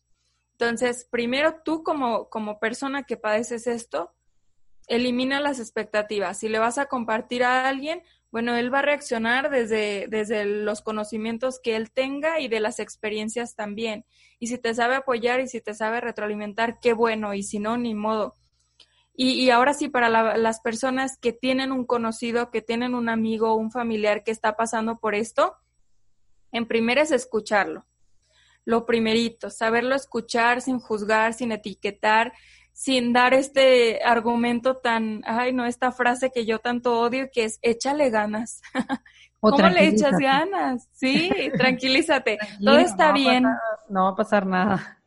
Entonces, 0.59 1.07
primero 1.11 1.61
tú 1.63 1.83
como, 1.83 2.29
como 2.29 2.59
persona 2.59 3.03
que 3.03 3.17
padeces 3.17 3.67
esto, 3.67 4.15
elimina 4.87 5.39
las 5.39 5.59
expectativas. 5.59 6.39
Si 6.39 6.49
le 6.49 6.57
vas 6.57 6.79
a 6.79 6.87
compartir 6.87 7.43
a 7.43 7.67
alguien, 7.67 8.01
bueno, 8.31 8.55
él 8.55 8.73
va 8.73 8.79
a 8.79 8.83
reaccionar 8.83 9.49
desde, 9.49 10.07
desde 10.09 10.45
los 10.45 10.81
conocimientos 10.81 11.59
que 11.61 11.75
él 11.75 11.91
tenga 11.91 12.39
y 12.39 12.47
de 12.47 12.59
las 12.59 12.79
experiencias 12.79 13.55
también. 13.55 14.05
Y 14.39 14.47
si 14.47 14.57
te 14.57 14.73
sabe 14.73 14.95
apoyar 14.95 15.39
y 15.39 15.47
si 15.47 15.61
te 15.61 15.73
sabe 15.73 16.01
retroalimentar, 16.01 16.79
qué 16.79 16.93
bueno, 16.93 17.33
y 17.33 17.43
si 17.43 17.59
no, 17.59 17.77
ni 17.77 17.95
modo. 17.95 18.35
Y, 19.13 19.31
y 19.31 19.49
ahora 19.49 19.73
sí, 19.73 19.89
para 19.89 20.09
las 20.37 20.59
personas 20.59 21.17
que 21.17 21.33
tienen 21.33 21.71
un 21.71 21.85
conocido, 21.85 22.51
que 22.51 22.61
tienen 22.61 22.93
un 22.93 23.09
amigo 23.09 23.55
un 23.55 23.71
familiar 23.71 24.23
que 24.23 24.31
está 24.31 24.55
pasando 24.55 24.99
por 24.99 25.15
esto, 25.15 25.55
en 26.51 26.67
primer 26.67 26.97
es 26.97 27.11
escucharlo. 27.11 27.85
Lo 28.65 28.85
primerito, 28.85 29.49
saberlo 29.49 29.95
escuchar 29.95 30.61
sin 30.61 30.79
juzgar, 30.79 31.33
sin 31.33 31.53
etiquetar, 31.53 32.33
sin 32.77 33.11
dar 33.11 33.33
este 33.33 34.03
argumento 34.03 34.77
tan, 34.77 35.23
ay, 35.25 35.51
no, 35.51 35.65
esta 35.65 35.91
frase 35.91 36.29
que 36.29 36.45
yo 36.45 36.59
tanto 36.59 36.99
odio, 36.99 37.31
que 37.33 37.45
es 37.45 37.57
échale 37.63 38.11
ganas. 38.11 38.61
¿Cómo 39.39 39.67
le 39.67 39.87
echas 39.87 40.15
ganas? 40.19 40.87
Sí, 40.91 41.31
tranquilízate. 41.57 42.37
Todo 42.63 42.77
está 42.77 43.13
bien. 43.13 43.45
no 43.89 44.03
va 44.03 44.09
a 44.11 44.15
pasar 44.15 44.45
nada. 44.45 44.99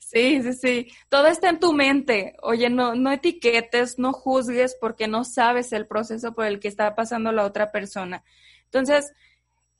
Sí, 0.00 0.42
sí, 0.42 0.52
sí. 0.54 0.88
Todo 1.10 1.26
está 1.26 1.50
en 1.50 1.60
tu 1.60 1.74
mente. 1.74 2.36
Oye, 2.40 2.70
no, 2.70 2.94
no 2.94 3.12
etiquetes, 3.12 3.98
no 3.98 4.14
juzgues 4.14 4.74
porque 4.80 5.08
no 5.08 5.24
sabes 5.24 5.74
el 5.74 5.86
proceso 5.86 6.32
por 6.32 6.46
el 6.46 6.58
que 6.58 6.68
está 6.68 6.94
pasando 6.94 7.32
la 7.32 7.44
otra 7.44 7.70
persona. 7.70 8.24
Entonces, 8.64 9.12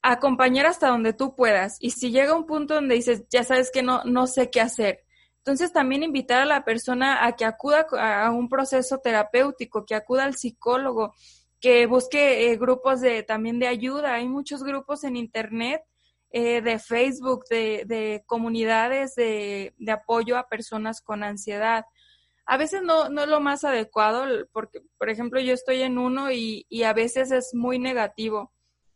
acompañar 0.02 0.66
hasta 0.66 0.88
donde 0.88 1.14
tú 1.14 1.34
puedas. 1.34 1.78
Y 1.80 1.92
si 1.92 2.10
llega 2.10 2.36
un 2.36 2.44
punto 2.44 2.74
donde 2.74 2.96
dices, 2.96 3.24
ya 3.30 3.44
sabes 3.44 3.70
que 3.70 3.82
no, 3.82 4.04
no 4.04 4.26
sé 4.26 4.50
qué 4.50 4.60
hacer. 4.60 5.04
Entonces, 5.44 5.72
también 5.72 6.04
invitar 6.04 6.40
a 6.40 6.46
la 6.46 6.64
persona 6.64 7.26
a 7.26 7.32
que 7.32 7.44
acuda 7.44 7.86
a 7.98 8.30
un 8.30 8.48
proceso 8.48 8.98
terapéutico, 8.98 9.84
que 9.84 9.96
acuda 9.96 10.22
al 10.22 10.36
psicólogo, 10.36 11.14
que 11.60 11.86
busque 11.86 12.52
eh, 12.52 12.56
grupos 12.56 13.00
de, 13.00 13.24
también 13.24 13.58
de 13.58 13.66
ayuda. 13.66 14.14
Hay 14.14 14.28
muchos 14.28 14.62
grupos 14.62 15.02
en 15.02 15.16
Internet 15.16 15.82
eh, 16.30 16.62
de 16.62 16.78
Facebook, 16.78 17.44
de, 17.50 17.84
de 17.86 18.22
comunidades 18.26 19.16
de, 19.16 19.74
de, 19.78 19.92
apoyo 19.92 20.38
a 20.38 20.48
personas 20.48 21.00
con 21.00 21.24
ansiedad. 21.24 21.86
A 22.46 22.56
veces 22.56 22.82
no, 22.82 23.08
no 23.08 23.24
es 23.24 23.28
lo 23.28 23.40
más 23.40 23.64
adecuado, 23.64 24.24
porque, 24.52 24.80
por 24.96 25.10
ejemplo, 25.10 25.40
yo 25.40 25.54
estoy 25.54 25.82
en 25.82 25.98
uno 25.98 26.30
y, 26.30 26.66
y 26.68 26.84
a 26.84 26.92
veces 26.92 27.32
es 27.32 27.52
muy 27.52 27.80
negativo, 27.80 28.52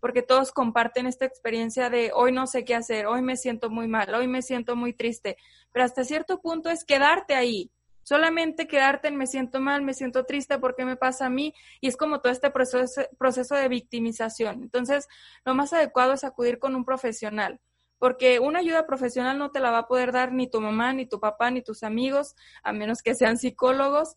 porque 0.07 0.23
todos 0.23 0.53
comparten 0.53 1.07
esta 1.07 1.25
experiencia 1.25 1.90
de 1.90 2.12
hoy 2.14 2.31
no 2.31 2.47
sé 2.47 2.64
qué 2.64 2.77
hacer, 2.77 3.07
hoy 3.07 3.23
me 3.23 3.37
siento 3.37 3.71
muy 3.71 3.88
mal, 3.88 4.14
hoy 4.14 4.29
me 4.29 4.40
siento 4.40 4.77
muy 4.77 4.92
triste, 4.92 5.37
pero 5.73 5.85
hasta 5.85 6.05
cierto 6.05 6.40
punto 6.40 6.71
es 6.71 6.85
quedarte 6.85 7.35
ahí, 7.35 7.73
solamente 8.05 8.69
quedarte 8.69 9.09
en 9.09 9.16
me 9.16 9.27
siento 9.27 9.61
mal, 9.61 9.83
me 9.83 9.95
siento 9.95 10.25
triste, 10.25 10.61
¿por 10.61 10.77
qué 10.77 10.85
me 10.85 10.95
pasa 10.95 11.27
a 11.27 11.29
mí? 11.29 11.53
Y 11.81 11.88
es 11.88 11.97
como 11.97 12.21
todo 12.21 12.33
este 12.33 12.53
proceso, 12.53 13.55
de 13.57 13.69
victimización. 13.69 14.62
Entonces, 14.62 15.09
lo 15.45 15.57
más 15.57 15.73
adecuado 15.73 16.12
es 16.12 16.23
acudir 16.23 16.61
con 16.61 16.77
un 16.77 16.85
profesional, 16.85 17.59
porque 17.99 18.38
una 18.38 18.61
ayuda 18.61 18.87
profesional 18.87 19.38
no 19.38 19.51
te 19.51 19.59
la 19.59 19.73
va 19.73 19.79
a 19.79 19.88
poder 19.88 20.12
dar 20.12 20.31
ni 20.31 20.49
tu 20.49 20.61
mamá, 20.61 20.92
ni 20.92 21.07
tu 21.07 21.19
papá, 21.19 21.51
ni 21.51 21.62
tus 21.62 21.83
amigos, 21.83 22.37
a 22.62 22.73
menos 22.73 23.03
que 23.03 23.16
sean 23.16 23.38
psicólogos, 23.38 24.14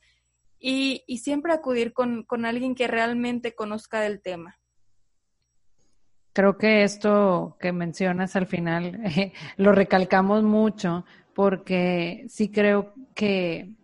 y, 0.59 1.03
y 1.07 1.17
siempre 1.17 1.51
acudir 1.51 1.93
con, 1.93 2.25
con 2.25 2.45
alguien 2.45 2.75
que 2.75 2.87
realmente 2.87 3.55
conozca 3.55 4.01
del 4.01 4.21
tema. 4.21 4.59
Creo 6.39 6.57
que 6.57 6.83
esto 6.83 7.57
que 7.59 7.73
mencionas 7.73 8.33
al 8.37 8.47
final 8.47 9.01
eh, 9.03 9.33
lo 9.57 9.73
recalcamos 9.73 10.41
mucho 10.41 11.03
porque 11.33 12.27
sí 12.29 12.49
creo 12.49 12.93
que 13.13 13.75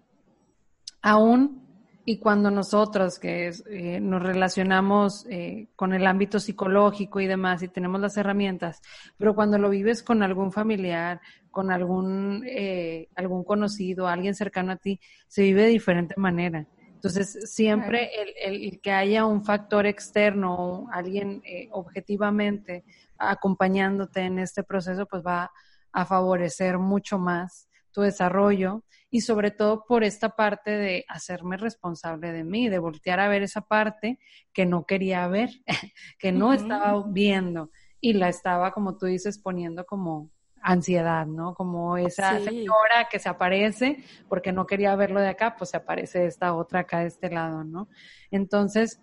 aún 1.02 1.68
y 2.06 2.18
cuando 2.18 2.50
nosotros 2.52 3.20
que 3.20 3.52
eh, 3.70 4.00
nos 4.00 4.24
relacionamos 4.24 5.26
eh, 5.30 5.68
con 5.76 5.94
el 5.94 6.08
ámbito 6.08 6.40
psicológico 6.40 7.20
y 7.20 7.28
demás 7.28 7.62
y 7.62 7.68
tenemos 7.68 8.00
las 8.00 8.16
herramientas, 8.16 8.82
pero 9.18 9.36
cuando 9.36 9.58
lo 9.58 9.70
vives 9.70 10.02
con 10.02 10.24
algún 10.24 10.54
familiar, 10.54 11.20
con 11.52 11.72
algún, 11.72 12.42
eh, 12.48 13.10
algún 13.16 13.44
conocido, 13.44 14.08
alguien 14.08 14.34
cercano 14.34 14.72
a 14.72 14.78
ti, 14.78 15.02
se 15.28 15.42
vive 15.42 15.64
de 15.64 15.70
diferente 15.72 16.16
manera. 16.16 16.68
Entonces, 17.06 17.52
siempre 17.54 18.10
el, 18.22 18.56
el, 18.64 18.82
que 18.82 18.92
haya 18.92 19.26
un 19.26 19.44
factor 19.44 19.86
externo, 19.86 20.88
alguien 20.92 21.42
objetivamente 21.72 22.84
acompañándote 23.18 24.22
en 24.22 24.40
este 24.40 24.64
proceso, 24.64 25.06
pues 25.06 25.24
va 25.26 25.52
a 25.92 26.06
favorecer 26.06 26.78
mucho 26.78 27.18
más 27.18 27.70
tu 27.92 28.02
desarrollo 28.02 28.84
y 29.10 29.22
sobre 29.22 29.52
todo 29.52 29.86
por 29.88 30.04
esta 30.04 30.36
parte 30.36 30.72
de 30.72 31.06
hacerme 31.08 31.56
responsable 31.56 32.34
de 32.34 32.44
mí, 32.44 32.68
de 32.68 32.80
voltear 32.80 33.22
a 33.22 33.30
ver 33.30 33.44
esa 33.44 33.62
parte 33.62 34.20
que 34.52 34.66
no 34.66 34.86
quería 34.86 35.26
ver, 35.28 35.50
que 36.20 36.34
no 36.34 36.52
estaba 36.52 37.02
viendo 37.08 37.72
y 38.02 38.14
la 38.14 38.28
estaba, 38.28 38.72
como 38.72 38.98
tú 38.98 39.06
dices, 39.06 39.40
poniendo 39.40 39.86
como 39.86 40.30
ansiedad, 40.66 41.26
¿no? 41.26 41.54
Como 41.54 41.98
esa 41.98 42.40
señora 42.40 43.08
que 43.10 43.20
se 43.20 43.30
aparece 43.30 44.04
porque 44.28 44.52
no 44.52 44.66
quería 44.66 44.96
verlo 44.96 45.22
de 45.22 45.30
acá, 45.30 45.56
pues 45.58 45.70
se 45.70 45.78
aparece 45.78 46.26
esta 46.26 46.54
otra 46.56 46.82
acá 46.82 47.00
de 47.00 47.08
este 47.08 47.30
lado, 47.30 47.64
¿no? 47.64 47.88
Entonces, 48.32 49.00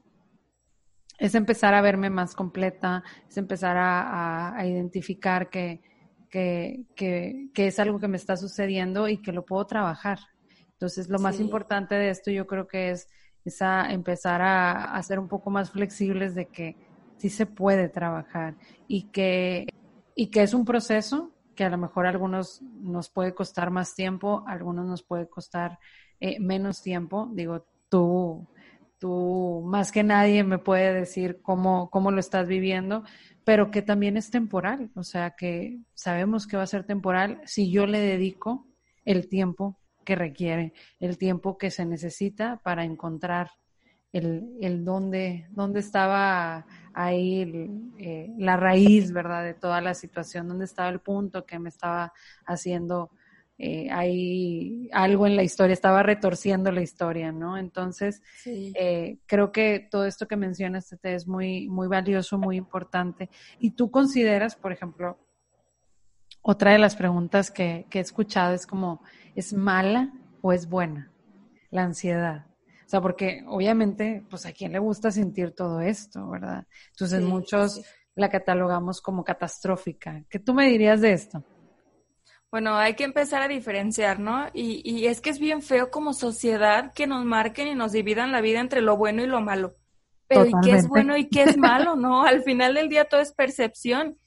es 1.18 1.34
empezar 1.34 1.74
a 1.74 1.80
verme 1.80 2.10
más 2.10 2.34
completa, 2.34 3.04
es 3.28 3.36
empezar 3.36 3.76
a 3.78 4.60
identificar 4.66 5.48
que, 5.50 5.80
que, 6.32 6.86
que, 6.96 7.50
que, 7.52 7.66
es 7.66 7.78
algo 7.78 8.00
que 8.00 8.08
me 8.08 8.16
está 8.16 8.38
sucediendo 8.38 9.06
y 9.06 9.18
que 9.18 9.32
lo 9.32 9.44
puedo 9.44 9.66
trabajar. 9.66 10.18
Entonces, 10.72 11.10
lo 11.10 11.18
más 11.18 11.38
importante 11.38 11.94
de 11.94 12.08
esto 12.08 12.30
yo 12.30 12.46
creo 12.46 12.66
que 12.66 12.90
es 12.90 13.06
esa, 13.44 13.92
empezar 13.92 14.40
a, 14.40 14.96
a, 14.96 15.02
ser 15.02 15.18
un 15.18 15.28
poco 15.28 15.50
más 15.50 15.70
flexibles 15.70 16.34
de 16.34 16.46
que 16.46 16.74
sí 17.18 17.28
se 17.28 17.44
puede 17.44 17.90
trabajar 17.90 18.56
y 18.88 19.10
que, 19.10 19.66
y 20.14 20.28
que 20.28 20.42
es 20.42 20.54
un 20.54 20.64
proceso 20.64 21.32
que 21.54 21.64
a 21.64 21.70
lo 21.70 21.78
mejor 21.78 22.06
a 22.06 22.10
algunos 22.10 22.62
nos 22.62 23.10
puede 23.10 23.34
costar 23.34 23.70
más 23.70 23.94
tiempo, 23.94 24.44
a 24.46 24.52
algunos 24.52 24.86
nos 24.86 25.02
puede 25.02 25.28
costar 25.28 25.78
eh, 26.20 26.38
menos 26.40 26.82
tiempo. 26.82 27.28
Digo, 27.32 27.66
tú, 27.88 28.48
tú 28.98 29.62
más 29.66 29.92
que 29.92 30.02
nadie 30.02 30.44
me 30.44 30.58
puede 30.58 30.94
decir 30.94 31.40
cómo, 31.42 31.90
cómo 31.90 32.10
lo 32.10 32.20
estás 32.20 32.46
viviendo, 32.46 33.04
pero 33.44 33.70
que 33.70 33.82
también 33.82 34.16
es 34.16 34.30
temporal, 34.30 34.90
o 34.94 35.02
sea 35.02 35.32
que 35.32 35.80
sabemos 35.94 36.46
que 36.46 36.56
va 36.56 36.62
a 36.62 36.68
ser 36.68 36.84
temporal 36.84 37.40
si 37.44 37.70
yo 37.70 37.86
le 37.86 37.98
dedico 37.98 38.68
el 39.04 39.28
tiempo 39.28 39.80
que 40.04 40.14
requiere, 40.14 40.72
el 41.00 41.18
tiempo 41.18 41.58
que 41.58 41.70
se 41.70 41.84
necesita 41.84 42.60
para 42.62 42.84
encontrar 42.84 43.50
el, 44.12 44.56
el 44.60 44.84
dónde, 44.84 45.46
dónde 45.50 45.80
estaba 45.80 46.66
ahí 46.94 47.68
eh, 47.98 48.32
la 48.38 48.56
raíz, 48.56 49.12
¿verdad? 49.12 49.44
De 49.44 49.54
toda 49.54 49.80
la 49.80 49.94
situación, 49.94 50.48
dónde 50.48 50.66
estaba 50.66 50.90
el 50.90 51.00
punto 51.00 51.46
que 51.46 51.58
me 51.58 51.68
estaba 51.68 52.12
haciendo 52.46 53.10
eh, 53.64 53.88
hay 53.92 54.88
algo 54.92 55.24
en 55.24 55.36
la 55.36 55.44
historia, 55.44 55.72
estaba 55.72 56.02
retorciendo 56.02 56.72
la 56.72 56.82
historia, 56.82 57.30
¿no? 57.30 57.56
Entonces, 57.56 58.20
eh, 58.44 59.18
creo 59.26 59.52
que 59.52 59.86
todo 59.88 60.04
esto 60.04 60.26
que 60.26 60.36
mencionas 60.36 60.96
es 61.00 61.28
muy, 61.28 61.68
muy 61.68 61.86
valioso, 61.86 62.38
muy 62.38 62.56
importante. 62.56 63.30
Y 63.60 63.72
tú 63.72 63.90
consideras, 63.90 64.56
por 64.56 64.72
ejemplo, 64.72 65.16
otra 66.40 66.72
de 66.72 66.78
las 66.78 66.96
preguntas 66.96 67.52
que, 67.52 67.86
que 67.88 67.98
he 67.98 68.02
escuchado 68.02 68.52
es 68.52 68.66
como, 68.66 69.00
¿es 69.36 69.52
mala 69.52 70.12
o 70.40 70.52
es 70.52 70.68
buena 70.68 71.12
la 71.70 71.84
ansiedad? 71.84 72.51
O 72.92 72.94
sea, 72.94 73.00
porque 73.00 73.42
obviamente, 73.46 74.22
pues 74.28 74.44
a 74.44 74.52
quién 74.52 74.72
le 74.72 74.78
gusta 74.78 75.10
sentir 75.10 75.52
todo 75.52 75.80
esto, 75.80 76.28
¿verdad? 76.28 76.66
Entonces 76.90 77.22
muchos 77.22 77.80
la 78.14 78.28
catalogamos 78.28 79.00
como 79.00 79.24
catastrófica. 79.24 80.22
¿Qué 80.28 80.38
tú 80.38 80.52
me 80.52 80.68
dirías 80.68 81.00
de 81.00 81.14
esto? 81.14 81.42
Bueno, 82.50 82.76
hay 82.76 82.92
que 82.92 83.04
empezar 83.04 83.40
a 83.40 83.48
diferenciar, 83.48 84.18
¿no? 84.18 84.46
Y, 84.52 84.82
y, 84.84 85.06
es 85.06 85.22
que 85.22 85.30
es 85.30 85.38
bien 85.38 85.62
feo 85.62 85.90
como 85.90 86.12
sociedad 86.12 86.92
que 86.92 87.06
nos 87.06 87.24
marquen 87.24 87.68
y 87.68 87.74
nos 87.74 87.92
dividan 87.92 88.30
la 88.30 88.42
vida 88.42 88.60
entre 88.60 88.82
lo 88.82 88.98
bueno 88.98 89.22
y 89.22 89.26
lo 89.26 89.40
malo. 89.40 89.72
Pero 90.28 90.44
¿y 90.44 90.52
qué 90.62 90.72
es 90.72 90.86
bueno 90.86 91.16
y 91.16 91.30
qué 91.30 91.44
es 91.44 91.56
malo, 91.56 91.96
no? 91.96 92.24
Al 92.24 92.42
final 92.42 92.74
del 92.74 92.90
día 92.90 93.06
todo 93.06 93.22
es 93.22 93.32
percepción. 93.32 94.18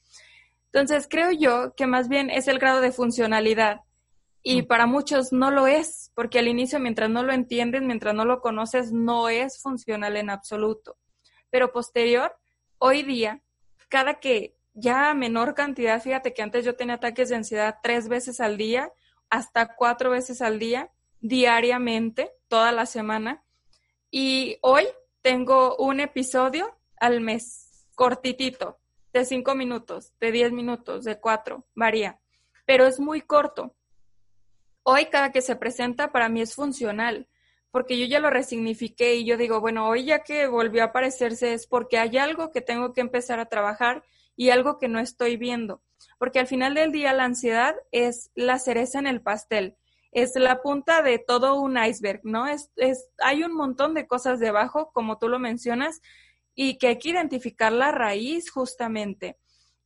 Entonces, 0.72 1.06
creo 1.08 1.30
yo 1.30 1.72
que 1.76 1.86
más 1.86 2.08
bien 2.08 2.30
es 2.30 2.48
el 2.48 2.58
grado 2.58 2.80
de 2.80 2.90
funcionalidad. 2.90 3.82
Y 4.48 4.62
mm. 4.62 4.66
para 4.66 4.86
muchos 4.86 5.32
no 5.32 5.50
lo 5.50 5.66
es, 5.66 6.12
porque 6.14 6.38
al 6.38 6.46
inicio, 6.46 6.78
mientras 6.78 7.10
no 7.10 7.24
lo 7.24 7.32
entiendes, 7.32 7.82
mientras 7.82 8.14
no 8.14 8.24
lo 8.24 8.40
conoces, 8.40 8.92
no 8.92 9.28
es 9.28 9.60
funcional 9.60 10.16
en 10.16 10.30
absoluto. 10.30 10.98
Pero 11.50 11.72
posterior, 11.72 12.32
hoy 12.78 13.02
día, 13.02 13.42
cada 13.88 14.20
que 14.20 14.56
ya 14.72 15.10
a 15.10 15.14
menor 15.14 15.54
cantidad, 15.54 16.00
fíjate 16.00 16.32
que 16.32 16.42
antes 16.42 16.64
yo 16.64 16.76
tenía 16.76 16.94
ataques 16.94 17.28
de 17.28 17.34
ansiedad 17.34 17.78
tres 17.82 18.06
veces 18.06 18.40
al 18.40 18.56
día, 18.56 18.92
hasta 19.30 19.74
cuatro 19.74 20.10
veces 20.10 20.40
al 20.40 20.60
día, 20.60 20.92
diariamente, 21.18 22.30
toda 22.46 22.70
la 22.70 22.86
semana. 22.86 23.42
Y 24.12 24.58
hoy 24.60 24.84
tengo 25.22 25.74
un 25.74 25.98
episodio 25.98 26.78
al 27.00 27.20
mes, 27.20 27.88
cortitito, 27.96 28.78
de 29.12 29.24
cinco 29.24 29.56
minutos, 29.56 30.12
de 30.20 30.30
diez 30.30 30.52
minutos, 30.52 31.02
de 31.02 31.18
cuatro, 31.18 31.66
varía, 31.74 32.20
pero 32.64 32.86
es 32.86 33.00
muy 33.00 33.22
corto. 33.22 33.74
Hoy 34.88 35.06
cada 35.06 35.32
que 35.32 35.42
se 35.42 35.56
presenta 35.56 36.12
para 36.12 36.28
mí 36.28 36.40
es 36.40 36.54
funcional, 36.54 37.26
porque 37.72 37.98
yo 37.98 38.06
ya 38.06 38.20
lo 38.20 38.30
resignifiqué 38.30 39.16
y 39.16 39.24
yo 39.24 39.36
digo, 39.36 39.60
bueno, 39.60 39.88
hoy 39.88 40.04
ya 40.04 40.20
que 40.20 40.46
volvió 40.46 40.82
a 40.82 40.86
aparecerse 40.86 41.54
es 41.54 41.66
porque 41.66 41.98
hay 41.98 42.18
algo 42.18 42.52
que 42.52 42.60
tengo 42.60 42.92
que 42.92 43.00
empezar 43.00 43.40
a 43.40 43.46
trabajar 43.46 44.04
y 44.36 44.50
algo 44.50 44.78
que 44.78 44.86
no 44.86 45.00
estoy 45.00 45.36
viendo. 45.36 45.82
Porque 46.18 46.38
al 46.38 46.46
final 46.46 46.74
del 46.74 46.92
día 46.92 47.12
la 47.14 47.24
ansiedad 47.24 47.74
es 47.90 48.30
la 48.36 48.60
cereza 48.60 49.00
en 49.00 49.08
el 49.08 49.20
pastel, 49.22 49.76
es 50.12 50.36
la 50.36 50.62
punta 50.62 51.02
de 51.02 51.18
todo 51.18 51.60
un 51.60 51.76
iceberg, 51.82 52.20
¿no? 52.22 52.46
Es, 52.46 52.70
es, 52.76 53.10
hay 53.18 53.42
un 53.42 53.56
montón 53.56 53.92
de 53.92 54.06
cosas 54.06 54.38
debajo, 54.38 54.92
como 54.92 55.18
tú 55.18 55.28
lo 55.28 55.40
mencionas, 55.40 56.00
y 56.54 56.78
que 56.78 56.86
hay 56.86 56.98
que 57.00 57.08
identificar 57.08 57.72
la 57.72 57.90
raíz 57.90 58.52
justamente. 58.52 59.36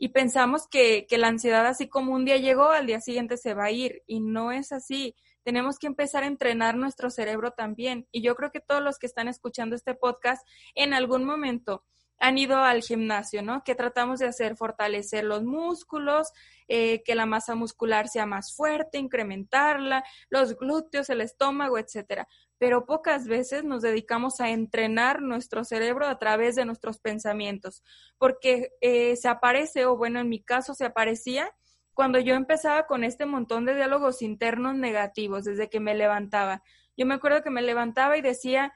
Y 0.03 0.09
pensamos 0.09 0.67
que, 0.67 1.07
que 1.07 1.19
la 1.19 1.29
ansiedad 1.29 1.67
así 1.67 1.87
como 1.87 2.15
un 2.15 2.25
día 2.25 2.39
llegó, 2.39 2.71
al 2.71 2.87
día 2.87 3.03
siguiente 3.03 3.37
se 3.37 3.53
va 3.53 3.67
a 3.67 3.71
ir, 3.71 4.03
y 4.07 4.21
no 4.21 4.51
es 4.51 4.73
así. 4.73 5.15
Tenemos 5.45 5.79
que 5.79 5.87
empezar 5.87 6.25
a 6.25 6.27
entrenar 6.27 6.75
nuestro 6.75 7.11
cerebro 7.11 7.51
también. 7.51 8.09
Y 8.11 8.23
yo 8.23 8.35
creo 8.35 8.51
que 8.51 8.61
todos 8.61 8.83
los 8.83 8.99
que 8.99 9.07
están 9.07 9.29
escuchando 9.29 9.77
este 9.77 9.95
podcast 9.95 10.47
en 10.75 10.95
algún 10.95 11.25
momento 11.25 11.85
han 12.21 12.37
ido 12.37 12.59
al 12.59 12.83
gimnasio, 12.83 13.43
¿no? 13.43 13.65
¿Qué 13.65 13.75
tratamos 13.75 14.21
de 14.21 14.27
hacer? 14.27 14.55
Fortalecer 14.55 15.25
los 15.25 15.43
músculos, 15.43 16.33
eh, 16.69 17.03
que 17.03 17.15
la 17.15 17.25
masa 17.25 17.55
muscular 17.55 18.09
sea 18.09 18.27
más 18.27 18.55
fuerte, 18.55 18.99
incrementarla, 18.99 20.05
los 20.29 20.57
glúteos, 20.57 21.09
el 21.09 21.23
estómago, 21.23 21.79
etcétera. 21.79 22.29
Pero 22.59 22.85
pocas 22.85 23.27
veces 23.27 23.65
nos 23.65 23.81
dedicamos 23.81 24.41
a 24.41 24.51
entrenar 24.51 25.23
nuestro 25.23 25.65
cerebro 25.65 26.07
a 26.07 26.19
través 26.19 26.57
de 26.57 26.67
nuestros 26.67 27.01
pensamientos, 27.01 27.83
porque 28.19 28.71
eh, 28.83 29.17
se 29.17 29.29
aparece, 29.29 29.87
o 29.87 29.97
bueno, 29.97 30.21
en 30.21 30.29
mi 30.29 30.43
caso 30.43 30.75
se 30.75 30.85
aparecía 30.85 31.51
cuando 31.95 32.19
yo 32.19 32.35
empezaba 32.35 32.87
con 32.87 33.03
este 33.03 33.25
montón 33.25 33.65
de 33.65 33.75
diálogos 33.75 34.21
internos 34.21 34.75
negativos 34.75 35.45
desde 35.45 35.71
que 35.71 35.81
me 35.81 35.95
levantaba. 35.95 36.63
Yo 36.97 37.07
me 37.07 37.15
acuerdo 37.15 37.43
que 37.43 37.51
me 37.51 37.63
levantaba 37.63 38.19
y 38.19 38.23
decía, 38.23 38.75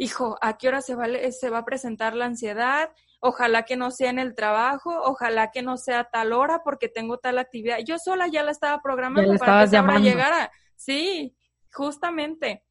hijo, 0.00 0.38
¿a 0.40 0.56
qué 0.56 0.68
hora 0.68 0.80
se 0.80 0.94
va, 0.94 1.06
se 1.30 1.50
va 1.50 1.58
a 1.58 1.64
presentar 1.66 2.16
la 2.16 2.24
ansiedad? 2.24 2.90
Ojalá 3.20 3.64
que 3.64 3.76
no 3.76 3.90
sea 3.90 4.08
en 4.08 4.18
el 4.18 4.34
trabajo, 4.34 4.98
ojalá 5.04 5.50
que 5.50 5.60
no 5.60 5.76
sea 5.76 6.04
tal 6.04 6.32
hora 6.32 6.62
porque 6.64 6.88
tengo 6.88 7.18
tal 7.18 7.38
actividad. 7.38 7.80
Yo 7.84 7.98
sola 7.98 8.26
ya 8.26 8.42
la 8.42 8.50
estaba 8.50 8.80
programando 8.80 9.36
para 9.36 9.68
que 9.68 9.78
hora 9.78 9.98
llegara. 9.98 10.52
Sí, 10.74 11.36
justamente. 11.70 12.64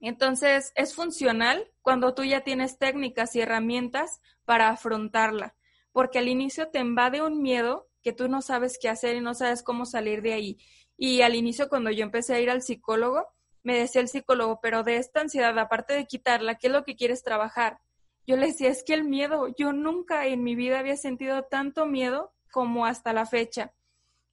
Entonces, 0.00 0.72
es 0.74 0.92
funcional 0.92 1.70
cuando 1.82 2.14
tú 2.14 2.24
ya 2.24 2.40
tienes 2.40 2.78
técnicas 2.78 3.36
y 3.36 3.42
herramientas 3.42 4.20
para 4.44 4.70
afrontarla, 4.70 5.54
porque 5.92 6.18
al 6.18 6.26
inicio 6.26 6.68
te 6.70 6.80
invade 6.80 7.22
un 7.22 7.42
miedo 7.42 7.88
que 8.02 8.12
tú 8.12 8.28
no 8.28 8.42
sabes 8.42 8.76
qué 8.82 8.88
hacer 8.88 9.14
y 9.14 9.20
no 9.20 9.34
sabes 9.34 9.62
cómo 9.62 9.86
salir 9.86 10.20
de 10.20 10.32
ahí. 10.32 10.58
Y 10.96 11.22
al 11.22 11.36
inicio, 11.36 11.68
cuando 11.68 11.92
yo 11.92 12.02
empecé 12.02 12.34
a 12.34 12.40
ir 12.40 12.50
al 12.50 12.62
psicólogo, 12.62 13.28
me 13.62 13.76
decía 13.76 14.00
el 14.00 14.08
psicólogo, 14.08 14.60
pero 14.60 14.82
de 14.82 14.96
esta 14.96 15.20
ansiedad, 15.20 15.58
aparte 15.58 15.94
de 15.94 16.06
quitarla, 16.06 16.56
¿qué 16.56 16.68
es 16.68 16.72
lo 16.72 16.84
que 16.84 16.96
quieres 16.96 17.22
trabajar? 17.22 17.78
Yo 18.26 18.36
le 18.36 18.46
decía, 18.46 18.68
es 18.68 18.82
que 18.84 18.94
el 18.94 19.04
miedo, 19.04 19.48
yo 19.56 19.72
nunca 19.72 20.26
en 20.26 20.42
mi 20.42 20.54
vida 20.54 20.78
había 20.78 20.96
sentido 20.96 21.42
tanto 21.44 21.86
miedo 21.86 22.32
como 22.50 22.86
hasta 22.86 23.12
la 23.12 23.26
fecha. 23.26 23.72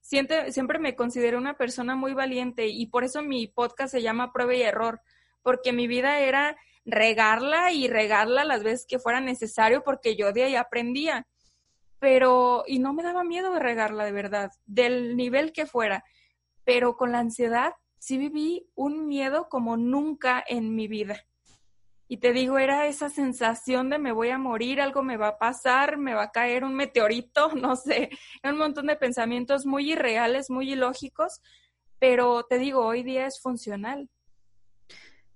Siempre, 0.00 0.52
siempre 0.52 0.78
me 0.78 0.94
considero 0.94 1.38
una 1.38 1.56
persona 1.56 1.96
muy 1.96 2.14
valiente 2.14 2.68
y 2.68 2.86
por 2.86 3.04
eso 3.04 3.22
mi 3.22 3.46
podcast 3.46 3.92
se 3.92 4.02
llama 4.02 4.32
Prueba 4.32 4.54
y 4.54 4.62
Error, 4.62 5.00
porque 5.42 5.72
mi 5.72 5.86
vida 5.86 6.20
era 6.20 6.56
regarla 6.84 7.72
y 7.72 7.88
regarla 7.88 8.44
las 8.44 8.62
veces 8.62 8.86
que 8.86 8.98
fuera 8.98 9.20
necesario 9.20 9.82
porque 9.84 10.16
yo 10.16 10.32
de 10.32 10.44
ahí 10.44 10.56
aprendía. 10.56 11.26
Pero, 11.98 12.64
y 12.66 12.78
no 12.78 12.92
me 12.92 13.02
daba 13.02 13.24
miedo 13.24 13.52
de 13.52 13.60
regarla 13.60 14.04
de 14.04 14.12
verdad, 14.12 14.52
del 14.66 15.16
nivel 15.16 15.52
que 15.52 15.66
fuera. 15.66 16.04
Pero 16.64 16.96
con 16.96 17.12
la 17.12 17.18
ansiedad 17.18 17.72
sí 17.98 18.18
viví 18.18 18.68
un 18.74 19.06
miedo 19.08 19.48
como 19.48 19.76
nunca 19.76 20.44
en 20.46 20.74
mi 20.74 20.88
vida. 20.88 21.24
Y 22.10 22.18
te 22.18 22.32
digo, 22.32 22.58
era 22.58 22.86
esa 22.86 23.10
sensación 23.10 23.90
de 23.90 23.98
me 23.98 24.12
voy 24.12 24.30
a 24.30 24.38
morir, 24.38 24.80
algo 24.80 25.02
me 25.02 25.18
va 25.18 25.28
a 25.28 25.38
pasar, 25.38 25.98
me 25.98 26.14
va 26.14 26.24
a 26.24 26.30
caer 26.30 26.64
un 26.64 26.74
meteorito, 26.74 27.52
no 27.54 27.76
sé, 27.76 28.10
un 28.42 28.56
montón 28.56 28.86
de 28.86 28.96
pensamientos 28.96 29.66
muy 29.66 29.92
irreales, 29.92 30.48
muy 30.48 30.72
ilógicos, 30.72 31.42
pero 31.98 32.44
te 32.48 32.58
digo, 32.58 32.84
hoy 32.84 33.02
día 33.02 33.26
es 33.26 33.40
funcional. 33.40 34.08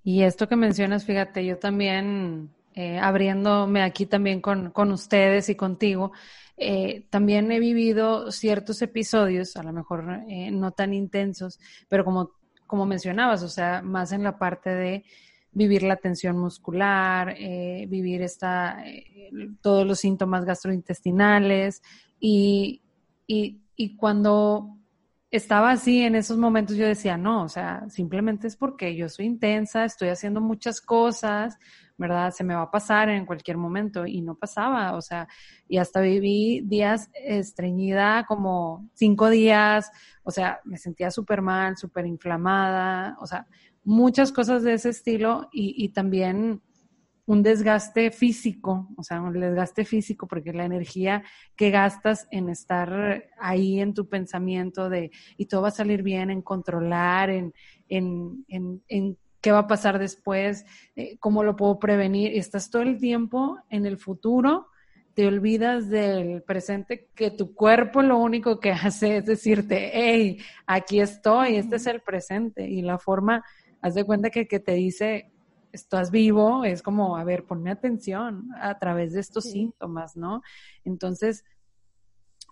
Y 0.02 0.22
esto 0.22 0.48
que 0.48 0.56
mencionas, 0.56 1.04
fíjate, 1.04 1.44
yo 1.44 1.58
también, 1.58 2.50
eh, 2.74 2.98
abriéndome 2.98 3.82
aquí 3.82 4.06
también 4.06 4.40
con, 4.40 4.70
con 4.70 4.90
ustedes 4.92 5.48
y 5.50 5.54
contigo, 5.54 6.12
eh, 6.56 7.06
también 7.10 7.52
he 7.52 7.60
vivido 7.60 8.30
ciertos 8.30 8.82
episodios, 8.82 9.56
a 9.56 9.62
lo 9.62 9.72
mejor 9.72 10.22
eh, 10.28 10.50
no 10.50 10.72
tan 10.72 10.94
intensos, 10.94 11.58
pero 11.88 12.04
como 12.04 12.32
como 12.72 12.86
mencionabas, 12.86 13.42
o 13.42 13.50
sea, 13.50 13.82
más 13.82 14.12
en 14.12 14.22
la 14.22 14.38
parte 14.38 14.70
de 14.70 15.04
vivir 15.50 15.82
la 15.82 15.96
tensión 15.96 16.38
muscular, 16.38 17.34
eh, 17.36 17.84
vivir 17.86 18.22
esta, 18.22 18.82
eh, 18.86 19.30
todos 19.60 19.86
los 19.86 20.00
síntomas 20.00 20.46
gastrointestinales 20.46 21.82
y, 22.18 22.80
y, 23.26 23.60
y, 23.76 23.94
cuando 23.94 24.78
estaba 25.30 25.72
así 25.72 26.00
en 26.00 26.14
esos 26.14 26.38
momentos 26.38 26.78
yo 26.78 26.86
decía, 26.86 27.18
no, 27.18 27.42
o 27.42 27.48
sea, 27.50 27.84
simplemente 27.90 28.46
es 28.46 28.56
porque 28.56 28.96
yo 28.96 29.10
soy 29.10 29.26
intensa, 29.26 29.84
estoy 29.84 30.08
haciendo 30.08 30.40
muchas 30.40 30.80
cosas, 30.80 31.58
¿verdad? 32.02 32.32
Se 32.32 32.44
me 32.44 32.54
va 32.54 32.62
a 32.62 32.70
pasar 32.70 33.08
en 33.08 33.24
cualquier 33.24 33.56
momento 33.56 34.04
y 34.06 34.20
no 34.20 34.34
pasaba, 34.34 34.94
o 34.94 35.00
sea, 35.00 35.26
y 35.66 35.78
hasta 35.78 36.02
viví 36.02 36.60
días 36.66 37.08
estreñida 37.14 38.26
como 38.28 38.90
cinco 38.92 39.30
días, 39.30 39.90
o 40.22 40.30
sea, 40.30 40.60
me 40.64 40.76
sentía 40.76 41.10
súper 41.10 41.40
mal, 41.40 41.78
súper 41.78 42.04
inflamada, 42.06 43.16
o 43.20 43.26
sea, 43.26 43.46
muchas 43.84 44.32
cosas 44.32 44.62
de 44.62 44.74
ese 44.74 44.90
estilo 44.90 45.48
y, 45.52 45.74
y 45.82 45.88
también 45.88 46.60
un 47.24 47.42
desgaste 47.42 48.10
físico, 48.10 48.88
o 48.96 49.02
sea, 49.02 49.20
un 49.20 49.32
desgaste 49.32 49.84
físico, 49.84 50.26
porque 50.26 50.52
la 50.52 50.64
energía 50.64 51.22
que 51.56 51.70
gastas 51.70 52.26
en 52.30 52.48
estar 52.48 53.24
ahí 53.38 53.80
en 53.80 53.94
tu 53.94 54.08
pensamiento 54.08 54.88
de, 54.88 55.10
y 55.36 55.46
todo 55.46 55.62
va 55.62 55.68
a 55.68 55.72
salir 55.72 56.02
bien, 56.02 56.30
en 56.30 56.42
controlar, 56.42 57.30
en, 57.30 57.54
en, 57.88 58.44
en, 58.48 58.82
en 58.88 59.18
qué 59.42 59.52
va 59.52 59.58
a 59.58 59.66
pasar 59.66 59.98
después, 59.98 60.64
eh, 60.96 61.18
cómo 61.18 61.42
lo 61.42 61.56
puedo 61.56 61.78
prevenir. 61.78 62.32
Y 62.32 62.38
estás 62.38 62.70
todo 62.70 62.82
el 62.82 62.98
tiempo 62.98 63.58
en 63.68 63.84
el 63.84 63.98
futuro, 63.98 64.68
te 65.14 65.26
olvidas 65.26 65.90
del 65.90 66.42
presente, 66.42 67.10
que 67.14 67.30
tu 67.30 67.54
cuerpo 67.54 68.00
lo 68.00 68.16
único 68.16 68.60
que 68.60 68.70
hace 68.70 69.18
es 69.18 69.26
decirte, 69.26 69.90
hey, 69.92 70.38
aquí 70.66 71.00
estoy, 71.00 71.56
este 71.56 71.76
es 71.76 71.86
el 71.86 72.00
presente. 72.00 72.66
Y 72.66 72.80
la 72.82 72.98
forma, 72.98 73.44
haz 73.82 73.94
de 73.94 74.04
cuenta 74.04 74.30
que, 74.30 74.46
que 74.46 74.60
te 74.60 74.72
dice, 74.72 75.32
estás 75.72 76.10
vivo, 76.12 76.64
es 76.64 76.80
como, 76.80 77.16
a 77.16 77.24
ver, 77.24 77.44
ponme 77.44 77.70
atención 77.70 78.48
a 78.60 78.78
través 78.78 79.12
de 79.12 79.20
estos 79.20 79.44
síntomas, 79.44 80.16
¿no? 80.16 80.40
Entonces, 80.84 81.44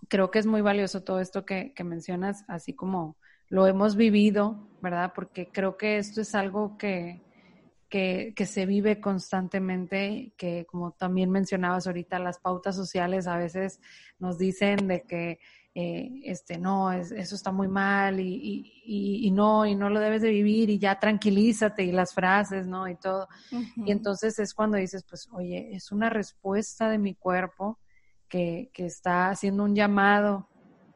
creo 0.09 0.31
que 0.33 0.41
es 0.41 0.47
muy 0.47 0.61
valioso 0.61 1.05
todo 1.05 1.21
esto 1.21 1.45
que, 1.45 1.73
que 1.73 1.85
mencionas, 1.85 2.45
así 2.49 2.75
como 2.75 3.17
lo 3.51 3.67
hemos 3.67 3.97
vivido, 3.97 4.57
¿verdad? 4.81 5.13
Porque 5.15 5.51
creo 5.53 5.77
que 5.77 5.99
esto 5.99 6.21
es 6.21 6.35
algo 6.35 6.79
que, 6.79 7.21
que, 7.89 8.33
que, 8.35 8.47
se 8.47 8.65
vive 8.65 9.01
constantemente, 9.01 10.33
que 10.39 10.65
como 10.67 10.93
también 10.93 11.31
mencionabas 11.31 11.87
ahorita, 11.87 12.21
las 12.21 12.39
pautas 12.39 12.77
sociales 12.77 13.27
a 13.27 13.37
veces 13.37 13.81
nos 14.19 14.39
dicen 14.39 14.87
de 14.87 15.03
que 15.03 15.41
eh, 15.75 16.21
este 16.25 16.59
no, 16.59 16.93
es, 16.93 17.11
eso 17.11 17.35
está 17.35 17.51
muy 17.51 17.67
mal 17.67 18.21
y, 18.21 18.73
y, 18.85 19.27
y, 19.27 19.31
no, 19.33 19.67
y 19.67 19.75
no 19.75 19.91
lo 19.91 19.99
debes 19.99 20.23
de 20.23 20.31
vivir 20.31 20.71
y 20.71 20.79
ya 20.79 20.99
tranquilízate 20.99 21.83
y 21.83 21.93
las 21.93 22.15
frases, 22.15 22.69
¿no? 22.69 22.89
Y 22.89 22.95
todo. 22.97 23.29
Y 23.77 23.91
entonces 23.91 24.39
es 24.39 24.55
cuando 24.55 24.79
dices, 24.79 25.05
pues, 25.09 25.29
oye, 25.33 25.75
es 25.75 25.91
una 25.91 26.09
respuesta 26.09 26.89
de 26.89 26.99
mi 26.99 27.15
cuerpo 27.15 27.81
que, 28.29 28.71
que 28.73 28.87
está 28.87 29.29
haciendo 29.31 29.65
un 29.65 29.75
llamado 29.75 30.49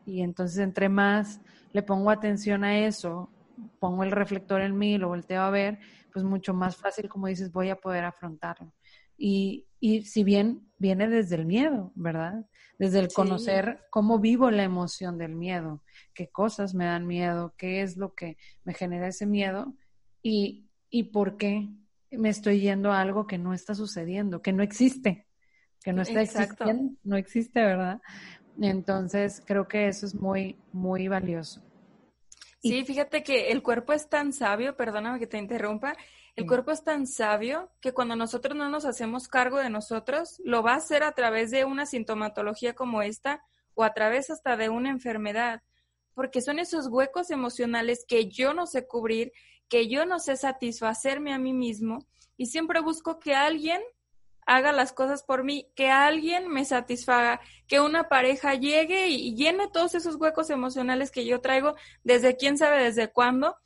y 0.06 0.22
entonces 0.22 0.58
entre 0.58 0.88
más 0.88 1.40
le 1.74 1.82
pongo 1.82 2.10
atención 2.10 2.62
a 2.62 2.78
eso, 2.78 3.28
pongo 3.80 4.04
el 4.04 4.12
reflector 4.12 4.60
en 4.62 4.78
mí, 4.78 4.96
lo 4.96 5.08
volteo 5.08 5.42
a 5.42 5.50
ver, 5.50 5.80
pues 6.12 6.24
mucho 6.24 6.54
más 6.54 6.76
fácil, 6.76 7.08
como 7.08 7.26
dices, 7.26 7.50
voy 7.50 7.68
a 7.68 7.76
poder 7.76 8.04
afrontarlo. 8.04 8.72
Y, 9.18 9.66
y 9.80 10.02
si 10.02 10.22
bien 10.22 10.70
viene 10.78 11.08
desde 11.08 11.34
el 11.34 11.46
miedo, 11.46 11.90
¿verdad? 11.96 12.46
Desde 12.78 13.00
el 13.00 13.12
conocer 13.12 13.80
cómo 13.90 14.20
vivo 14.20 14.52
la 14.52 14.62
emoción 14.62 15.18
del 15.18 15.34
miedo, 15.34 15.82
qué 16.14 16.30
cosas 16.30 16.74
me 16.74 16.84
dan 16.84 17.08
miedo, 17.08 17.54
qué 17.58 17.82
es 17.82 17.96
lo 17.96 18.14
que 18.14 18.36
me 18.62 18.72
genera 18.72 19.08
ese 19.08 19.26
miedo 19.26 19.74
y, 20.22 20.68
y 20.90 21.04
por 21.04 21.36
qué 21.36 21.68
me 22.12 22.28
estoy 22.28 22.60
yendo 22.60 22.92
a 22.92 23.00
algo 23.00 23.26
que 23.26 23.38
no 23.38 23.52
está 23.52 23.74
sucediendo, 23.74 24.42
que 24.42 24.52
no 24.52 24.62
existe, 24.62 25.26
que 25.82 25.92
no 25.92 26.02
está 26.02 26.22
existiendo, 26.22 26.96
no 27.02 27.16
existe, 27.16 27.60
¿verdad? 27.60 28.00
Entonces, 28.60 29.42
creo 29.44 29.66
que 29.66 29.88
eso 29.88 30.06
es 30.06 30.14
muy, 30.14 30.56
muy 30.72 31.08
valioso. 31.08 31.62
Sí, 32.62 32.84
fíjate 32.84 33.22
que 33.22 33.50
el 33.50 33.62
cuerpo 33.62 33.92
es 33.92 34.08
tan 34.08 34.32
sabio, 34.32 34.74
perdóname 34.76 35.18
que 35.18 35.26
te 35.26 35.36
interrumpa, 35.36 35.94
el 36.34 36.46
cuerpo 36.46 36.72
es 36.72 36.82
tan 36.82 37.06
sabio 37.06 37.70
que 37.80 37.92
cuando 37.92 38.16
nosotros 38.16 38.56
no 38.56 38.68
nos 38.68 38.86
hacemos 38.86 39.28
cargo 39.28 39.58
de 39.58 39.70
nosotros, 39.70 40.40
lo 40.44 40.62
va 40.62 40.72
a 40.72 40.76
hacer 40.76 41.04
a 41.04 41.12
través 41.12 41.50
de 41.50 41.64
una 41.64 41.86
sintomatología 41.86 42.74
como 42.74 43.02
esta 43.02 43.44
o 43.74 43.84
a 43.84 43.92
través 43.92 44.30
hasta 44.30 44.56
de 44.56 44.68
una 44.68 44.90
enfermedad, 44.90 45.62
porque 46.14 46.40
son 46.40 46.58
esos 46.58 46.88
huecos 46.88 47.30
emocionales 47.30 48.04
que 48.08 48.28
yo 48.28 48.52
no 48.52 48.66
sé 48.66 48.86
cubrir, 48.86 49.32
que 49.68 49.88
yo 49.88 50.06
no 50.06 50.18
sé 50.18 50.36
satisfacerme 50.36 51.32
a 51.32 51.38
mí 51.38 51.52
mismo 51.52 52.06
y 52.36 52.46
siempre 52.46 52.80
busco 52.80 53.18
que 53.18 53.34
alguien 53.34 53.80
haga 54.46 54.72
las 54.72 54.92
cosas 54.92 55.22
por 55.22 55.44
mí, 55.44 55.70
que 55.74 55.90
alguien 55.90 56.48
me 56.48 56.64
satisfaga, 56.64 57.40
que 57.66 57.80
una 57.80 58.08
pareja 58.08 58.54
llegue 58.54 59.08
y 59.08 59.34
llene 59.34 59.68
todos 59.68 59.94
esos 59.94 60.16
huecos 60.16 60.50
emocionales 60.50 61.10
que 61.10 61.24
yo 61.24 61.40
traigo 61.40 61.74
desde 62.02 62.36
quién 62.36 62.58
sabe 62.58 62.82
desde 62.82 63.10
cuándo. 63.10 63.56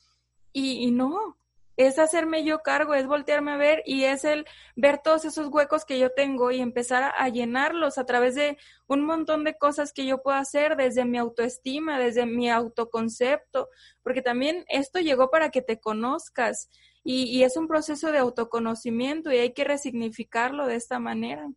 Y, 0.53 0.91
no, 0.91 1.37
es 1.77 1.99
hacerme 2.01 2.43
yo 2.43 2.61
cargo, 2.61 2.95
es 2.95 3.07
voltearme 3.07 3.53
a 3.53 3.57
ver 3.57 3.83
y 3.87 4.05
es 4.05 4.25
el 4.25 4.45
ver 4.75 4.99
todos 4.99 5.25
esos 5.25 5.49
huecos 5.49 5.85
que 5.85 5.99
yo 5.99 6.11
tengo 6.11 6.51
y 6.51 6.61
empezar 6.61 7.13
a, 7.17 7.29
llenarlos 7.29 7.99
a 7.99 8.07
través 8.07 8.35
de 8.35 8.59
un 8.89 9.05
montón 9.05 9.45
de 9.45 9.57
cosas 9.57 9.93
que 9.93 10.05
yo 10.05 10.23
puedo 10.23 10.37
hacer 10.37 10.77
desde 10.77 11.05
mi 11.05 11.19
autoestima, 11.19 11.99
desde 12.01 12.27
mi 12.27 12.51
autoconcepto, 12.51 13.69
porque 14.03 14.23
también 14.23 14.65
esto 14.69 14.99
llegó 14.99 15.31
para 15.31 15.51
que 15.51 15.63
te 15.63 15.79
conozcas 15.79 16.69
y, 17.11 17.43
es 17.43 17.57
un 17.57 17.67
proceso 17.67 18.13
de 18.13 18.19
autoconocimiento 18.19 19.33
y 19.33 19.39
hay 19.39 19.55
que 19.55 19.65
resignificarlo 19.65 20.67
de 20.67 20.75
esta 20.75 20.99
manera. 20.99 21.51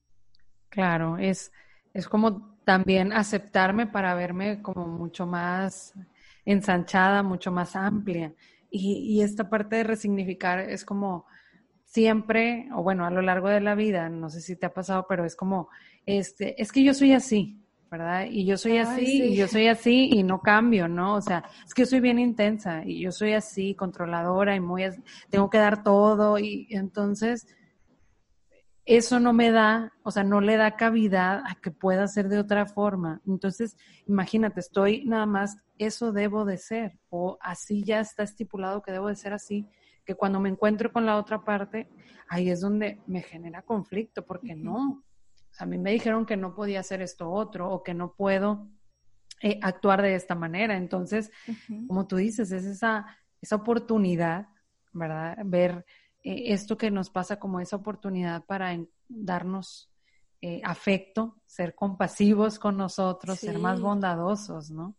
Claro, 0.70 1.18
es, 1.18 1.52
es 1.94 2.08
como 2.08 2.56
también 2.64 3.12
aceptarme 3.12 3.86
para 3.86 4.16
verme 4.16 4.62
como 4.62 4.88
mucho 4.88 5.28
más 5.28 5.94
ensanchada, 6.46 7.22
mucho 7.22 7.52
más 7.52 7.76
amplia. 7.76 8.34
Y, 8.70 8.94
y 9.00 9.24
esta 9.24 9.50
parte 9.50 9.76
de 9.76 9.84
resignificar 9.84 10.62
es 10.62 10.86
como 10.86 11.26
siempre, 11.84 12.70
o 12.74 12.82
bueno, 12.82 13.06
a 13.06 13.12
lo 13.12 13.22
largo 13.22 13.50
de 13.50 13.60
la 13.60 13.76
vida, 13.76 14.08
no 14.08 14.30
sé 14.30 14.40
si 14.40 14.56
te 14.56 14.68
ha 14.68 14.74
pasado, 14.74 15.06
pero 15.10 15.26
es 15.26 15.36
como, 15.36 15.68
este, 16.06 16.62
es 16.62 16.72
que 16.72 16.82
yo 16.82 16.94
soy 16.94 17.12
así, 17.12 17.61
¿verdad? 17.92 18.26
Y 18.30 18.46
yo 18.46 18.58
soy 18.58 18.78
así, 18.78 19.24
y 19.24 19.36
yo 19.36 19.50
soy 19.50 19.68
así, 19.68 20.10
y 20.14 20.24
no 20.24 20.40
cambio, 20.40 20.88
¿no? 20.88 21.16
O 21.16 21.22
sea, 21.22 21.44
es 21.66 21.74
que 21.74 21.82
yo 21.82 21.88
soy 21.88 22.00
bien 22.00 22.20
intensa, 22.20 22.84
y 22.86 23.02
yo 23.02 23.12
soy 23.12 23.34
así, 23.34 23.76
controladora, 23.76 24.56
y 24.56 24.62
muy, 24.62 24.84
tengo 25.30 25.50
que 25.50 25.58
dar 25.58 25.84
todo, 25.84 26.40
y 26.40 26.68
entonces, 26.70 27.46
eso 28.86 29.20
no 29.20 29.34
me 29.34 29.52
da, 29.52 29.92
o 30.04 30.12
sea, 30.12 30.24
no 30.24 30.40
le 30.40 30.56
da 30.56 30.78
cavidad 30.78 31.44
a 31.46 31.56
que 31.62 31.70
pueda 31.70 32.08
ser 32.08 32.30
de 32.30 32.40
otra 32.40 32.66
forma. 32.66 33.22
Entonces, 33.28 33.76
imagínate, 34.08 34.62
estoy 34.62 35.04
nada 35.06 35.26
más, 35.26 35.58
eso 35.78 36.14
debo 36.14 36.46
de 36.46 36.58
ser, 36.58 36.98
o 37.10 37.38
así 37.42 37.84
ya 37.84 38.00
está 38.00 38.24
estipulado 38.24 38.82
que 38.82 38.94
debo 38.94 39.10
de 39.10 39.16
ser 39.16 39.34
así, 39.34 39.68
que 40.06 40.16
cuando 40.16 40.40
me 40.40 40.50
encuentro 40.50 40.94
con 40.94 41.06
la 41.06 41.18
otra 41.18 41.44
parte, 41.44 41.90
ahí 42.30 42.50
es 42.50 42.62
donde 42.62 43.00
me 43.06 43.22
genera 43.22 43.62
conflicto, 43.62 44.26
porque 44.26 44.56
no, 44.56 45.04
a 45.58 45.66
mí 45.66 45.78
me 45.78 45.92
dijeron 45.92 46.26
que 46.26 46.38
no 46.38 46.54
podía 46.56 46.80
hacer 46.80 47.02
esto 47.02 47.30
otro 47.30 47.70
o 47.70 47.84
que 47.84 47.94
no 47.94 48.14
puedo 48.14 48.68
eh, 49.42 49.60
actuar 49.62 50.02
de 50.02 50.16
esta 50.16 50.36
manera. 50.36 50.78
Entonces, 50.78 51.32
como 51.88 52.08
tú 52.08 52.18
dices, 52.18 52.52
es 52.52 52.66
esa, 52.66 53.06
esa 53.42 53.56
oportunidad, 53.56 54.48
¿verdad? 54.94 55.38
Ver 55.46 55.86
eh, 56.24 56.54
esto 56.54 56.78
que 56.78 56.92
nos 56.92 57.10
pasa 57.10 57.40
como 57.40 57.60
esa 57.60 57.76
oportunidad 57.76 58.46
para 58.46 58.78
darnos 59.08 59.92
eh, 60.42 60.62
afecto, 60.64 61.42
ser 61.46 61.76
compasivos 61.76 62.60
con 62.60 62.78
nosotros, 62.78 63.40
ser 63.40 63.60
más 63.60 63.82
bondadosos, 63.82 64.72
¿no? 64.72 64.96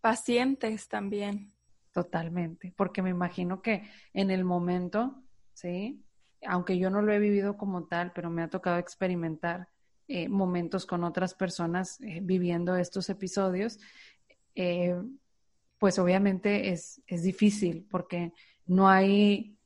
Pacientes 0.00 0.88
también. 0.88 1.54
Totalmente, 1.92 2.72
porque 2.76 3.02
me 3.02 3.10
imagino 3.10 3.60
que 3.60 3.88
en 4.12 4.30
el 4.30 4.44
momento, 4.44 5.22
¿sí? 5.52 6.04
Aunque 6.46 6.78
yo 6.78 6.90
no 6.90 7.02
lo 7.02 7.12
he 7.12 7.18
vivido 7.18 7.56
como 7.56 7.84
tal, 7.84 8.12
pero 8.12 8.30
me 8.30 8.42
ha 8.42 8.48
tocado 8.48 8.78
experimentar 8.78 9.68
eh, 10.10 10.28
momentos 10.28 10.86
con 10.86 11.04
otras 11.04 11.34
personas 11.34 12.00
eh, 12.00 12.20
viviendo 12.22 12.76
estos 12.76 13.10
episodios, 13.10 13.78
eh, 14.54 14.96
pues 15.78 15.98
obviamente 15.98 16.70
es, 16.70 17.02
es 17.06 17.22
difícil 17.22 17.86
porque 17.90 18.32
no 18.66 18.88
hay, 18.88 19.58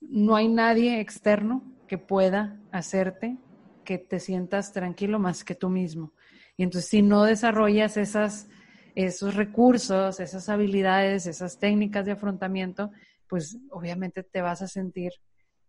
no 0.00 0.36
hay 0.36 0.48
nadie 0.48 1.00
externo 1.00 1.62
que 1.86 1.98
pueda 1.98 2.58
hacerte 2.72 3.36
que 3.84 3.98
te 3.98 4.20
sientas 4.20 4.72
tranquilo 4.72 5.18
más 5.18 5.44
que 5.44 5.54
tú 5.54 5.68
mismo. 5.68 6.14
Y 6.56 6.62
entonces 6.62 6.88
si 6.88 7.02
no 7.02 7.24
desarrollas 7.24 7.98
esos 7.98 9.34
recursos, 9.34 10.18
esas 10.18 10.48
habilidades, 10.48 11.26
esas 11.26 11.58
técnicas 11.58 12.06
de 12.06 12.12
afrontamiento, 12.12 12.90
pues 13.28 13.58
obviamente 13.70 14.22
te 14.22 14.40
vas 14.40 14.62
a 14.62 14.68
sentir 14.68 15.12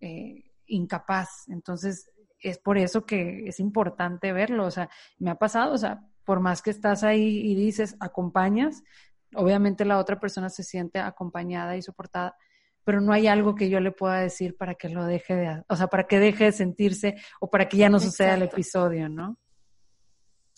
eh, 0.01 0.51
incapaz. 0.67 1.29
Entonces, 1.47 2.09
es 2.39 2.59
por 2.59 2.77
eso 2.77 3.05
que 3.05 3.47
es 3.47 3.59
importante 3.59 4.33
verlo. 4.33 4.65
O 4.65 4.71
sea, 4.71 4.89
me 5.17 5.31
ha 5.31 5.35
pasado, 5.35 5.73
o 5.73 5.77
sea, 5.77 6.01
por 6.23 6.39
más 6.39 6.61
que 6.61 6.71
estás 6.71 7.03
ahí 7.03 7.39
y 7.39 7.55
dices, 7.55 7.95
acompañas, 7.99 8.83
obviamente 9.35 9.85
la 9.85 9.99
otra 9.99 10.19
persona 10.19 10.49
se 10.49 10.63
siente 10.63 10.99
acompañada 10.99 11.75
y 11.77 11.81
soportada, 11.81 12.35
pero 12.83 13.01
no 13.01 13.13
hay 13.13 13.27
algo 13.27 13.55
que 13.55 13.69
yo 13.69 13.79
le 13.79 13.91
pueda 13.91 14.19
decir 14.19 14.57
para 14.57 14.75
que 14.75 14.89
lo 14.89 15.05
deje 15.05 15.35
de, 15.35 15.63
o 15.67 15.75
sea, 15.75 15.87
para 15.87 16.05
que 16.05 16.19
deje 16.19 16.45
de 16.45 16.51
sentirse 16.51 17.15
o 17.39 17.49
para 17.49 17.67
que 17.67 17.77
ya 17.77 17.89
no 17.89 17.99
suceda 17.99 18.35
el 18.35 18.43
episodio, 18.43 19.09
¿no? 19.09 19.37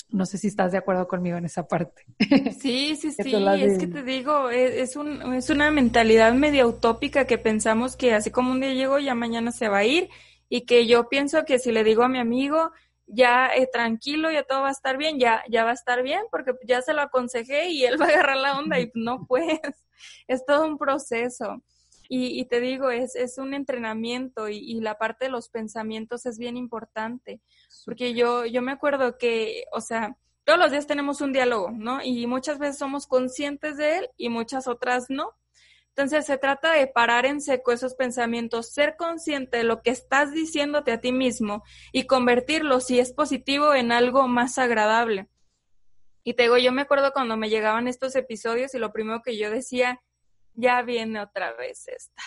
No 0.09 0.25
sé 0.25 0.37
si 0.37 0.47
estás 0.47 0.71
de 0.71 0.77
acuerdo 0.77 1.07
conmigo 1.07 1.37
en 1.37 1.45
esa 1.45 1.67
parte. 1.67 2.05
Sí, 2.59 2.95
sí, 2.95 3.11
sí, 3.11 3.35
es 3.35 3.77
que 3.77 3.87
te 3.87 4.03
digo, 4.03 4.49
e, 4.49 4.81
es, 4.81 4.95
un, 4.95 5.33
es 5.33 5.49
una 5.49 5.69
mentalidad 5.71 6.33
medio 6.33 6.67
utópica 6.67 7.25
que 7.25 7.37
pensamos 7.37 7.95
que 7.95 8.13
así 8.13 8.31
como 8.31 8.51
un 8.51 8.61
día 8.61 8.73
llego, 8.73 8.99
ya 8.99 9.15
mañana 9.15 9.51
se 9.51 9.67
va 9.67 9.79
a 9.79 9.85
ir 9.85 10.09
y 10.49 10.61
que 10.61 10.87
yo 10.87 11.09
pienso 11.09 11.45
que 11.45 11.59
si 11.59 11.71
le 11.71 11.83
digo 11.83 12.03
a 12.03 12.09
mi 12.09 12.19
amigo, 12.19 12.71
ya 13.05 13.47
eh, 13.47 13.67
tranquilo, 13.71 14.31
ya 14.31 14.43
todo 14.43 14.61
va 14.61 14.69
a 14.69 14.71
estar 14.71 14.97
bien, 14.97 15.19
ya, 15.19 15.43
ya 15.49 15.63
va 15.63 15.71
a 15.71 15.73
estar 15.73 16.03
bien, 16.03 16.21
porque 16.29 16.53
ya 16.65 16.81
se 16.81 16.93
lo 16.93 17.01
aconsejé 17.01 17.69
y 17.69 17.85
él 17.85 17.97
va 18.01 18.05
a 18.05 18.09
agarrar 18.09 18.37
la 18.37 18.57
onda 18.57 18.79
y 18.79 18.91
no 18.93 19.25
pues, 19.27 19.59
es 20.27 20.45
todo 20.45 20.65
un 20.65 20.77
proceso. 20.77 21.61
Y, 22.09 22.39
y 22.39 22.45
te 22.45 22.59
digo, 22.59 22.89
es, 22.89 23.15
es 23.15 23.37
un 23.37 23.53
entrenamiento 23.53 24.49
y, 24.49 24.57
y, 24.57 24.79
la 24.79 24.97
parte 24.97 25.25
de 25.25 25.31
los 25.31 25.49
pensamientos 25.49 26.25
es 26.25 26.37
bien 26.37 26.57
importante, 26.57 27.41
porque 27.85 28.13
yo, 28.13 28.45
yo 28.45 28.61
me 28.61 28.71
acuerdo 28.71 29.17
que, 29.17 29.65
o 29.71 29.81
sea, 29.81 30.15
todos 30.47 30.59
los 30.59 30.71
días 30.71 30.87
tenemos 30.87 31.19
un 31.19 31.33
diálogo, 31.33 31.71
¿no? 31.71 32.01
Y 32.01 32.25
muchas 32.25 32.57
veces 32.57 32.77
somos 32.77 33.05
conscientes 33.05 33.75
de 33.75 33.97
él 33.97 34.09
y 34.15 34.29
muchas 34.29 34.67
otras 34.67 35.09
no. 35.09 35.33
Entonces 35.89 36.25
se 36.25 36.37
trata 36.37 36.71
de 36.71 36.87
parar 36.87 37.25
en 37.25 37.41
seco 37.41 37.71
esos 37.71 37.95
pensamientos, 37.95 38.71
ser 38.71 38.95
consciente 38.95 39.57
de 39.57 39.63
lo 39.63 39.81
que 39.81 39.89
estás 39.89 40.31
diciéndote 40.31 40.91
a 40.91 41.01
ti 41.01 41.11
mismo 41.11 41.63
y 41.91 42.05
convertirlo, 42.05 42.79
si 42.79 42.99
es 42.99 43.11
positivo, 43.11 43.73
en 43.73 43.91
algo 43.91 44.27
más 44.27 44.57
agradable. 44.57 45.27
Y 46.23 46.35
te 46.35 46.43
digo, 46.43 46.57
yo 46.57 46.71
me 46.71 46.83
acuerdo 46.83 47.11
cuando 47.13 47.35
me 47.35 47.49
llegaban 47.49 47.87
estos 47.87 48.15
episodios 48.15 48.75
y 48.75 48.79
lo 48.79 48.93
primero 48.93 49.21
que 49.21 49.37
yo 49.37 49.49
decía, 49.49 50.01
ya 50.57 50.81
viene 50.81 51.21
otra 51.21 51.53
vez 51.53 51.87
esta. 51.87 52.21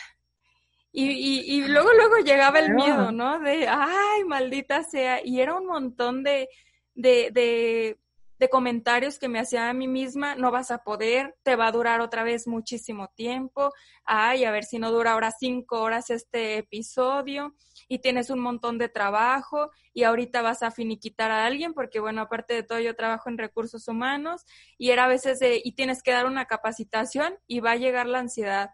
Y, 0.92 1.56
y, 1.56 1.68
luego, 1.68 1.92
luego 1.92 2.16
llegaba 2.18 2.58
el 2.58 2.74
miedo, 2.74 3.12
¿no? 3.12 3.38
De, 3.38 3.68
ay, 3.68 4.24
maldita 4.26 4.82
sea. 4.82 5.24
Y 5.24 5.40
era 5.40 5.54
un 5.54 5.66
montón 5.66 6.24
de, 6.24 6.48
de, 6.94 7.30
de, 7.32 7.98
de 8.40 8.48
comentarios 8.48 9.18
que 9.18 9.28
me 9.28 9.38
hacía 9.38 9.68
a 9.68 9.74
mí 9.74 9.86
misma, 9.86 10.34
no 10.34 10.50
vas 10.50 10.70
a 10.70 10.78
poder, 10.78 11.36
te 11.42 11.56
va 11.56 11.66
a 11.66 11.72
durar 11.72 12.00
otra 12.00 12.24
vez 12.24 12.46
muchísimo 12.46 13.08
tiempo, 13.08 13.70
ay, 14.06 14.44
a 14.44 14.50
ver 14.50 14.64
si 14.64 14.78
no 14.78 14.90
dura 14.90 15.12
ahora 15.12 15.30
cinco 15.30 15.82
horas 15.82 16.08
este 16.08 16.56
episodio 16.56 17.54
y 17.86 17.98
tienes 17.98 18.30
un 18.30 18.40
montón 18.40 18.78
de 18.78 18.88
trabajo 18.88 19.70
y 19.92 20.04
ahorita 20.04 20.40
vas 20.40 20.62
a 20.62 20.70
finiquitar 20.70 21.30
a 21.30 21.44
alguien 21.44 21.74
porque, 21.74 22.00
bueno, 22.00 22.22
aparte 22.22 22.54
de 22.54 22.62
todo 22.62 22.80
yo 22.80 22.96
trabajo 22.96 23.28
en 23.28 23.36
recursos 23.36 23.86
humanos 23.88 24.46
y 24.78 24.90
era 24.90 25.04
a 25.04 25.08
veces 25.08 25.38
de, 25.38 25.60
y 25.62 25.72
tienes 25.72 26.02
que 26.02 26.12
dar 26.12 26.24
una 26.24 26.46
capacitación 26.46 27.34
y 27.46 27.60
va 27.60 27.72
a 27.72 27.76
llegar 27.76 28.06
la 28.06 28.20
ansiedad 28.20 28.70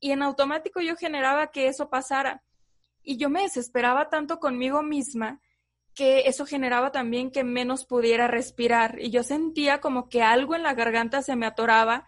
y 0.00 0.10
en 0.10 0.24
automático 0.24 0.80
yo 0.80 0.96
generaba 0.96 1.52
que 1.52 1.68
eso 1.68 1.88
pasara. 1.88 2.42
Y 3.04 3.16
yo 3.16 3.30
me 3.30 3.42
desesperaba 3.42 4.08
tanto 4.08 4.40
conmigo 4.40 4.82
misma 4.82 5.40
que 5.94 6.26
eso 6.26 6.46
generaba 6.46 6.92
también 6.92 7.30
que 7.30 7.44
menos 7.44 7.86
pudiera 7.86 8.28
respirar. 8.28 8.98
Y 9.00 9.10
yo 9.10 9.22
sentía 9.22 9.80
como 9.80 10.08
que 10.08 10.22
algo 10.22 10.54
en 10.54 10.62
la 10.62 10.74
garganta 10.74 11.22
se 11.22 11.36
me 11.36 11.46
atoraba 11.46 12.06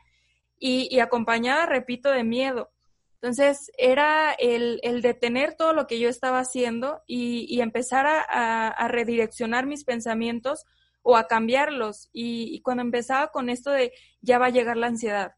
y, 0.58 0.88
y 0.90 1.00
acompañada, 1.00 1.66
repito, 1.66 2.10
de 2.10 2.24
miedo. 2.24 2.70
Entonces 3.14 3.70
era 3.78 4.32
el, 4.32 4.78
el, 4.82 5.02
detener 5.02 5.54
todo 5.54 5.72
lo 5.72 5.86
que 5.86 5.98
yo 5.98 6.08
estaba 6.08 6.40
haciendo 6.40 7.02
y, 7.06 7.46
y 7.48 7.60
empezar 7.60 8.06
a, 8.06 8.68
a, 8.68 8.88
redireccionar 8.88 9.66
mis 9.66 9.84
pensamientos 9.84 10.64
o 11.02 11.16
a 11.16 11.26
cambiarlos. 11.26 12.08
Y, 12.12 12.54
y, 12.54 12.60
cuando 12.60 12.82
empezaba 12.82 13.28
con 13.28 13.48
esto 13.48 13.70
de 13.70 13.92
ya 14.20 14.38
va 14.38 14.46
a 14.46 14.50
llegar 14.50 14.76
la 14.76 14.88
ansiedad, 14.88 15.32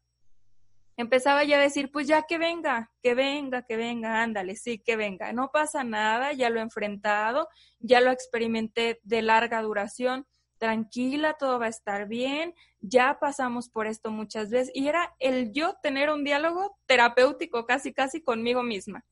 empezaba 0.99 1.45
ya 1.45 1.57
a 1.57 1.61
decir, 1.61 1.91
pues 1.91 2.07
ya 2.07 2.23
que 2.23 2.37
venga, 2.37 2.91
que 3.01 3.15
venga, 3.15 3.61
que 3.61 3.77
venga, 3.77 4.21
ándale, 4.21 4.57
sí, 4.57 4.79
que 4.79 4.97
venga. 4.97 5.31
No 5.31 5.49
pasa 5.49 5.85
nada, 5.85 6.33
ya 6.33 6.49
lo 6.49 6.59
he 6.59 6.63
enfrentado, 6.63 7.47
ya 7.79 8.01
lo 8.01 8.11
experimenté 8.11 8.99
de 9.03 9.21
larga 9.21 9.61
duración, 9.61 10.27
tranquila, 10.57 11.37
todo 11.39 11.57
va 11.57 11.67
a 11.67 11.69
estar 11.69 12.09
bien, 12.09 12.53
ya 12.81 13.17
pasamos 13.17 13.69
por 13.69 13.87
esto 13.87 14.11
muchas 14.11 14.49
veces. 14.49 14.71
Y 14.75 14.89
era 14.89 15.15
el 15.19 15.53
yo 15.53 15.75
tener 15.81 16.09
un 16.09 16.25
diálogo 16.25 16.77
terapéutico 16.85 17.65
casi, 17.65 17.93
casi 17.93 18.21
conmigo 18.21 18.61
misma. 18.61 19.05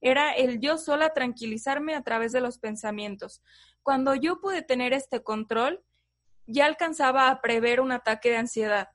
Era 0.00 0.34
el 0.34 0.60
yo 0.60 0.78
sola 0.78 1.14
tranquilizarme 1.14 1.96
a 1.96 2.02
través 2.02 2.30
de 2.30 2.42
los 2.42 2.58
pensamientos. 2.58 3.42
Cuando 3.82 4.14
yo 4.14 4.40
pude 4.40 4.62
tener 4.62 4.92
este 4.92 5.24
control, 5.24 5.82
ya 6.46 6.66
alcanzaba 6.66 7.28
a 7.28 7.40
prever 7.40 7.80
un 7.80 7.90
ataque 7.90 8.30
de 8.30 8.36
ansiedad 8.36 8.93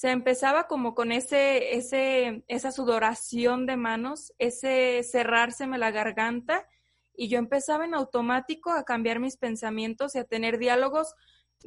se 0.00 0.08
empezaba 0.08 0.66
como 0.66 0.94
con 0.94 1.12
ese, 1.12 1.76
ese, 1.76 2.42
esa 2.48 2.72
sudoración 2.72 3.66
de 3.66 3.76
manos, 3.76 4.32
ese 4.38 5.02
cerrárseme 5.02 5.76
la 5.76 5.90
garganta, 5.90 6.66
y 7.14 7.28
yo 7.28 7.38
empezaba 7.38 7.84
en 7.84 7.92
automático 7.92 8.70
a 8.70 8.84
cambiar 8.84 9.18
mis 9.18 9.36
pensamientos 9.36 10.14
y 10.14 10.18
a 10.18 10.24
tener 10.24 10.56
diálogos 10.56 11.14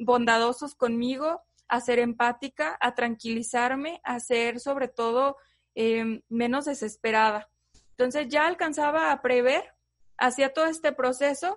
bondadosos 0.00 0.74
conmigo, 0.74 1.42
a 1.68 1.80
ser 1.80 2.00
empática, 2.00 2.76
a 2.80 2.96
tranquilizarme, 2.96 4.00
a 4.02 4.18
ser 4.18 4.58
sobre 4.58 4.88
todo 4.88 5.36
em, 5.76 6.22
menos 6.28 6.64
desesperada. 6.64 7.48
Entonces 7.90 8.26
ya 8.26 8.48
alcanzaba 8.48 9.12
a 9.12 9.22
prever, 9.22 9.76
hacía 10.16 10.52
todo 10.52 10.66
este 10.66 10.90
proceso 10.90 11.56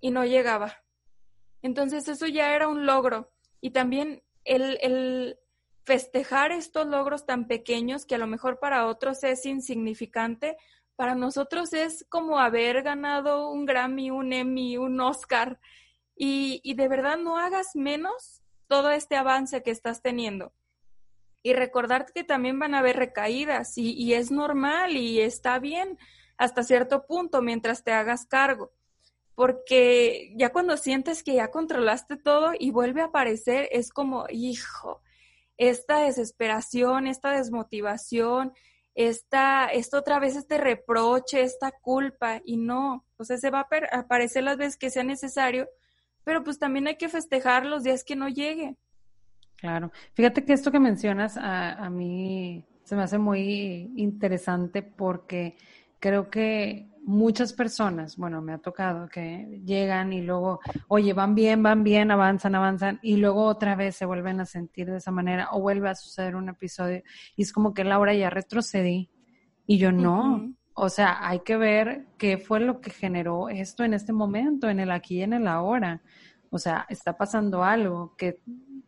y 0.00 0.10
no 0.10 0.26
llegaba. 0.26 0.84
Entonces 1.62 2.08
eso 2.08 2.26
ya 2.26 2.54
era 2.54 2.68
un 2.68 2.84
logro. 2.84 3.32
Y 3.62 3.70
también 3.70 4.22
el, 4.44 4.78
el, 4.82 5.38
festejar 5.90 6.52
estos 6.52 6.86
logros 6.86 7.26
tan 7.26 7.48
pequeños 7.48 8.06
que 8.06 8.14
a 8.14 8.18
lo 8.18 8.28
mejor 8.28 8.60
para 8.60 8.86
otros 8.86 9.24
es 9.24 9.44
insignificante, 9.44 10.56
para 10.94 11.16
nosotros 11.16 11.72
es 11.72 12.06
como 12.08 12.38
haber 12.38 12.84
ganado 12.84 13.50
un 13.50 13.66
Grammy, 13.66 14.12
un 14.12 14.32
Emmy, 14.32 14.76
un 14.76 15.00
Oscar. 15.00 15.58
y, 16.14 16.74
de 16.74 16.86
verdad 16.86 17.18
no 17.18 17.38
hagas 17.38 17.74
menos 17.74 18.40
todo 18.68 18.90
este 18.90 19.16
avance 19.16 19.64
que 19.64 19.72
estás 19.72 20.00
teniendo. 20.00 20.52
Y 21.42 21.54
recordar 21.54 22.06
que 22.06 22.22
también 22.22 22.60
van 22.60 22.76
a 22.76 22.78
haber 22.78 22.96
recaídas 22.96 23.76
y 23.76 24.14
es 24.14 24.30
normal 24.30 24.96
y 24.96 25.20
está 25.20 25.58
bien 25.58 25.98
hasta 26.36 26.62
cierto 26.62 27.04
punto 27.04 27.42
mientras 27.42 27.82
te 27.82 27.90
hagas 27.90 28.26
cargo 28.26 28.70
porque 29.34 30.34
ya 30.36 30.52
cuando 30.52 30.76
sientes 30.76 31.22
que 31.22 31.34
ya 31.34 31.50
controlaste 31.50 32.16
todo 32.16 32.52
y 32.58 32.70
vuelve 32.72 33.00
a 33.00 33.06
aparecer, 33.06 33.70
es 33.72 33.90
como, 33.90 34.26
hijo, 34.28 35.00
esta 35.60 36.00
desesperación, 36.00 37.06
esta 37.06 37.32
desmotivación, 37.32 38.54
esta, 38.94 39.66
esto 39.66 39.98
otra 39.98 40.18
vez 40.18 40.34
este 40.34 40.56
reproche, 40.56 41.42
esta 41.42 41.70
culpa, 41.70 42.40
y 42.46 42.56
no, 42.56 43.04
o 43.18 43.24
sea, 43.24 43.36
se 43.36 43.50
va 43.50 43.60
a 43.60 43.98
aparecer 43.98 44.42
las 44.42 44.56
veces 44.56 44.78
que 44.78 44.88
sea 44.88 45.04
necesario, 45.04 45.68
pero 46.24 46.42
pues 46.42 46.58
también 46.58 46.86
hay 46.86 46.96
que 46.96 47.10
festejar 47.10 47.66
los 47.66 47.82
días 47.82 48.04
que 48.04 48.16
no 48.16 48.30
llegue. 48.30 48.78
Claro, 49.56 49.92
fíjate 50.14 50.46
que 50.46 50.54
esto 50.54 50.72
que 50.72 50.80
mencionas 50.80 51.36
a, 51.36 51.72
a 51.72 51.90
mí 51.90 52.64
se 52.84 52.96
me 52.96 53.02
hace 53.02 53.18
muy 53.18 53.92
interesante 53.96 54.82
porque 54.82 55.58
creo 55.98 56.30
que 56.30 56.89
muchas 57.10 57.52
personas, 57.52 58.16
bueno, 58.16 58.40
me 58.40 58.52
ha 58.52 58.58
tocado 58.58 59.08
que 59.08 59.60
llegan 59.64 60.12
y 60.12 60.22
luego, 60.22 60.60
oye, 60.88 61.12
van 61.12 61.34
bien, 61.34 61.62
van 61.62 61.82
bien, 61.82 62.10
avanzan, 62.10 62.54
avanzan, 62.54 63.00
y 63.02 63.16
luego 63.16 63.44
otra 63.44 63.74
vez 63.74 63.96
se 63.96 64.06
vuelven 64.06 64.40
a 64.40 64.46
sentir 64.46 64.88
de 64.90 64.98
esa 64.98 65.10
manera 65.10 65.48
o 65.50 65.60
vuelve 65.60 65.88
a 65.88 65.94
suceder 65.96 66.36
un 66.36 66.48
episodio 66.48 67.02
y 67.36 67.42
es 67.42 67.52
como 67.52 67.74
que 67.74 67.84
Laura 67.84 68.14
ya 68.14 68.30
retrocedí 68.30 69.10
y 69.66 69.78
yo 69.78 69.90
no. 69.92 70.54
O 70.72 70.88
sea, 70.88 71.18
hay 71.20 71.40
que 71.40 71.56
ver 71.56 72.06
qué 72.16 72.38
fue 72.38 72.60
lo 72.60 72.80
que 72.80 72.90
generó 72.90 73.48
esto 73.48 73.84
en 73.84 73.92
este 73.92 74.12
momento, 74.12 74.70
en 74.70 74.80
el 74.80 74.90
aquí 74.90 75.18
y 75.18 75.22
en 75.22 75.32
el 75.32 75.48
ahora. 75.48 76.00
O 76.50 76.58
sea, 76.58 76.86
está 76.88 77.16
pasando 77.16 77.62
algo 77.62 78.14
que 78.16 78.40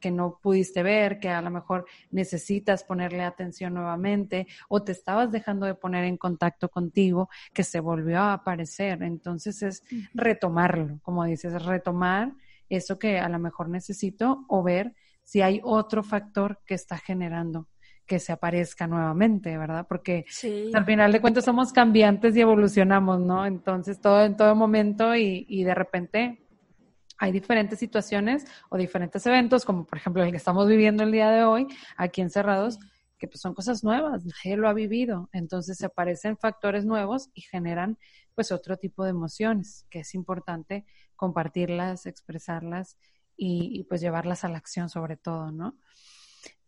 que 0.02 0.10
no 0.10 0.38
pudiste 0.42 0.82
ver, 0.82 1.18
que 1.18 1.30
a 1.30 1.40
lo 1.40 1.50
mejor 1.50 1.86
necesitas 2.10 2.84
ponerle 2.84 3.22
atención 3.22 3.72
nuevamente 3.72 4.48
o 4.68 4.82
te 4.82 4.92
estabas 4.92 5.30
dejando 5.30 5.64
de 5.64 5.76
poner 5.76 6.04
en 6.04 6.18
contacto 6.18 6.68
contigo, 6.68 7.30
que 7.54 7.62
se 7.62 7.80
volvió 7.80 8.18
a 8.18 8.34
aparecer. 8.34 9.02
Entonces 9.02 9.62
es 9.62 9.84
retomarlo, 10.12 10.98
como 11.02 11.24
dices, 11.24 11.64
retomar 11.64 12.32
eso 12.68 12.98
que 12.98 13.18
a 13.18 13.28
lo 13.28 13.38
mejor 13.38 13.68
necesito 13.70 14.44
o 14.48 14.62
ver 14.62 14.94
si 15.22 15.40
hay 15.40 15.60
otro 15.62 16.02
factor 16.02 16.60
que 16.66 16.74
está 16.74 16.98
generando 16.98 17.68
que 18.04 18.18
se 18.18 18.32
aparezca 18.32 18.88
nuevamente, 18.88 19.56
¿verdad? 19.56 19.86
Porque 19.88 20.26
al 20.74 20.84
final 20.84 21.12
de 21.12 21.20
cuentas 21.20 21.44
somos 21.44 21.72
cambiantes 21.72 22.36
y 22.36 22.40
evolucionamos, 22.40 23.20
¿no? 23.20 23.46
Entonces 23.46 24.00
todo 24.00 24.24
en 24.24 24.36
todo 24.36 24.56
momento 24.56 25.14
y, 25.14 25.46
y 25.48 25.62
de 25.62 25.74
repente 25.74 26.41
hay 27.18 27.32
diferentes 27.32 27.78
situaciones 27.78 28.44
o 28.68 28.76
diferentes 28.76 29.24
eventos, 29.26 29.64
como 29.64 29.84
por 29.84 29.98
ejemplo 29.98 30.22
el 30.22 30.30
que 30.30 30.36
estamos 30.36 30.68
viviendo 30.68 31.02
el 31.02 31.12
día 31.12 31.30
de 31.30 31.44
hoy, 31.44 31.66
aquí 31.96 32.20
encerrados, 32.20 32.78
que 33.18 33.28
pues 33.28 33.40
son 33.40 33.54
cosas 33.54 33.84
nuevas, 33.84 34.24
nadie 34.24 34.56
lo 34.56 34.68
ha 34.68 34.72
vivido. 34.72 35.28
Entonces 35.32 35.78
se 35.78 35.86
aparecen 35.86 36.36
factores 36.36 36.84
nuevos 36.84 37.30
y 37.34 37.42
generan 37.42 37.98
pues 38.34 38.50
otro 38.50 38.76
tipo 38.76 39.04
de 39.04 39.10
emociones, 39.10 39.86
que 39.90 40.00
es 40.00 40.14
importante 40.14 40.84
compartirlas, 41.14 42.06
expresarlas 42.06 42.96
y, 43.36 43.84
pues 43.84 44.00
llevarlas 44.00 44.44
a 44.44 44.48
la 44.48 44.58
acción 44.58 44.88
sobre 44.88 45.16
todo, 45.16 45.52
¿no? 45.52 45.76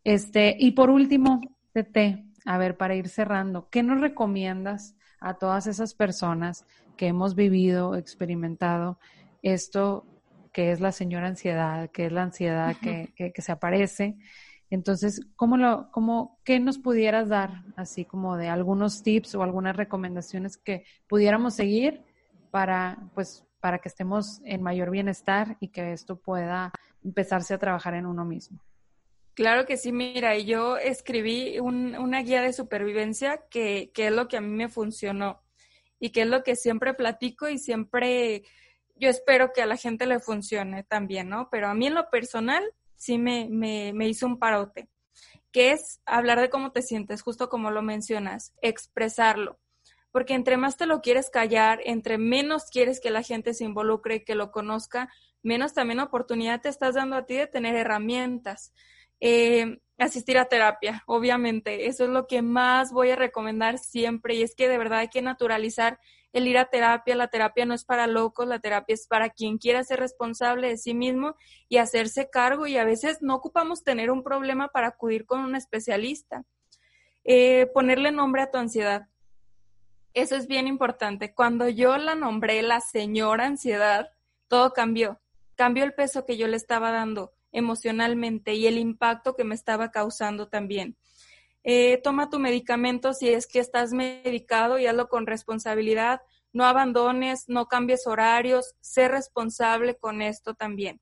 Este, 0.04 0.56
y 0.58 0.72
por 0.72 0.90
último, 0.90 1.40
Tete, 1.72 2.24
a 2.44 2.58
ver, 2.58 2.76
para 2.76 2.94
ir 2.94 3.08
cerrando, 3.08 3.68
¿qué 3.70 3.82
nos 3.82 4.00
recomiendas 4.00 4.94
a 5.20 5.34
todas 5.34 5.66
esas 5.66 5.94
personas 5.94 6.66
que 6.96 7.06
hemos 7.08 7.34
vivido, 7.34 7.96
experimentado 7.96 8.98
esto 9.42 10.06
que 10.54 10.70
es 10.70 10.80
la 10.80 10.92
señora 10.92 11.26
ansiedad, 11.26 11.90
que 11.90 12.06
es 12.06 12.12
la 12.12 12.22
ansiedad 12.22 12.76
que, 12.80 13.12
que, 13.16 13.42
se 13.42 13.50
aparece. 13.50 14.16
Entonces, 14.70 15.20
¿cómo 15.34 15.56
lo, 15.56 15.90
cómo, 15.90 16.38
¿qué 16.44 16.60
nos 16.60 16.78
pudieras 16.78 17.28
dar 17.28 17.64
así 17.76 18.04
como 18.04 18.36
de 18.36 18.48
algunos 18.48 19.02
tips 19.02 19.34
o 19.34 19.42
algunas 19.42 19.74
recomendaciones 19.76 20.56
que 20.56 20.84
pudiéramos 21.08 21.54
seguir 21.54 22.02
para, 22.52 23.10
pues, 23.14 23.44
para 23.58 23.80
que 23.80 23.88
estemos 23.88 24.40
en 24.44 24.62
mayor 24.62 24.90
bienestar 24.90 25.56
y 25.58 25.68
que 25.68 25.92
esto 25.92 26.20
pueda 26.20 26.70
empezarse 27.02 27.52
a 27.52 27.58
trabajar 27.58 27.94
en 27.94 28.06
uno 28.06 28.24
mismo? 28.24 28.60
Claro 29.34 29.66
que 29.66 29.76
sí, 29.76 29.90
mira, 29.90 30.38
yo 30.38 30.76
escribí 30.76 31.58
una 31.58 32.22
guía 32.22 32.42
de 32.42 32.52
supervivencia 32.52 33.40
que, 33.50 33.90
que 33.92 34.06
es 34.06 34.12
lo 34.12 34.28
que 34.28 34.36
a 34.36 34.40
mí 34.40 34.50
me 34.50 34.68
funcionó 34.68 35.42
y 35.98 36.10
que 36.10 36.22
es 36.22 36.28
lo 36.28 36.44
que 36.44 36.54
siempre 36.54 36.94
platico 36.94 37.48
y 37.48 37.58
siempre 37.58 38.44
yo 38.96 39.08
espero 39.08 39.52
que 39.52 39.62
a 39.62 39.66
la 39.66 39.76
gente 39.76 40.06
le 40.06 40.20
funcione 40.20 40.84
también, 40.84 41.28
¿no? 41.28 41.48
Pero 41.50 41.68
a 41.68 41.74
mí 41.74 41.86
en 41.86 41.94
lo 41.94 42.10
personal 42.10 42.64
sí 42.96 43.18
me, 43.18 43.48
me, 43.50 43.92
me 43.92 44.08
hizo 44.08 44.26
un 44.26 44.38
parote, 44.38 44.88
que 45.52 45.72
es 45.72 46.00
hablar 46.06 46.40
de 46.40 46.50
cómo 46.50 46.72
te 46.72 46.82
sientes, 46.82 47.22
justo 47.22 47.48
como 47.48 47.70
lo 47.70 47.82
mencionas, 47.82 48.54
expresarlo. 48.62 49.58
Porque 50.10 50.34
entre 50.34 50.56
más 50.56 50.76
te 50.76 50.86
lo 50.86 51.00
quieres 51.00 51.28
callar, 51.28 51.80
entre 51.84 52.18
menos 52.18 52.66
quieres 52.70 53.00
que 53.00 53.10
la 53.10 53.22
gente 53.22 53.52
se 53.52 53.64
involucre 53.64 54.16
y 54.16 54.24
que 54.24 54.36
lo 54.36 54.52
conozca, 54.52 55.10
menos 55.42 55.74
también 55.74 56.00
oportunidad 56.00 56.60
te 56.60 56.68
estás 56.68 56.94
dando 56.94 57.16
a 57.16 57.26
ti 57.26 57.34
de 57.34 57.46
tener 57.48 57.74
herramientas. 57.74 58.72
Eh, 59.20 59.80
asistir 59.98 60.38
a 60.38 60.46
terapia, 60.46 61.02
obviamente, 61.06 61.86
eso 61.86 62.04
es 62.04 62.10
lo 62.10 62.26
que 62.26 62.42
más 62.42 62.92
voy 62.92 63.10
a 63.10 63.16
recomendar 63.16 63.78
siempre 63.78 64.34
y 64.34 64.42
es 64.42 64.54
que 64.54 64.68
de 64.68 64.78
verdad 64.78 65.00
hay 65.00 65.08
que 65.08 65.22
naturalizar 65.22 66.00
el 66.32 66.48
ir 66.48 66.58
a 66.58 66.64
terapia, 66.64 67.14
la 67.14 67.28
terapia 67.28 67.64
no 67.64 67.74
es 67.74 67.84
para 67.84 68.08
locos, 68.08 68.48
la 68.48 68.58
terapia 68.58 68.92
es 68.94 69.06
para 69.06 69.30
quien 69.30 69.56
quiera 69.56 69.84
ser 69.84 70.00
responsable 70.00 70.68
de 70.68 70.76
sí 70.76 70.92
mismo 70.92 71.36
y 71.68 71.76
hacerse 71.78 72.28
cargo 72.28 72.66
y 72.66 72.76
a 72.76 72.84
veces 72.84 73.18
no 73.22 73.36
ocupamos 73.36 73.84
tener 73.84 74.10
un 74.10 74.24
problema 74.24 74.68
para 74.68 74.88
acudir 74.88 75.26
con 75.26 75.40
un 75.40 75.54
especialista. 75.54 76.44
Eh, 77.22 77.66
ponerle 77.72 78.10
nombre 78.10 78.42
a 78.42 78.50
tu 78.50 78.58
ansiedad. 78.58 79.06
Eso 80.12 80.34
es 80.34 80.48
bien 80.48 80.66
importante. 80.66 81.32
Cuando 81.34 81.68
yo 81.68 81.96
la 81.98 82.16
nombré 82.16 82.62
la 82.62 82.80
señora 82.80 83.46
ansiedad, 83.46 84.10
todo 84.48 84.72
cambió. 84.72 85.20
Cambió 85.54 85.84
el 85.84 85.94
peso 85.94 86.26
que 86.26 86.36
yo 86.36 86.48
le 86.48 86.56
estaba 86.56 86.90
dando 86.90 87.32
emocionalmente 87.54 88.54
y 88.54 88.66
el 88.66 88.76
impacto 88.76 89.34
que 89.34 89.44
me 89.44 89.54
estaba 89.54 89.90
causando 89.90 90.48
también. 90.48 90.98
Eh, 91.62 91.98
toma 92.04 92.28
tu 92.28 92.38
medicamento 92.38 93.14
si 93.14 93.30
es 93.30 93.46
que 93.46 93.58
estás 93.58 93.92
medicado 93.92 94.78
y 94.78 94.86
hazlo 94.86 95.08
con 95.08 95.26
responsabilidad. 95.26 96.20
No 96.52 96.66
abandones, 96.66 97.48
no 97.48 97.66
cambies 97.66 98.06
horarios, 98.06 98.74
sé 98.80 99.08
responsable 99.08 99.96
con 99.96 100.20
esto 100.20 100.54
también. 100.54 101.00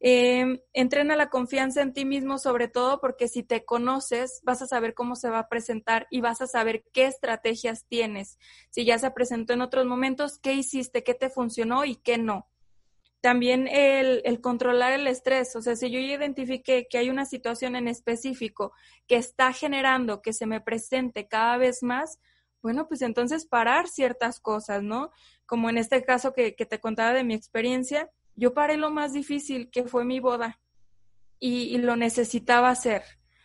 Eh, 0.00 0.62
entrena 0.72 1.16
la 1.16 1.30
confianza 1.30 1.80
en 1.80 1.94
ti 1.94 2.04
mismo 2.04 2.38
sobre 2.38 2.68
todo 2.68 3.00
porque 3.00 3.28
si 3.28 3.42
te 3.42 3.64
conoces 3.64 4.40
vas 4.44 4.60
a 4.60 4.66
saber 4.66 4.92
cómo 4.92 5.16
se 5.16 5.30
va 5.30 5.38
a 5.38 5.48
presentar 5.48 6.06
y 6.10 6.20
vas 6.20 6.42
a 6.42 6.46
saber 6.46 6.84
qué 6.92 7.06
estrategias 7.06 7.86
tienes. 7.86 8.38
Si 8.70 8.84
ya 8.84 8.98
se 8.98 9.10
presentó 9.10 9.52
en 9.52 9.62
otros 9.62 9.86
momentos, 9.86 10.38
qué 10.38 10.54
hiciste, 10.54 11.02
qué 11.02 11.14
te 11.14 11.30
funcionó 11.30 11.84
y 11.84 11.96
qué 11.96 12.18
no 12.18 12.46
también 13.20 13.66
el, 13.68 14.40
controlar 14.40 14.92
el 14.92 15.06
estrés, 15.06 15.56
o 15.56 15.62
sea, 15.62 15.74
si 15.74 15.90
yo 15.90 15.98
identifique 15.98 16.86
que 16.88 16.98
hay 16.98 17.10
una 17.10 17.24
situación 17.24 17.74
en 17.76 17.88
específico 17.88 18.72
que 19.06 19.16
está 19.16 19.52
generando 19.52 20.22
que 20.22 20.32
se 20.32 20.46
me 20.46 20.60
presente 20.60 21.26
cada 21.26 21.56
vez 21.56 21.82
más, 21.82 22.20
bueno, 22.62 22.88
pues 22.88 23.02
entonces 23.02 23.46
parar 23.46 23.88
ciertas 23.88 24.40
cosas, 24.40 24.82
¿no? 24.82 25.10
Como 25.44 25.70
en 25.70 25.78
este 25.78 26.04
caso 26.04 26.32
que, 26.32 26.52
te 26.52 26.80
contaba 26.80 27.12
de 27.12 27.24
mi 27.24 27.34
experiencia, 27.34 28.10
yo 28.34 28.54
paré 28.54 28.76
lo 28.76 28.90
más 28.90 29.12
difícil, 29.12 29.70
que 29.70 29.84
fue 29.84 30.04
mi 30.04 30.20
boda, 30.20 30.60
y, 31.38 31.78
lo 31.78 31.96
necesitaba 31.96 32.70
hacer. 32.70 33.02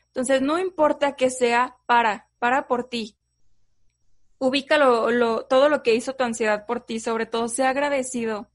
Entonces, 0.08 0.42
no 0.42 0.60
importa 0.60 1.16
que 1.16 1.30
sea, 1.30 1.78
para, 1.86 2.30
para 2.40 2.68
por 2.68 2.90
ti. 2.90 3.18
Ubica 4.38 4.78
lo, 4.78 5.12
lo, 5.12 5.46
todo 5.46 5.70
lo 5.70 5.84
que 5.84 5.96
hizo 5.96 6.16
tu 6.16 6.24
ansiedad 6.24 6.66
por 6.66 6.82
ti, 6.82 7.00
sobre 7.00 7.26
todo, 7.26 7.48
sea 7.48 7.70
agradecido 7.70 8.51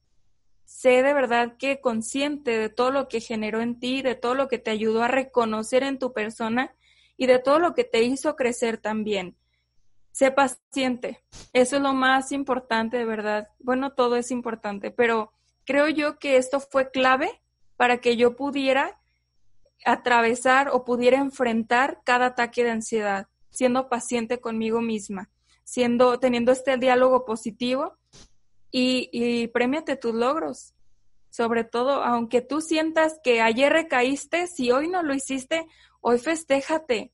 sé 0.67 1.03
de 1.03 1.14
verdad 1.14 1.57
que 1.57 1.81
consciente 1.81 2.59
de 2.59 2.69
todo 2.69 2.91
lo 2.91 3.09
que 3.09 3.21
generó 3.21 3.61
en 3.61 3.79
ti, 3.79 4.03
de 4.03 4.17
todo 4.17 4.35
lo 4.35 4.49
que 4.49 4.59
te 4.59 4.71
ayudó 4.71 5.03
a 5.05 5.09
reconocer 5.09 5.83
en 5.85 5.99
tu 5.99 6.12
persona 6.12 6.75
y 7.17 7.27
de 7.27 7.39
todo 7.39 7.59
lo 7.59 7.73
que 7.73 7.85
te 7.85 8.03
hizo 8.03 8.37
crecer 8.37 8.77
también. 8.77 9.37
Sé 10.11 10.31
paciente, 10.31 11.23
eso 11.53 11.77
es 11.77 11.83
lo 11.83 11.93
más 11.95 12.33
importante 12.33 12.97
de 12.99 13.05
verdad. 13.05 13.49
Bueno, 13.61 13.93
todo 13.93 14.17
es 14.17 14.31
importante, 14.31 14.91
pero 14.91 15.33
creo 15.64 15.89
yo 15.89 16.19
que 16.19 16.37
esto 16.37 16.59
fue 16.59 16.91
clave 16.91 17.31
para 17.77 17.99
que 17.99 18.17
yo 18.17 18.35
pudiera 18.35 18.99
atravesar 19.85 20.71
o 20.71 20.85
pudiera 20.85 21.19
enfrentar 21.19 22.01
cada 22.05 22.27
ataque 22.27 22.64
de 22.64 22.71
ansiedad, 22.71 23.29
siendo 23.51 23.89
paciente 23.89 24.41
conmigo 24.41 24.81
misma, 24.81 25.31
siendo 25.64 26.19
teniendo 26.19 26.51
este 26.51 26.77
diálogo 26.77 27.25
positivo 27.25 27.99
y, 28.71 29.09
y 29.12 29.49
premiate 29.49 29.97
tus 29.97 30.14
logros. 30.14 30.75
Sobre 31.31 31.64
todo, 31.64 32.03
aunque 32.03 32.41
tú 32.41 32.61
sientas 32.61 33.21
que 33.23 33.41
ayer 33.41 33.73
recaíste, 33.73 34.47
si 34.47 34.71
hoy 34.71 34.89
no 34.89 35.03
lo 35.03 35.14
hiciste, 35.14 35.67
hoy 36.01 36.19
festéjate. 36.19 37.12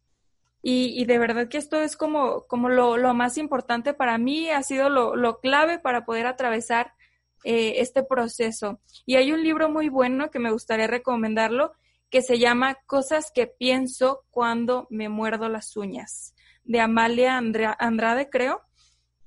Y, 0.65 1.05
de 1.07 1.19
verdad 1.19 1.49
que 1.49 1.59
esto 1.59 1.83
es 1.83 1.97
como, 1.97 2.47
como 2.47 2.69
lo, 2.69 2.97
lo, 2.97 3.15
más 3.15 3.37
importante 3.37 3.95
para 3.95 4.17
mí, 4.17 4.49
ha 4.49 4.63
sido 4.63 4.89
lo, 4.89 5.17
lo 5.17 5.41
clave 5.41 5.81
para 5.81 6.05
poder 6.05 6.27
atravesar 6.27 6.93
eh, 7.43 7.75
este 7.79 8.05
proceso. 8.05 8.79
Y 9.05 9.17
hay 9.17 9.33
un 9.33 9.43
libro 9.43 9.69
muy 9.69 9.89
bueno 9.89 10.31
que 10.31 10.39
me 10.39 10.53
gustaría 10.53 10.87
recomendarlo 10.87 11.73
que 12.11 12.23
se 12.23 12.39
llama 12.39 12.77
Cosas 12.87 13.33
que 13.35 13.49
pienso 13.49 14.23
cuando 14.31 14.87
me 14.89 15.09
muerdo 15.09 15.49
las 15.49 15.77
uñas, 15.77 16.35
de 16.63 16.79
Amalia 16.79 17.37
Andrade, 17.37 18.31
creo. 18.31 18.63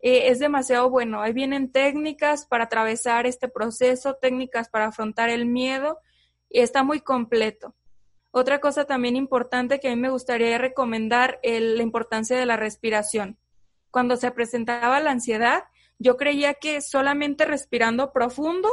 Eh, 0.07 0.29
es 0.29 0.37
demasiado 0.37 0.87
bueno. 0.91 1.23
Ahí 1.23 1.33
vienen 1.33 1.71
técnicas 1.71 2.45
para 2.45 2.65
atravesar 2.65 3.25
este 3.25 3.47
proceso, 3.47 4.13
técnicas 4.13 4.69
para 4.69 4.85
afrontar 4.85 5.31
el 5.31 5.47
miedo, 5.47 5.97
y 6.47 6.59
está 6.59 6.83
muy 6.83 6.99
completo. 6.99 7.73
Otra 8.29 8.59
cosa 8.59 8.85
también 8.85 9.15
importante 9.15 9.79
que 9.79 9.87
a 9.87 9.95
mí 9.95 9.99
me 9.99 10.11
gustaría 10.11 10.59
recomendar 10.59 11.39
es 11.41 11.59
la 11.59 11.81
importancia 11.81 12.37
de 12.37 12.45
la 12.45 12.55
respiración. 12.55 13.39
Cuando 13.89 14.15
se 14.15 14.29
presentaba 14.29 14.99
la 14.99 15.09
ansiedad, 15.09 15.63
yo 15.97 16.17
creía 16.17 16.53
que 16.53 16.81
solamente 16.81 17.45
respirando 17.45 18.13
profundo, 18.13 18.69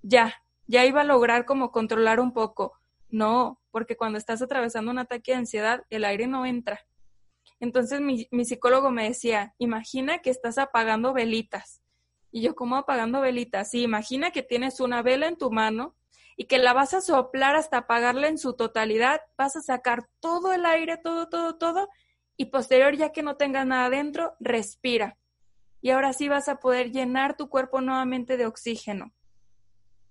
ya, 0.00 0.32
ya 0.66 0.86
iba 0.86 1.02
a 1.02 1.04
lograr 1.04 1.44
como 1.44 1.72
controlar 1.72 2.20
un 2.20 2.32
poco. 2.32 2.72
No, 3.10 3.60
porque 3.70 3.98
cuando 3.98 4.16
estás 4.16 4.40
atravesando 4.40 4.90
un 4.90 4.98
ataque 4.98 5.32
de 5.32 5.38
ansiedad, 5.40 5.84
el 5.90 6.06
aire 6.06 6.26
no 6.26 6.46
entra. 6.46 6.80
Entonces 7.60 8.00
mi, 8.00 8.26
mi 8.30 8.44
psicólogo 8.44 8.90
me 8.90 9.04
decía, 9.04 9.54
imagina 9.58 10.18
que 10.18 10.30
estás 10.30 10.58
apagando 10.58 11.12
velitas. 11.12 11.82
Y 12.32 12.42
yo, 12.42 12.54
¿cómo 12.54 12.76
apagando 12.76 13.20
velitas? 13.20 13.70
Sí, 13.70 13.82
imagina 13.82 14.30
que 14.30 14.42
tienes 14.42 14.80
una 14.80 15.02
vela 15.02 15.28
en 15.28 15.36
tu 15.36 15.50
mano 15.50 15.96
y 16.36 16.44
que 16.46 16.58
la 16.58 16.72
vas 16.72 16.94
a 16.94 17.00
soplar 17.00 17.54
hasta 17.54 17.78
apagarla 17.78 18.28
en 18.28 18.38
su 18.38 18.54
totalidad, 18.54 19.20
vas 19.36 19.56
a 19.56 19.62
sacar 19.62 20.08
todo 20.20 20.52
el 20.52 20.64
aire, 20.64 20.96
todo, 20.96 21.28
todo, 21.28 21.56
todo, 21.56 21.88
y 22.36 22.46
posterior, 22.46 22.96
ya 22.96 23.12
que 23.12 23.22
no 23.22 23.36
tengas 23.36 23.66
nada 23.66 23.90
dentro, 23.90 24.34
respira 24.40 25.18
y 25.80 25.90
ahora 25.90 26.12
sí 26.12 26.28
vas 26.28 26.48
a 26.48 26.60
poder 26.60 26.90
llenar 26.90 27.36
tu 27.36 27.48
cuerpo 27.48 27.80
nuevamente 27.80 28.36
de 28.36 28.46
oxígeno. 28.46 29.12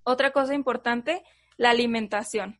Otra 0.03 0.31
cosa 0.31 0.55
importante, 0.55 1.23
la 1.57 1.69
alimentación. 1.69 2.59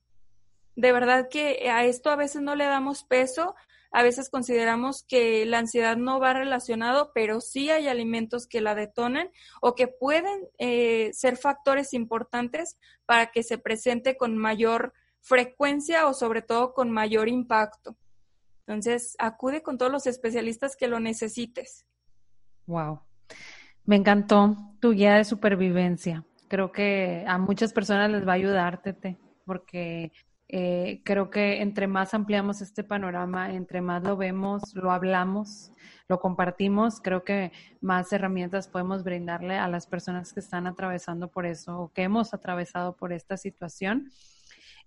De 0.76 0.92
verdad 0.92 1.28
que 1.30 1.70
a 1.70 1.86
esto 1.86 2.12
a 2.12 2.16
veces 2.16 2.42
no 2.42 2.56
le 2.56 2.66
damos 2.66 3.04
peso, 3.04 3.56
a 3.92 4.04
veces 4.04 4.30
consideramos 4.30 5.04
que 5.04 5.46
la 5.46 5.60
ansiedad 5.60 5.98
no 5.98 6.20
va 6.20 6.34
relacionado, 6.34 7.12
pero 7.14 7.42
sí 7.42 7.70
hay 7.72 7.88
alimentos 7.88 8.48
que 8.48 8.62
la 8.62 8.76
detonan 8.76 9.30
o 9.62 9.76
que 9.76 9.88
pueden 9.88 10.48
eh, 10.58 11.10
ser 11.14 11.38
factores 11.38 11.94
importantes 11.94 12.78
para 13.06 13.32
que 13.32 13.44
se 13.44 13.58
presente 13.58 14.16
con 14.18 14.38
mayor 14.38 14.94
frecuencia 15.22 16.08
o 16.08 16.14
sobre 16.14 16.42
todo 16.42 16.74
con 16.74 16.92
mayor 16.92 17.28
impacto. 17.30 17.98
Entonces, 18.68 19.16
acude 19.18 19.64
con 19.64 19.78
todos 19.78 19.92
los 19.92 20.06
especialistas 20.06 20.76
que 20.76 20.88
lo 20.88 21.00
necesites. 21.00 21.86
Wow. 22.68 23.02
Me 23.86 23.96
encantó 23.96 24.56
tu 24.80 24.92
guía 24.92 25.16
de 25.16 25.24
supervivencia. 25.24 26.24
Creo 26.48 26.72
que 26.72 27.24
a 27.28 27.40
muchas 27.40 27.74
personas 27.74 28.12
les 28.12 28.28
va 28.28 28.34
a 28.34 28.36
ayudar, 28.36 28.82
Tete, 28.84 29.18
porque 29.46 30.12
eh, 30.52 31.02
creo 31.06 31.30
que 31.30 31.62
entre 31.62 31.86
más 31.86 32.16
ampliamos 32.16 32.62
este 32.62 32.84
panorama, 32.84 33.54
entre 33.54 33.82
más 33.82 34.04
lo 34.04 34.18
vemos, 34.18 34.74
lo 34.74 34.92
hablamos, 34.92 35.72
lo 36.08 36.20
compartimos, 36.20 37.00
creo 37.02 37.24
que 37.24 37.52
más 37.82 38.12
herramientas 38.12 38.68
podemos 38.68 39.04
brindarle 39.04 39.60
a 39.60 39.68
las 39.68 39.86
personas 39.86 40.34
que 40.34 40.40
están 40.40 40.66
atravesando 40.66 41.30
por 41.30 41.46
eso 41.46 41.80
o 41.80 41.94
que 41.94 42.02
hemos 42.02 42.34
atravesado 42.34 42.98
por 42.98 43.14
esta 43.14 43.38
situación. 43.38 44.10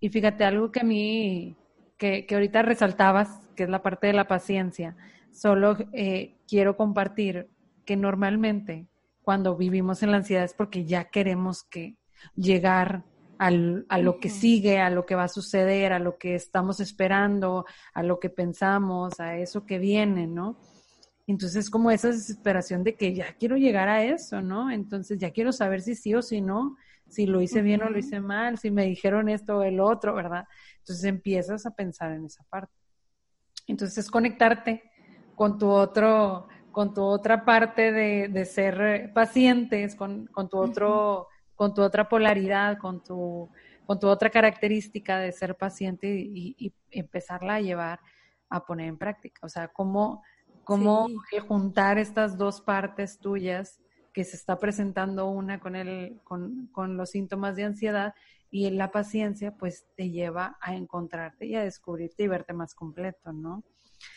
Y 0.00 0.08
fíjate, 0.08 0.44
algo 0.44 0.72
que 0.72 0.80
a 0.80 0.84
mí, 0.84 1.56
que, 1.96 2.26
que 2.26 2.34
ahorita 2.34 2.62
resaltabas, 2.62 3.46
que 3.54 3.62
es 3.62 3.68
la 3.68 3.82
parte 3.82 4.08
de 4.08 4.14
la 4.14 4.26
paciencia, 4.26 4.96
solo 5.30 5.76
eh, 5.92 6.34
quiero 6.48 6.76
compartir 6.76 7.48
que 7.84 7.96
normalmente 7.96 8.88
cuando 9.22 9.56
vivimos 9.56 10.02
en 10.02 10.10
la 10.10 10.16
ansiedad 10.16 10.42
es 10.42 10.54
porque 10.54 10.84
ya 10.86 11.04
queremos 11.04 11.62
que 11.62 11.96
llegar 12.34 13.04
al, 13.43 13.86
a 13.88 13.99
lo 13.99 14.20
que 14.20 14.30
sigue, 14.30 14.78
a 14.78 14.88
lo 14.88 15.05
que 15.05 15.16
va 15.16 15.24
a 15.24 15.28
suceder, 15.28 15.93
a 15.93 15.99
lo 15.99 16.16
que 16.16 16.36
estamos 16.36 16.78
esperando, 16.78 17.66
a 17.93 18.05
lo 18.05 18.20
que 18.20 18.30
pensamos, 18.30 19.18
a 19.18 19.36
eso 19.36 19.66
que 19.66 19.80
viene, 19.80 20.28
¿no? 20.28 20.57
Entonces, 21.26 21.68
como 21.68 21.90
esa 21.90 22.09
desesperación 22.09 22.84
de 22.84 22.95
que 22.95 23.14
ya 23.14 23.34
quiero 23.34 23.57
llegar 23.57 23.88
a 23.88 24.05
eso, 24.05 24.40
¿no? 24.43 24.70
Entonces, 24.70 25.18
ya 25.18 25.32
quiero 25.32 25.51
saber 25.51 25.82
si 25.82 25.97
sí 25.97 26.14
o 26.14 26.22
si 26.22 26.40
no, 26.40 26.76
si 27.09 27.26
lo 27.26 27.40
hice 27.40 27.62
bien 27.62 27.82
o 27.82 27.90
lo 27.90 27.99
hice 27.99 28.20
mal, 28.20 28.59
si 28.59 28.70
me 28.70 28.84
dijeron 28.86 29.28
esto 29.28 29.59
o 29.59 29.62
el 29.64 29.80
otro, 29.80 30.14
¿verdad? 30.14 30.45
Entonces, 30.78 31.05
empiezas 31.05 31.66
a 31.66 31.72
pensar 31.72 32.12
en 32.12 32.26
esa 32.26 32.45
parte. 32.45 32.72
Entonces, 33.66 34.09
conectarte 34.09 34.84
con 35.34 35.59
tu 35.59 35.68
otro, 35.68 36.47
con 36.70 36.95
tu 36.95 37.03
otra 37.03 37.45
parte 37.45 37.90
de, 37.90 38.28
de 38.28 38.45
ser 38.45 39.12
pacientes, 39.12 39.97
con, 39.97 40.26
con, 40.26 40.49
tu 40.49 40.59
otro, 40.59 41.26
con 41.62 41.74
tu 41.74 41.82
otra 41.82 42.08
polaridad, 42.08 42.76
con 42.76 43.04
tu, 43.04 43.48
con 43.86 44.00
tu 44.00 44.08
otra 44.08 44.30
característica 44.30 45.20
de 45.20 45.30
ser 45.30 45.54
paciente 45.56 46.08
y, 46.08 46.56
y 46.58 46.74
empezarla 46.90 47.54
a 47.54 47.60
llevar 47.60 48.00
a 48.48 48.66
poner 48.66 48.88
en 48.88 48.98
práctica. 48.98 49.46
O 49.46 49.48
sea, 49.48 49.68
cómo, 49.68 50.24
cómo 50.64 51.06
juntar 51.46 51.98
estas 51.98 52.36
dos 52.36 52.60
partes 52.60 53.20
tuyas 53.20 53.80
que 54.12 54.24
se 54.24 54.34
está 54.34 54.58
presentando 54.58 55.28
una 55.30 55.60
con, 55.60 55.76
el, 55.76 56.18
con, 56.24 56.66
con 56.72 56.96
los 56.96 57.10
síntomas 57.10 57.54
de 57.54 57.62
ansiedad 57.62 58.12
y 58.50 58.68
la 58.70 58.90
paciencia 58.90 59.54
pues 59.54 59.86
te 59.96 60.10
lleva 60.10 60.58
a 60.60 60.74
encontrarte 60.74 61.46
y 61.46 61.54
a 61.54 61.62
descubrirte 61.62 62.24
y 62.24 62.26
verte 62.26 62.54
más 62.54 62.74
completo, 62.74 63.32
¿no? 63.32 63.62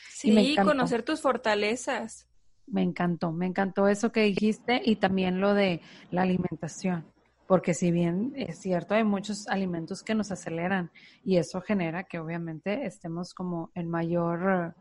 Sí, 0.10 0.56
conocer 0.56 1.04
tus 1.04 1.22
fortalezas. 1.22 2.28
Me 2.66 2.82
encantó, 2.82 3.32
me 3.32 3.46
encantó 3.46 3.88
eso 3.88 4.12
que 4.12 4.22
dijiste 4.22 4.82
y 4.84 4.96
también 4.96 5.40
lo 5.40 5.54
de 5.54 5.82
la 6.10 6.24
alimentación, 6.24 7.06
porque 7.48 7.74
si 7.74 7.92
bien 7.92 8.34
es 8.36 8.60
cierto, 8.60 8.96
hay 8.96 9.04
muchos 9.04 9.48
alimentos 9.48 10.04
que 10.04 10.16
nos 10.16 10.32
aceleran 10.32 10.92
y 11.24 11.38
eso 11.38 11.62
genera 11.62 12.04
que 12.04 12.20
obviamente 12.20 12.86
estemos 12.86 13.34
como 13.34 13.72
en 13.76 13.90
mayor 13.90 14.76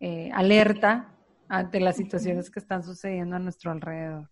eh, 0.00 0.30
alerta 0.32 1.14
ante 1.48 1.80
las 1.80 1.96
situaciones 1.96 2.50
que 2.50 2.60
están 2.60 2.82
sucediendo 2.82 3.36
a 3.36 3.40
nuestro 3.40 3.70
alrededor. 3.70 4.28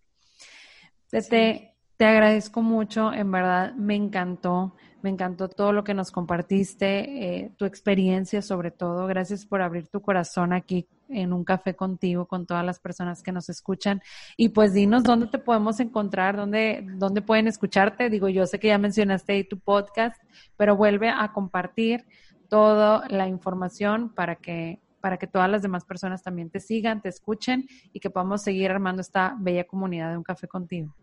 Te, 1.09 1.73
te 1.97 2.05
agradezco 2.05 2.61
mucho, 2.61 3.13
en 3.13 3.31
verdad 3.31 3.73
me 3.75 3.95
encantó, 3.95 4.75
me 5.01 5.09
encantó 5.09 5.49
todo 5.49 5.73
lo 5.73 5.83
que 5.83 5.93
nos 5.93 6.11
compartiste, 6.11 7.43
eh, 7.43 7.51
tu 7.57 7.65
experiencia 7.65 8.41
sobre 8.41 8.71
todo. 8.71 9.07
Gracias 9.07 9.45
por 9.45 9.61
abrir 9.61 9.87
tu 9.87 10.01
corazón 10.01 10.53
aquí 10.53 10.87
en 11.09 11.33
un 11.33 11.43
café 11.43 11.75
contigo 11.75 12.27
con 12.27 12.45
todas 12.45 12.65
las 12.65 12.79
personas 12.79 13.23
que 13.23 13.31
nos 13.31 13.49
escuchan. 13.49 14.01
Y 14.37 14.49
pues 14.49 14.73
dinos 14.73 15.03
dónde 15.03 15.27
te 15.27 15.39
podemos 15.39 15.79
encontrar, 15.79 16.37
dónde, 16.37 16.85
dónde 16.95 17.21
pueden 17.21 17.47
escucharte. 17.47 18.09
Digo, 18.09 18.29
yo 18.29 18.45
sé 18.45 18.59
que 18.59 18.67
ya 18.67 18.77
mencionaste 18.77 19.33
ahí 19.33 19.43
tu 19.43 19.59
podcast, 19.59 20.21
pero 20.57 20.75
vuelve 20.75 21.09
a 21.09 21.31
compartir 21.33 22.05
toda 22.49 23.07
la 23.09 23.27
información 23.27 24.09
para 24.13 24.35
que 24.35 24.79
para 24.99 25.17
que 25.17 25.27
todas 25.27 25.49
las 25.49 25.61
demás 25.61 25.85
personas 25.85 26.23
también 26.23 26.49
te 26.49 26.59
sigan, 26.59 27.01
te 27.01 27.07
escuchen 27.07 27.69
y 27.93 28.01
que 28.01 28.09
podamos 28.09 28.41
seguir 28.41 28.69
armando 28.69 29.01
esta 29.01 29.33
bella 29.39 29.65
comunidad 29.65 30.11
de 30.11 30.17
un 30.17 30.23
café 30.23 30.47
contigo. 30.47 30.93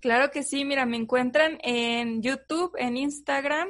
Claro 0.00 0.30
que 0.30 0.42
sí, 0.42 0.64
mira, 0.64 0.86
me 0.86 0.96
encuentran 0.96 1.58
en 1.62 2.22
YouTube, 2.22 2.72
en 2.78 2.96
Instagram 2.96 3.68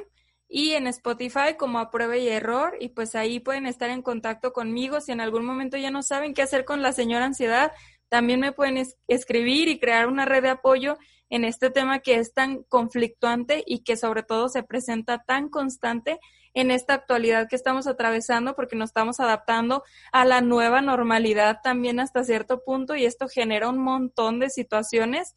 y 0.55 0.71
en 0.71 0.87
Spotify 0.87 1.57
como 1.59 1.79
a 1.79 1.91
prueba 1.91 2.15
y 2.15 2.29
error 2.29 2.77
y 2.79 2.87
pues 2.87 3.13
ahí 3.15 3.41
pueden 3.41 3.65
estar 3.65 3.89
en 3.89 4.01
contacto 4.01 4.53
conmigo. 4.53 5.01
Si 5.01 5.11
en 5.11 5.19
algún 5.19 5.43
momento 5.43 5.75
ya 5.75 5.91
no 5.91 6.01
saben 6.01 6.33
qué 6.33 6.43
hacer 6.43 6.63
con 6.63 6.81
la 6.81 6.93
señora 6.93 7.25
ansiedad, 7.25 7.73
también 8.07 8.39
me 8.39 8.53
pueden 8.53 8.81
escribir 9.09 9.67
y 9.67 9.79
crear 9.79 10.07
una 10.07 10.23
red 10.23 10.43
de 10.43 10.49
apoyo 10.51 10.97
en 11.29 11.43
este 11.43 11.71
tema 11.71 11.99
que 11.99 12.15
es 12.15 12.33
tan 12.33 12.63
conflictuante 12.63 13.65
y 13.67 13.83
que 13.83 13.97
sobre 13.97 14.23
todo 14.23 14.47
se 14.47 14.63
presenta 14.63 15.21
tan 15.27 15.49
constante 15.49 16.21
en 16.53 16.71
esta 16.71 16.93
actualidad 16.93 17.49
que 17.49 17.57
estamos 17.57 17.85
atravesando 17.85 18.55
porque 18.55 18.77
nos 18.77 18.91
estamos 18.91 19.19
adaptando 19.19 19.83
a 20.13 20.23
la 20.23 20.39
nueva 20.39 20.79
normalidad 20.79 21.59
también 21.63 21.99
hasta 21.99 22.23
cierto 22.23 22.63
punto 22.63 22.95
y 22.95 23.03
esto 23.03 23.27
genera 23.27 23.67
un 23.67 23.79
montón 23.79 24.39
de 24.39 24.49
situaciones 24.49 25.35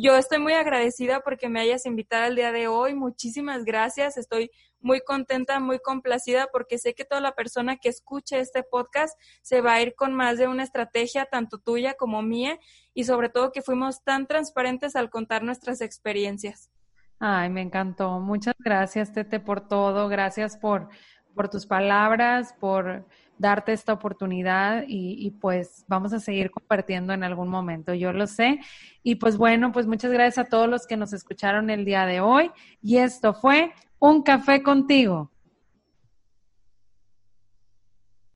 yo 0.00 0.16
estoy 0.16 0.38
muy 0.38 0.52
agradecida 0.52 1.20
porque 1.20 1.48
me 1.48 1.58
hayas 1.58 1.84
invitado 1.84 2.26
el 2.26 2.36
día 2.36 2.52
de 2.52 2.68
hoy. 2.68 2.94
Muchísimas 2.94 3.64
gracias. 3.64 4.16
Estoy 4.16 4.52
muy 4.80 5.00
contenta, 5.00 5.58
muy 5.58 5.80
complacida 5.80 6.46
porque 6.52 6.78
sé 6.78 6.94
que 6.94 7.04
toda 7.04 7.20
la 7.20 7.32
persona 7.32 7.78
que 7.78 7.88
escuche 7.88 8.38
este 8.38 8.62
podcast 8.62 9.18
se 9.42 9.60
va 9.60 9.72
a 9.72 9.82
ir 9.82 9.96
con 9.96 10.14
más 10.14 10.38
de 10.38 10.46
una 10.46 10.62
estrategia, 10.62 11.26
tanto 11.26 11.58
tuya 11.58 11.94
como 11.94 12.22
mía, 12.22 12.60
y 12.94 13.04
sobre 13.04 13.28
todo 13.28 13.50
que 13.50 13.60
fuimos 13.60 14.04
tan 14.04 14.28
transparentes 14.28 14.94
al 14.94 15.10
contar 15.10 15.42
nuestras 15.42 15.80
experiencias. 15.80 16.70
Ay, 17.18 17.50
me 17.50 17.62
encantó. 17.62 18.20
Muchas 18.20 18.54
gracias, 18.60 19.12
Tete, 19.12 19.40
por 19.40 19.66
todo. 19.66 20.08
Gracias 20.08 20.56
por, 20.56 20.88
por 21.34 21.48
tus 21.48 21.66
palabras, 21.66 22.54
por 22.60 23.04
darte 23.38 23.72
esta 23.72 23.92
oportunidad 23.92 24.84
y, 24.86 25.30
pues 25.40 25.84
vamos 25.88 26.12
a 26.12 26.20
seguir 26.20 26.50
compartiendo 26.50 27.12
en 27.12 27.24
algún 27.24 27.48
momento, 27.48 27.94
yo 27.94 28.12
lo 28.12 28.26
sé. 28.26 28.60
Y 29.02 29.16
pues 29.16 29.36
bueno, 29.36 29.72
pues 29.72 29.86
muchas 29.86 30.12
gracias 30.12 30.46
a 30.46 30.48
todos 30.48 30.68
los 30.68 30.86
que 30.86 30.96
nos 30.96 31.12
escucharon 31.12 31.70
el 31.70 31.84
día 31.84 32.04
de 32.06 32.20
hoy 32.20 32.50
y 32.82 32.98
esto 32.98 33.34
fue 33.34 33.72
Un 33.98 34.22
Café 34.22 34.62
contigo. 34.62 35.30